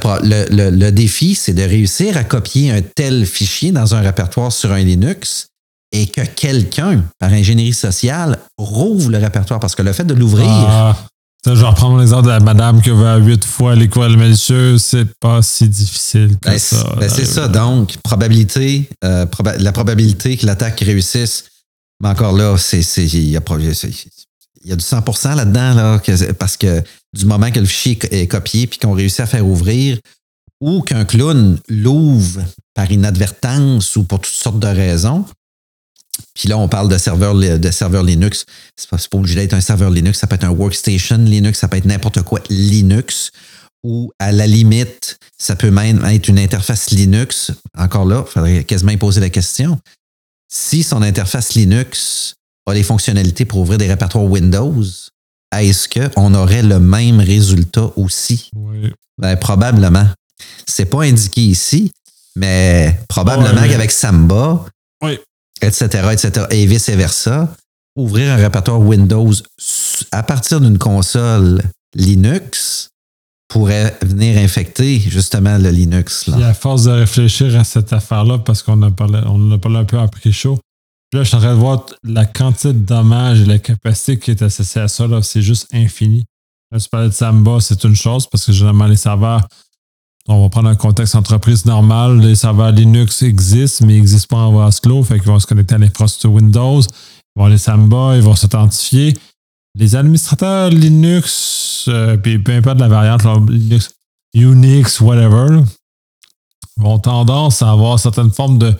le, 0.50 0.72
le, 0.72 0.92
défi, 0.92 1.36
c'est 1.36 1.54
de 1.54 1.62
réussir 1.62 2.18
à 2.18 2.24
copier 2.24 2.72
un 2.72 2.82
tel 2.82 3.26
fichier 3.26 3.72
dans 3.72 3.94
un 3.94 4.02
répertoire 4.02 4.52
sur 4.52 4.72
un 4.72 4.80
Linux 4.80 5.48
et 5.92 6.08
que 6.08 6.22
quelqu'un, 6.22 7.04
par 7.20 7.32
ingénierie 7.32 7.74
sociale, 7.74 8.40
rouvre 8.58 9.12
le 9.12 9.20
répertoire. 9.20 9.60
Parce 9.60 9.76
que 9.76 9.84
le 9.84 9.94
fait 9.94 10.04
de 10.04 10.14
l'ouvrir. 10.16 10.48
Ah, 10.50 10.96
je 11.46 11.52
vais 11.52 11.68
reprendre 11.68 12.00
l'exemple 12.00 12.24
de 12.24 12.30
la 12.30 12.40
madame 12.40 12.82
qui 12.82 12.90
va 12.90 13.18
huit 13.18 13.46
fois 13.46 13.76
l'école 13.76 14.18
malicieuse. 14.18 14.82
C'est 14.82 15.14
pas 15.20 15.44
si 15.44 15.70
difficile 15.70 16.38
que 16.42 16.50
ben, 16.50 16.58
ça. 16.58 16.96
Ben, 17.00 17.08
c'est 17.08 17.26
ça. 17.26 17.48
Donc, 17.48 17.98
probabilité, 17.98 18.90
euh, 19.04 19.28
la 19.60 19.72
probabilité 19.72 20.38
que 20.38 20.48
l'attaque 20.48 20.80
réussisse. 20.80 21.46
Mais 22.02 22.10
encore 22.10 22.34
là, 22.34 22.58
c'est, 22.58 22.82
il 22.82 23.40
il 24.66 24.70
y 24.70 24.74
a 24.74 24.76
du 24.76 24.84
100% 24.84 25.36
là-dedans, 25.36 25.74
là, 25.76 26.02
parce 26.40 26.58
que 26.58 26.82
du 27.14 27.26
moment 27.26 27.52
que 27.52 27.60
le 27.60 27.68
fichier 27.68 28.00
est 28.10 28.28
copié 28.28 28.66
puis 28.66 28.80
qu'on 28.80 28.94
réussit 28.94 29.20
à 29.20 29.28
faire 29.28 29.46
ouvrir, 29.46 30.00
ou 30.60 30.82
qu'un 30.82 31.06
clown 31.06 31.60
l'ouvre 31.70 32.42
par 32.74 32.92
inadvertance 32.92 33.96
ou 33.96 34.06
pour 34.06 34.22
toutes 34.22 34.34
sortes 34.34 34.60
de 34.60 34.68
raisons, 34.68 35.24
puis 36.34 36.50
là, 36.50 36.58
on 36.58 36.68
parle 36.68 36.90
de 36.90 36.98
serveur, 36.98 37.36
de 37.36 37.72
serveur 37.72 38.02
Linux. 38.02 38.46
C'est 38.76 38.90
pas 38.90 38.98
obligé 39.18 39.36
d'être 39.36 39.54
un 39.54 39.62
serveur 39.62 39.92
Linux, 39.92 40.18
ça 40.18 40.28
peut 40.28 40.36
être 40.36 40.46
un 40.46 40.50
workstation 40.50 41.18
Linux, 41.18 41.60
ça 41.60 41.68
peut 41.68 41.78
être 41.78 41.86
n'importe 41.86 42.24
quoi 42.24 42.42
Linux, 42.50 43.32
ou 43.84 44.12
à 44.18 44.32
la 44.32 44.48
limite, 44.48 45.20
ça 45.38 45.56
peut 45.56 45.70
même 45.70 46.04
être 46.06 46.28
une 46.28 46.40
interface 46.40 46.90
Linux. 46.90 47.52
Encore 47.78 48.06
là, 48.06 48.26
il 48.28 48.32
faudrait 48.32 48.64
quasiment 48.64 48.98
poser 48.98 49.22
la 49.22 49.30
question. 49.30 49.80
Si 50.52 50.82
son 50.82 51.04
interface 51.04 51.54
Linux 51.54 52.34
a 52.66 52.74
les 52.74 52.84
fonctionnalités 52.84 53.46
pour 53.46 53.60
ouvrir 53.60 53.78
des 53.78 53.88
répertoires 53.88 54.24
Windows, 54.26 54.84
est-ce 55.56 55.88
qu'on 55.88 56.34
aurait 56.34 56.64
le 56.64 56.80
même 56.80 57.20
résultat 57.20 57.92
aussi? 57.96 58.50
Oui. 58.56 58.92
Ben, 59.18 59.36
probablement. 59.38 60.08
C'est 60.66 60.86
pas 60.86 61.04
indiqué 61.04 61.42
ici, 61.42 61.92
mais 62.36 63.00
probablement 63.08 63.62
qu'avec 63.68 63.92
Samba, 63.92 64.66
Oui. 65.04 65.18
etc., 65.62 65.86
etc., 66.12 66.46
et 66.50 66.66
vice-versa, 66.66 67.54
ouvrir 67.96 68.34
un 68.34 68.36
répertoire 68.36 68.82
Windows 68.82 69.32
à 70.12 70.24
partir 70.24 70.60
d'une 70.60 70.78
console 70.78 71.62
Linux 71.96 72.90
pourrait 73.48 73.96
venir 74.02 74.38
infecter 74.38 75.00
justement 75.00 75.58
le 75.58 75.70
Linux. 75.70 76.24
Puis 76.24 76.42
Là. 76.42 76.50
à 76.50 76.54
force 76.54 76.84
de 76.86 76.92
réfléchir 76.92 77.58
à 77.58 77.64
cette 77.64 77.94
affaire-là, 77.94 78.40
parce 78.40 78.64
qu'on 78.64 78.82
a 78.82 78.92
parlé, 78.92 79.22
on 79.26 79.50
en 79.50 79.52
a 79.54 79.58
parlé 79.58 79.78
un 79.78 79.86
peu 79.86 80.00
après 80.00 80.32
chaud, 80.34 80.56
puis 80.56 80.62
là, 81.16 81.24
je 81.24 81.30
suis 81.30 81.38
en 81.38 81.40
train 81.40 81.54
de 81.54 81.60
voir 81.60 81.86
la 82.04 82.26
quantité 82.26 82.74
de 82.74 82.80
dommages 82.80 83.42
et 83.42 83.46
la 83.46 83.60
capacité 83.60 84.20
qui 84.20 84.32
est 84.32 84.42
associée 84.42 84.82
à 84.82 84.88
ça, 84.88 85.08
c'est 85.24 85.42
juste 85.42 85.68
infini. 85.74 86.26
Là, 86.72 86.80
tu 86.80 86.90
parlais 86.90 87.08
de 87.08 87.14
Samba, 87.14 87.60
c'est 87.62 87.84
une 87.84 87.96
chose, 87.96 88.28
parce 88.28 88.46
que 88.46 88.52
généralement, 88.52 88.86
les 88.86 88.98
serveurs, 88.98 89.48
on 90.28 90.42
va 90.42 90.50
prendre 90.50 90.70
un 90.70 90.76
contexte 90.76 91.16
entreprise 91.16 91.66
normal, 91.66 92.20
les 92.20 92.36
serveurs 92.36 92.72
Linux 92.72 93.22
existent, 93.22 93.86
mais 93.86 93.94
ils 93.94 94.00
n'existent 94.00 94.36
pas 94.36 94.42
en 94.42 94.52
vase 94.52 94.80
clos, 94.80 95.04
fait 95.04 95.20
qu'ils 95.20 95.28
vont 95.28 95.40
se 95.40 95.48
connecter 95.48 95.76
à 95.76 95.78
l'infrastructure 95.78 96.34
Windows, 96.34 96.82
ils 96.82 97.40
vont 97.40 97.46
aller 97.46 97.58
Samba, 97.58 98.16
ils 98.16 98.22
vont 98.22 98.36
s'authentifier. 98.36 99.16
Les 99.78 99.96
administrateurs 99.96 100.70
Linux, 100.70 101.86
euh, 101.88 102.18
puis 102.18 102.40
peu 102.40 102.54
importe 102.54 102.80
la 102.80 102.88
variante, 102.88 103.24
Linux, 103.50 103.92
Unix, 104.34 105.00
whatever, 105.00 105.54
là, 105.54 105.64
ont 106.84 107.00
tendance 107.00 107.62
à 107.62 107.72
avoir 107.72 108.00
certaines 108.00 108.32
formes 108.32 108.58
de 108.58 108.76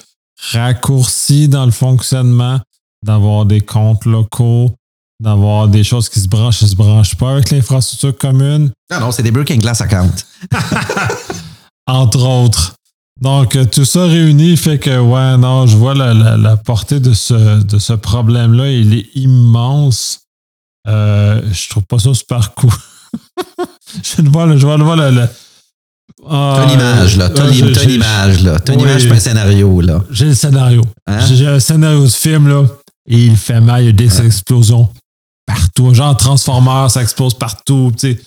raccourcis 0.52 1.48
dans 1.48 1.66
le 1.66 1.72
fonctionnement, 1.72 2.60
d'avoir 3.04 3.46
des 3.46 3.62
comptes 3.62 4.06
locaux, 4.06 4.76
d'avoir 5.22 5.68
des 5.68 5.84
choses 5.84 6.10
qui 6.10 6.20
se 6.20 6.28
branchent 6.28 6.62
et 6.64 6.68
se 6.68 6.76
branchent 6.76 7.16
pas 7.16 7.32
avec 7.34 7.50
l'infrastructure 7.52 8.18
commune, 8.18 8.72
Non, 8.92 9.00
non, 9.00 9.12
c'est 9.12 9.24
des 9.24 9.32
Breaking 9.32 9.58
Glass 9.58 9.82
account. 9.82 10.12
entre 11.88 12.24
autres. 12.24 12.74
Donc, 13.22 13.56
euh, 13.56 13.64
tout 13.66 13.86
ça 13.86 14.06
réuni 14.08 14.58
fait 14.58 14.78
que, 14.78 15.00
ouais, 15.00 15.38
non, 15.38 15.68
je 15.68 15.78
vois 15.78 15.94
la, 15.94 16.14
la- 16.14 16.36
la 16.36 16.58
portée 16.58 17.00
de 17.00 17.14
ce, 17.14 17.64
de 17.64 17.80
ce 17.80 17.94
problème-là. 17.94 18.70
Il 18.72 18.94
est 18.94 19.08
immense. 19.16 20.20
Euh, 20.88 21.42
je 21.52 21.70
trouve 21.70 21.84
pas 21.84 21.98
ça 21.98 22.14
super 22.14 22.54
cool. 22.56 22.72
je 24.04 24.22
le 24.22 24.30
vois, 24.30 24.58
je 24.58 24.66
vois, 24.66 24.78
le 24.78 24.84
vois, 24.84 24.96
le- 24.98 25.12
le- 25.12 25.30
Ah, 26.28 26.64
une 26.66 26.74
image, 26.74 27.18
là. 27.18 27.30
T'as 27.30 27.48
une 27.50 27.74
j'ai- 27.74 27.94
image, 27.96 28.42
là. 28.44 28.58
Oui. 28.70 28.76
image, 28.76 29.08
pas 29.10 29.16
un 29.16 29.20
scénario, 29.20 29.82
là. 29.82 30.04
J'ai 30.10 30.26
le 30.26 30.34
scénario. 30.34 30.82
Hein? 31.06 31.20
J'ai- 31.28 31.48
un 31.48 31.60
scénario 31.60 32.04
de 32.04 32.10
film, 32.10 32.48
là, 32.48 32.64
et 33.08 33.26
il 33.26 33.38
fait 33.38 33.60
mal, 33.62 33.84
il 33.84 33.86
y 33.88 33.90
a 33.90 33.92
des 33.92 34.22
explosions 34.26 34.90
partout. 35.46 35.94
Genre 35.94 36.16
Transformers, 36.18 36.90
ça 36.90 37.02
explose 37.02 37.34
partout, 37.34 37.92
tu 37.98 38.14
sais. 38.14 38.22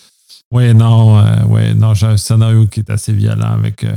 Oui, 0.52 0.72
non, 0.74 1.18
euh, 1.18 1.44
ouais, 1.44 1.74
non, 1.74 1.94
j'ai 1.94 2.06
un 2.06 2.16
scénario 2.16 2.66
qui 2.66 2.80
est 2.80 2.90
assez 2.90 3.12
violent 3.12 3.52
avec, 3.58 3.84
euh, 3.84 3.92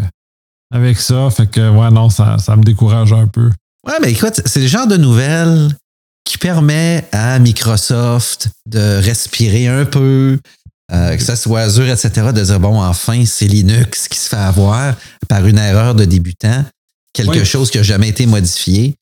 avec 0.73 0.99
ça. 0.99 1.29
Fait 1.29 1.47
que, 1.47 1.69
ouais, 1.69 1.91
non, 1.91 2.09
ça, 2.09 2.37
ça 2.39 2.55
me 2.55 2.63
décourage 2.63 3.13
un 3.13 3.27
peu. 3.27 3.49
Ouais, 3.87 3.93
mais 4.01 4.11
écoute, 4.11 4.41
c'est 4.45 4.61
le 4.61 4.67
genre 4.67 4.87
de 4.87 4.97
nouvelles 4.97 5.69
qui 6.25 6.37
permet 6.37 7.05
à 7.11 7.39
Microsoft 7.39 8.49
de 8.65 8.99
respirer 9.01 9.67
un 9.67 9.85
peu, 9.85 10.39
euh, 10.93 11.15
que 11.15 11.23
ça 11.23 11.35
soit 11.35 11.61
Azure, 11.61 11.87
etc., 11.87 12.09
de 12.33 12.43
dire, 12.43 12.59
bon, 12.59 12.81
enfin, 12.81 13.23
c'est 13.25 13.47
Linux 13.47 14.07
qui 14.07 14.17
se 14.19 14.29
fait 14.29 14.35
avoir 14.35 14.95
par 15.29 15.45
une 15.45 15.57
erreur 15.57 15.95
de 15.95 16.05
débutant, 16.05 16.65
quelque 17.13 17.39
Oui. 17.39 17.45
chose 17.45 17.71
qui 17.71 17.77
n'a 17.77 17.83
jamais 17.83 18.09
été 18.09 18.25
modifié. 18.25 18.95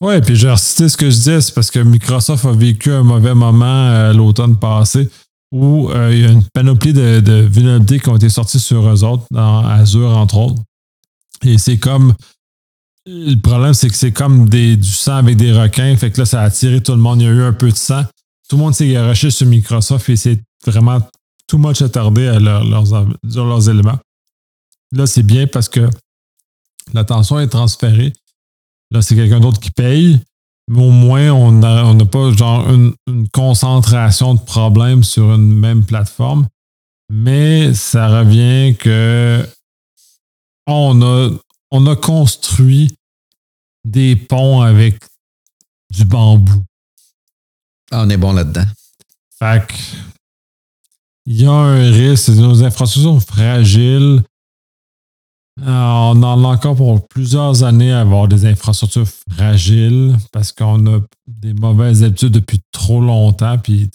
Ouais, 0.00 0.20
puis 0.20 0.34
j'ai 0.34 0.50
recité 0.50 0.88
ce 0.88 0.96
que 0.96 1.08
je 1.08 1.14
disais, 1.14 1.40
c'est 1.40 1.54
parce 1.54 1.70
que 1.70 1.78
Microsoft 1.78 2.44
a 2.44 2.52
vécu 2.52 2.90
un 2.92 3.04
mauvais 3.04 3.34
moment 3.34 3.88
euh, 3.88 4.12
l'automne 4.12 4.58
passé 4.58 5.08
où 5.52 5.90
euh, 5.90 6.10
il 6.12 6.20
y 6.22 6.24
a 6.24 6.30
une 6.30 6.42
panoplie 6.54 6.92
de, 6.92 7.20
de 7.20 7.34
vulnérabilités 7.42 8.00
qui 8.00 8.08
ont 8.08 8.16
été 8.16 8.28
sorties 8.28 8.58
sur 8.58 8.88
eux 8.88 9.04
autres, 9.04 9.24
dans 9.30 9.64
Azure 9.64 10.16
entre 10.16 10.38
autres. 10.38 10.62
Et 11.44 11.58
c'est 11.58 11.76
comme. 11.78 12.14
Le 13.04 13.34
problème, 13.34 13.74
c'est 13.74 13.88
que 13.88 13.96
c'est 13.96 14.12
comme 14.12 14.48
des, 14.48 14.76
du 14.76 14.88
sang 14.88 15.16
avec 15.16 15.36
des 15.36 15.52
requins. 15.52 15.96
Fait 15.96 16.10
que 16.10 16.20
là, 16.20 16.24
ça 16.24 16.40
a 16.40 16.44
attiré 16.44 16.80
tout 16.80 16.92
le 16.92 16.98
monde. 16.98 17.20
Il 17.20 17.24
y 17.24 17.28
a 17.28 17.32
eu 17.32 17.42
un 17.42 17.52
peu 17.52 17.70
de 17.70 17.76
sang. 17.76 18.04
Tout 18.48 18.56
le 18.56 18.62
monde 18.62 18.74
s'est 18.74 18.88
garoché 18.88 19.30
sur 19.30 19.46
Microsoft 19.46 20.08
et 20.08 20.16
c'est 20.16 20.38
vraiment 20.66 21.00
too 21.46 21.58
much 21.58 21.82
attardé 21.82 22.28
à 22.28 22.38
leur- 22.38 22.64
leurs, 22.64 22.86
sur 22.86 23.44
leurs 23.46 23.68
éléments. 23.68 23.98
Là, 24.92 25.06
c'est 25.06 25.22
bien 25.22 25.46
parce 25.46 25.68
que 25.68 25.88
l'attention 26.92 27.40
est 27.40 27.48
transférée. 27.48 28.12
Là, 28.90 29.02
c'est 29.02 29.14
quelqu'un 29.14 29.40
d'autre 29.40 29.60
qui 29.60 29.70
paye. 29.70 30.20
Mais 30.68 30.82
au 30.82 30.90
moins, 30.90 31.30
on 31.32 31.50
n'a 31.52 31.84
on 31.84 31.98
pas 32.06 32.32
genre 32.32 32.68
une, 32.70 32.94
une 33.06 33.28
concentration 33.30 34.34
de 34.34 34.40
problèmes 34.40 35.02
sur 35.02 35.32
une 35.34 35.52
même 35.52 35.84
plateforme. 35.84 36.46
Mais 37.10 37.74
ça 37.74 38.08
revient 38.20 38.76
que 38.76 39.46
on 40.66 41.02
a, 41.02 41.30
on 41.70 41.86
a 41.86 41.96
construit 41.96 42.94
des 43.84 44.14
ponts 44.14 44.60
avec 44.62 45.02
du 45.90 46.04
bambou. 46.04 46.62
Ah, 47.90 48.04
on 48.04 48.10
est 48.10 48.16
bon 48.16 48.32
là-dedans. 48.32 48.64
Fait 49.38 49.66
que, 49.66 49.74
il 51.26 51.42
y 51.42 51.46
a 51.46 51.52
un 51.52 51.90
risque, 51.90 52.24
c'est 52.24 52.34
nos 52.34 52.64
infrastructures 52.64 53.12
sont 53.12 53.20
fragiles. 53.20 54.22
Euh, 55.60 55.64
on 55.66 56.22
en 56.22 56.44
a 56.44 56.48
encore 56.48 56.76
pour 56.76 57.06
plusieurs 57.08 57.62
années 57.62 57.92
à 57.92 58.00
avoir 58.00 58.26
des 58.26 58.46
infrastructures 58.46 59.06
fragiles 59.30 60.16
parce 60.32 60.50
qu'on 60.50 60.86
a 60.86 61.00
des 61.26 61.52
mauvaises 61.52 62.02
habitudes 62.02 62.32
depuis 62.32 62.60
trop 62.72 63.00
longtemps. 63.00 63.58
Puis 63.58 63.90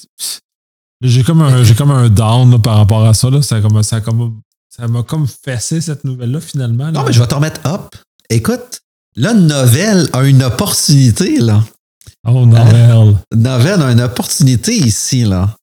j'ai 1.01 1.23
comme 1.23 1.41
un 1.41 1.63
j'ai 1.63 1.73
comme 1.73 1.91
un 1.91 2.09
down 2.09 2.51
là, 2.51 2.59
par 2.59 2.77
rapport 2.77 3.05
à 3.05 3.13
ça. 3.13 3.29
Là. 3.29 3.41
Ça, 3.41 3.59
comme, 3.59 3.81
ça, 3.81 4.01
comme, 4.01 4.39
ça 4.69 4.87
m'a 4.87 5.01
comme 5.01 5.27
fessé 5.27 5.81
cette 5.81 6.03
nouvelle-là 6.03 6.41
finalement. 6.41 6.85
là. 6.85 6.91
Non, 6.91 7.03
mais 7.03 7.13
je 7.13 7.19
vais 7.19 7.27
te 7.27 7.35
remettre 7.35 7.65
up. 7.65 7.95
Écoute, 8.29 8.81
là, 9.15 9.33
Novell 9.33 10.07
a 10.13 10.25
une 10.25 10.43
opportunité, 10.43 11.39
là. 11.39 11.63
Oh 12.27 12.45
Noël. 12.45 13.17
Novell 13.33 13.81
a 13.81 13.91
une 13.91 14.01
opportunité 14.01 14.75
ici, 14.75 15.23
là, 15.23 15.55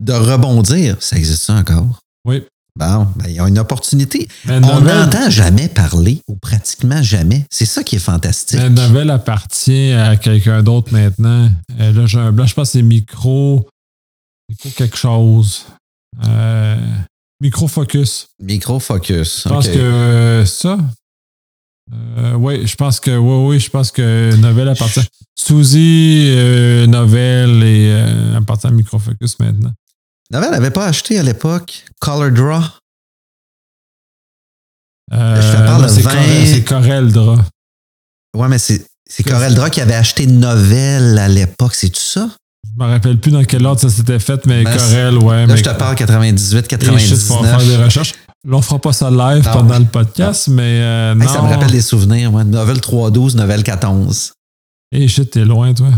de 0.00 0.12
rebondir. 0.12 0.96
Ça 1.00 1.16
existe 1.16 1.44
ça 1.44 1.54
encore? 1.54 2.00
Oui. 2.24 2.44
Bon, 2.76 3.08
ben, 3.16 3.28
ils 3.28 3.40
ont 3.40 3.48
une 3.48 3.58
opportunité. 3.58 4.28
Mais 4.44 4.56
On 4.62 4.80
n'entend 4.80 5.28
jamais 5.30 5.68
parler, 5.68 6.22
ou 6.28 6.36
pratiquement 6.36 7.02
jamais. 7.02 7.44
C'est 7.50 7.66
ça 7.66 7.82
qui 7.82 7.96
est 7.96 8.00
fantastique. 8.00 8.58
La 8.58 8.68
nouvelle 8.68 9.10
appartient 9.10 9.92
à 9.92 10.16
quelqu'un 10.16 10.62
d'autre 10.62 10.92
maintenant. 10.92 11.50
Euh, 11.80 11.92
là, 11.92 12.06
j'ai 12.06 12.20
un 12.20 12.30
blanc, 12.30 12.46
je 12.46 12.54
pense 12.54 12.68
que 12.68 12.72
c'est 12.78 12.82
micro. 12.82 13.68
Micro 14.48 14.70
quelque 14.70 14.96
chose. 14.96 15.66
Euh, 16.24 16.76
micro 17.40 17.66
focus. 17.66 18.28
Micro-focus. 18.40 19.42
Je 19.44 19.48
pense 19.48 19.68
que 19.68 19.78
euh, 19.78 20.46
ça. 20.46 20.78
Euh, 21.92 22.34
oui, 22.34 22.66
je 22.66 22.74
pense 22.76 23.00
que 23.00 23.16
oui, 23.16 23.46
oui, 23.54 23.60
je 23.60 23.70
pense 23.70 23.90
que 23.90 24.34
Novell 24.36 24.68
appartient. 24.68 25.00
Suzy, 25.38 26.26
euh, 26.36 26.86
Novell 26.86 27.62
et 27.62 27.90
euh, 27.92 28.36
appartient 28.36 28.66
à 28.66 28.70
Micro 28.70 28.98
Focus 28.98 29.38
maintenant. 29.38 29.72
Novell 30.30 30.50
n'avait 30.50 30.70
pas 30.70 30.86
acheté 30.86 31.18
à 31.18 31.22
l'époque 31.22 31.84
Color 32.00 32.30
Draw? 32.32 32.62
Euh, 35.12 35.40
Je 35.40 35.56
te 35.56 35.62
parle 35.64 35.82
là, 35.82 35.88
de 35.88 35.92
c'est 35.92 36.02
20. 36.02 36.10
Corel- 36.10 36.46
c'est 36.46 36.64
Corel 36.64 37.12
Dra. 37.12 37.36
Ouais, 38.36 38.48
mais 38.48 38.58
c'est 38.58 38.84
Corel 39.26 39.54
Draw 39.54 39.70
qui 39.70 39.80
avait 39.80 39.94
acheté 39.94 40.26
Novell 40.26 41.18
à 41.18 41.28
l'époque. 41.28 41.74
C'est 41.74 41.88
tout 41.88 42.00
ça? 42.00 42.28
Je 42.64 42.84
me 42.84 42.88
rappelle 42.90 43.18
plus 43.18 43.30
dans 43.32 43.42
quel 43.44 43.64
ordre 43.64 43.80
ça 43.80 43.88
s'était 43.88 44.18
fait, 44.18 44.44
mais 44.46 44.64
Ben, 44.64 44.76
Corel, 44.76 45.16
ouais. 45.18 45.36
Là, 45.40 45.46
mais 45.46 45.56
je 45.56 45.62
te 45.64 45.70
parle 45.70 45.94
98, 45.96 46.66
Et 46.72 46.98
shit, 46.98 47.16
faut 47.18 47.42
faire 47.42 47.58
des 47.58 47.64
99. 47.64 47.84
recherches. 47.86 48.14
Là, 48.44 48.56
on 48.56 48.62
fera 48.62 48.78
pas 48.78 48.92
ça 48.92 49.10
live 49.10 49.44
Non. 49.44 49.52
pendant 49.52 49.78
le 49.78 49.84
podcast, 49.84 50.48
mais 50.48 50.80
euh, 50.80 51.12
Hey, 51.12 51.18
non. 51.18 51.28
ça 51.28 51.42
me 51.42 51.48
rappelle 51.48 51.70
des 51.72 51.80
souvenirs, 51.82 52.30
moi. 52.30 52.44
Novell 52.44 52.80
312, 52.80 53.34
Novell 53.36 53.62
14. 53.62 54.32
Et 54.92 55.08
shit, 55.08 55.30
t'es 55.30 55.44
loin, 55.44 55.74
toi. 55.74 55.88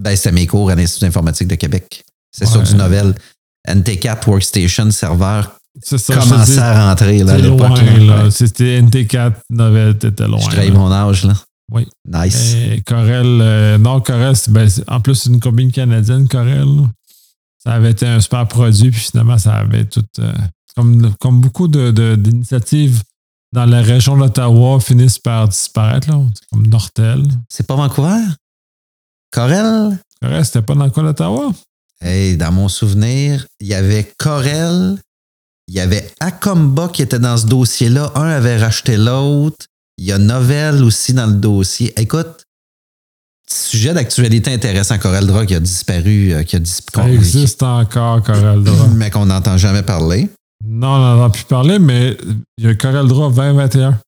Ben, 0.00 0.16
c'était 0.16 0.32
mes 0.32 0.46
cours 0.46 0.70
à 0.70 0.74
l'Institut 0.74 1.04
informatique 1.06 1.48
de 1.48 1.56
Québec. 1.56 2.04
C'est 2.30 2.46
sur 2.46 2.62
du 2.62 2.74
Novell. 2.76 3.14
NT4 3.68 4.26
Workstation 4.28 4.90
serveur 4.90 5.52
ça, 5.82 5.96
commençait 6.16 6.58
à 6.58 6.88
rentrer 6.88 7.22
là, 7.24 7.32
à 7.34 7.38
l'époque. 7.38 7.78
C'était 8.30 8.80
NT4 8.80 9.32
Novel, 9.50 9.96
t'étais 9.98 10.26
loin. 10.26 10.38
Je 10.40 10.48
trahis 10.50 10.70
mon 10.70 10.90
âge, 10.92 11.24
là. 11.24 11.34
Oui. 11.70 11.86
Nice. 12.06 12.54
Et 12.54 12.80
Corel, 12.82 13.38
euh, 13.40 13.78
non, 13.78 14.00
Corel, 14.00 14.36
c'est- 14.36 14.50
ben, 14.50 14.68
c'est- 14.68 14.84
en 14.90 15.00
plus, 15.00 15.14
c'est 15.14 15.30
une 15.30 15.40
combine 15.40 15.70
canadienne, 15.72 16.28
Corel. 16.28 16.68
Ça 17.62 17.72
avait 17.72 17.92
été 17.92 18.06
un 18.06 18.20
super 18.20 18.46
produit, 18.48 18.90
puis 18.90 19.00
finalement, 19.00 19.38
ça 19.38 19.54
avait 19.54 19.84
tout. 19.84 20.04
euh, 20.18 20.32
comme, 20.76 21.14
comme 21.20 21.40
beaucoup 21.40 21.68
de- 21.68 21.90
de- 21.90 22.16
d'initiatives 22.16 23.02
dans 23.52 23.66
la 23.66 23.82
région 23.82 24.16
d'Ottawa 24.16 24.80
finissent 24.80 25.18
par 25.18 25.48
disparaître, 25.48 26.08
là. 26.10 26.20
Comme 26.50 26.66
Nortel. 26.66 27.22
C'est 27.48 27.66
pas 27.66 27.76
Vancouver? 27.76 28.22
Corel? 29.30 29.98
Corel, 30.20 30.44
c'était 30.44 30.62
pas 30.62 30.74
dans 30.74 30.84
le 30.84 30.90
coin 30.90 31.04
d'Ottawa? 31.04 31.52
Hey, 32.00 32.36
dans 32.36 32.52
mon 32.52 32.68
souvenir, 32.68 33.46
il 33.60 33.66
y 33.68 33.74
avait 33.74 34.10
Corel, 34.18 34.98
Il 35.68 35.74
y 35.76 35.80
avait 35.80 36.10
Acomba 36.18 36.88
qui 36.88 37.02
était 37.02 37.20
dans 37.20 37.36
ce 37.36 37.46
dossier-là. 37.46 38.10
Un 38.16 38.24
avait 38.28 38.58
racheté 38.58 38.96
l'autre. 38.96 39.64
Il 39.96 40.04
y 40.04 40.12
a 40.12 40.18
Novell 40.18 40.82
aussi 40.82 41.12
dans 41.14 41.26
le 41.26 41.34
dossier. 41.34 41.92
Écoute, 42.00 42.44
sujet 43.48 43.94
d'actualité 43.94 44.52
intéressant, 44.52 44.98
Corel 44.98 45.26
Draw 45.26 45.46
qui 45.46 45.54
a 45.54 45.60
disparu, 45.60 46.32
euh, 46.32 46.42
qui 46.42 46.56
a 46.56 46.58
disparu. 46.58 47.08
Ça 47.10 47.14
existe 47.14 47.62
encore, 47.62 48.22
Corel 48.22 48.62
Draw. 48.64 48.88
Mais 48.96 49.10
qu'on 49.10 49.26
n'entend 49.26 49.56
jamais 49.56 49.82
parler. 49.84 50.28
Non, 50.64 50.88
on 50.88 50.98
n'en 51.16 51.24
a 51.24 51.30
plus 51.30 51.44
parlé, 51.44 51.78
mais 51.78 52.16
il 52.58 52.64
y 52.64 52.68
a 52.68 52.74
Corel 52.74 53.06
Draw 53.08 53.30
2021. 53.30 53.98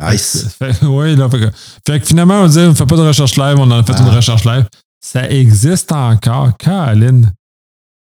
Nice. 0.00 0.48
Fait, 0.58 0.74
oui, 0.82 1.14
là, 1.16 1.28
fait 1.30 1.38
que, 1.40 1.50
fait 1.86 2.00
que 2.00 2.06
finalement, 2.06 2.42
on 2.42 2.46
dit 2.48 2.58
on 2.58 2.70
ne 2.70 2.74
fait 2.74 2.86
pas 2.86 2.96
de 2.96 3.02
recherche 3.02 3.36
live, 3.36 3.56
on 3.58 3.62
en 3.70 3.78
a 3.80 3.84
fait 3.84 3.92
une 3.92 4.08
Ah. 4.08 4.16
recherche 4.16 4.44
live. 4.44 4.66
Ça 5.00 5.30
existe 5.30 5.92
encore, 5.92 6.56
Caroline. 6.56 7.32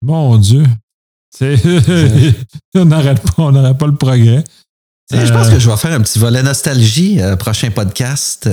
Mon 0.03 0.37
Dieu. 0.37 0.65
On 2.75 2.85
n'arrête 2.85 3.21
pas, 3.23 3.43
on 3.43 3.53
n'arrête 3.53 3.79
pas 3.79 3.87
le 3.87 3.95
progrès. 3.95 4.43
Je 5.13 5.17
Euh, 5.17 5.33
pense 5.33 5.49
que 5.49 5.59
je 5.59 5.71
vais 5.71 5.77
faire 5.77 5.93
un 5.93 6.01
petit 6.01 6.19
volet 6.19 6.43
nostalgie, 6.43 7.21
euh, 7.21 7.37
prochain 7.37 7.71
podcast. 7.71 8.49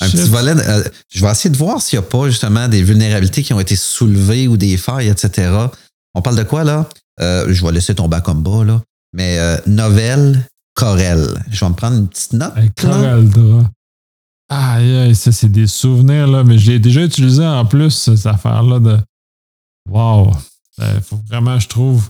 Un 0.00 0.06
Shit. 0.08 0.20
petit 0.20 0.28
volet. 0.30 0.52
euh, 0.56 0.84
je 1.12 1.24
vais 1.24 1.30
essayer 1.30 1.50
de 1.50 1.56
voir 1.56 1.80
s'il 1.82 1.98
n'y 1.98 2.04
a 2.04 2.08
pas 2.08 2.28
justement 2.28 2.68
des 2.68 2.82
vulnérabilités 2.82 3.42
qui 3.42 3.52
ont 3.52 3.60
été 3.60 3.76
soulevées 3.76 4.48
ou 4.48 4.56
des 4.56 4.76
failles, 4.76 5.08
etc. 5.08 5.50
On 6.14 6.22
parle 6.22 6.36
de 6.36 6.42
quoi 6.44 6.64
là? 6.64 6.88
Euh, 7.20 7.52
je 7.52 7.64
vais 7.64 7.72
laisser 7.72 7.94
tomber 7.94 8.16
à 8.16 8.20
combat 8.20 8.64
là. 8.64 8.82
Mais 9.12 9.38
euh, 9.38 9.56
Novelle 9.66 10.46
Corel. 10.74 11.26
Je 11.50 11.64
vais 11.64 11.70
me 11.70 11.74
prendre 11.74 11.96
une 11.96 12.08
petite 12.08 12.32
note. 12.32 12.54
Là. 12.56 12.62
Corel. 12.76 13.28
Aïe, 14.48 14.96
aïe, 14.96 15.14
ça, 15.14 15.30
c'est 15.30 15.48
des 15.48 15.66
souvenirs, 15.66 16.26
là. 16.26 16.42
Mais 16.44 16.58
je 16.58 16.72
l'ai 16.72 16.78
déjà 16.78 17.04
utilisé 17.04 17.44
en 17.46 17.64
plus, 17.66 17.90
cette 17.90 18.26
affaire-là 18.26 18.80
de. 18.80 18.98
Wow. 19.88 20.32
Il 20.78 21.00
faut 21.02 21.20
vraiment, 21.26 21.58
je 21.58 21.68
trouve. 21.68 22.08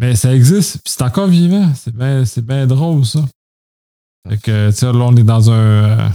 Mais 0.00 0.14
ça 0.16 0.34
existe, 0.34 0.82
puis 0.84 0.92
c'est 0.94 1.02
encore 1.02 1.26
vivant. 1.28 1.72
C'est 1.74 2.42
bien 2.44 2.66
drôle, 2.66 3.04
ça. 3.04 3.24
Fait 4.28 4.38
que, 4.38 4.70
tu 4.70 4.76
sais, 4.76 4.86
là, 4.86 4.98
on 5.04 5.16
est 5.16 5.22
dans 5.22 5.50
un. 5.50 5.54
euh, 5.54 6.08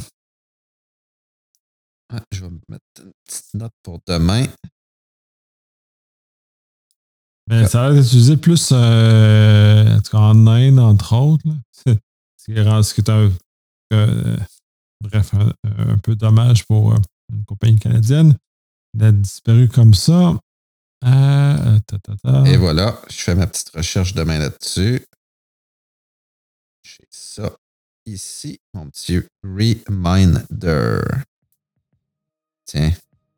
Ah, 2.14 2.20
je 2.32 2.42
vais 2.42 2.50
me 2.50 2.60
mettre 2.70 2.84
une 3.00 3.12
petite 3.26 3.54
note 3.56 3.72
pour 3.82 4.00
demain. 4.08 4.46
Mais 7.48 7.68
ça 7.68 7.88
a 7.88 7.92
été 7.92 8.00
utilisé 8.00 8.38
plus 8.38 8.70
euh, 8.72 10.00
en 10.14 10.48
Inde, 10.48 10.80
entre 10.80 11.14
autres. 11.14 11.44
Ce 12.38 12.46
qui 12.46 12.54
est, 12.54 13.10
un, 13.10 13.32
euh, 13.94 14.38
bref, 15.02 15.34
un, 15.34 15.98
peu 15.98 16.16
dommage 16.16 16.66
pour 16.66 16.94
euh, 16.94 16.98
une 17.32 17.44
compagnie 17.46 17.80
canadienne 17.80 18.38
d'être 18.94 19.22
disparu 19.22 19.68
comme 19.68 19.94
ça. 19.94 20.38
Et 22.46 22.58
voilà, 22.58 23.02
je 23.10 23.16
fais 23.16 23.36
ma 23.36 23.48
petite 23.48 23.70
recherche 23.72 24.14
demain 24.14 24.40
là-dessus. 24.40 25.06
J'ai 26.84 27.08
ça 27.10 27.52
ici, 28.06 28.60
mon 28.74 28.90
petit 28.90 29.22
reminder. 29.44 31.02
Tiens, 32.66 32.92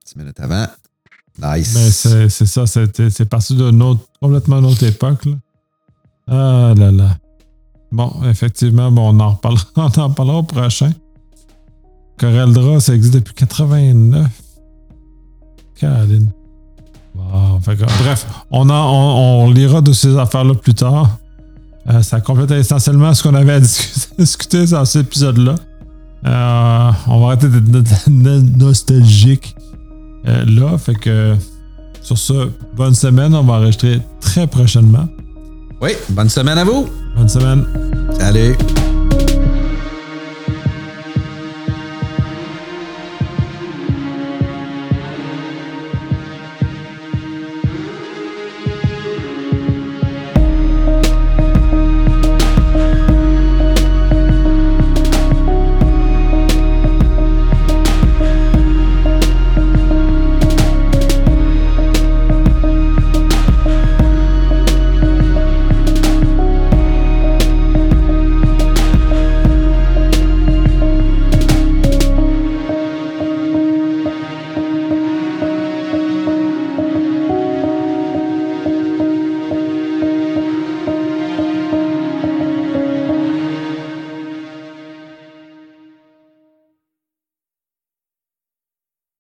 10 0.05 0.15
minutes 0.15 0.39
avant. 0.39 0.67
Nice. 1.41 1.73
Mais 1.75 1.89
c'est 1.91 2.29
c'est 2.29 2.45
ça, 2.45 2.65
c'était- 2.65 3.09
c'est 3.09 3.25
parti 3.25 3.55
d'une 3.55 3.81
autre, 3.81 4.01
complètement 4.21 4.59
une 4.59 4.65
autre 4.65 4.83
époque. 4.83 5.27
Ah 6.27 6.73
là 6.77 6.91
là. 6.91 7.17
Bon, 7.91 8.11
effectivement, 8.29 8.91
bon, 8.91 9.09
on 9.15 9.19
en 9.19 9.31
reparlera, 9.31 9.65
on 9.75 9.81
en 10.01 10.09
parlera 10.11 10.37
au 10.37 10.43
prochain. 10.43 10.91
CorelDRAW, 12.17 12.79
ça 12.79 12.95
existe 12.95 13.13
depuis 13.15 13.33
89. 13.33 14.27
Caroline. 15.79 16.31
Wow. 17.13 17.59
Bref, 17.65 18.25
on, 18.51 18.69
on, 18.69 18.73
on 18.73 19.51
lira 19.51 19.81
de 19.81 19.91
ces 19.93 20.17
affaires-là 20.17 20.55
plus 20.55 20.73
tard. 20.73 21.17
Euh, 21.89 22.01
ça 22.01 22.19
complète 22.21 22.51
essentiellement 22.51 23.13
ce 23.13 23.23
qu'on 23.23 23.33
avait 23.35 23.53
à 23.53 23.59
discuter, 24.19 24.65
dans 24.67 24.85
cet 24.85 25.07
épisode-là. 25.07 25.55
Euh, 26.25 26.91
on 27.07 27.19
va 27.19 27.27
arrêter 27.27 27.47
d'être 27.49 28.09
no- 28.09 28.41
no- 28.41 28.41
nostalgique 28.41 29.55
euh, 30.27 30.45
là. 30.45 30.77
Fait 30.77 30.95
que 30.95 31.35
sur 32.01 32.17
ce, 32.17 32.49
bonne 32.75 32.93
semaine. 32.93 33.33
On 33.33 33.43
va 33.43 33.55
enregistrer 33.55 33.99
très 34.21 34.47
prochainement. 34.47 35.07
Oui, 35.81 35.91
bonne 36.09 36.29
semaine 36.29 36.57
à 36.57 36.63
vous. 36.63 36.87
Bonne 37.15 37.29
semaine. 37.29 37.65
Salut. 38.19 38.55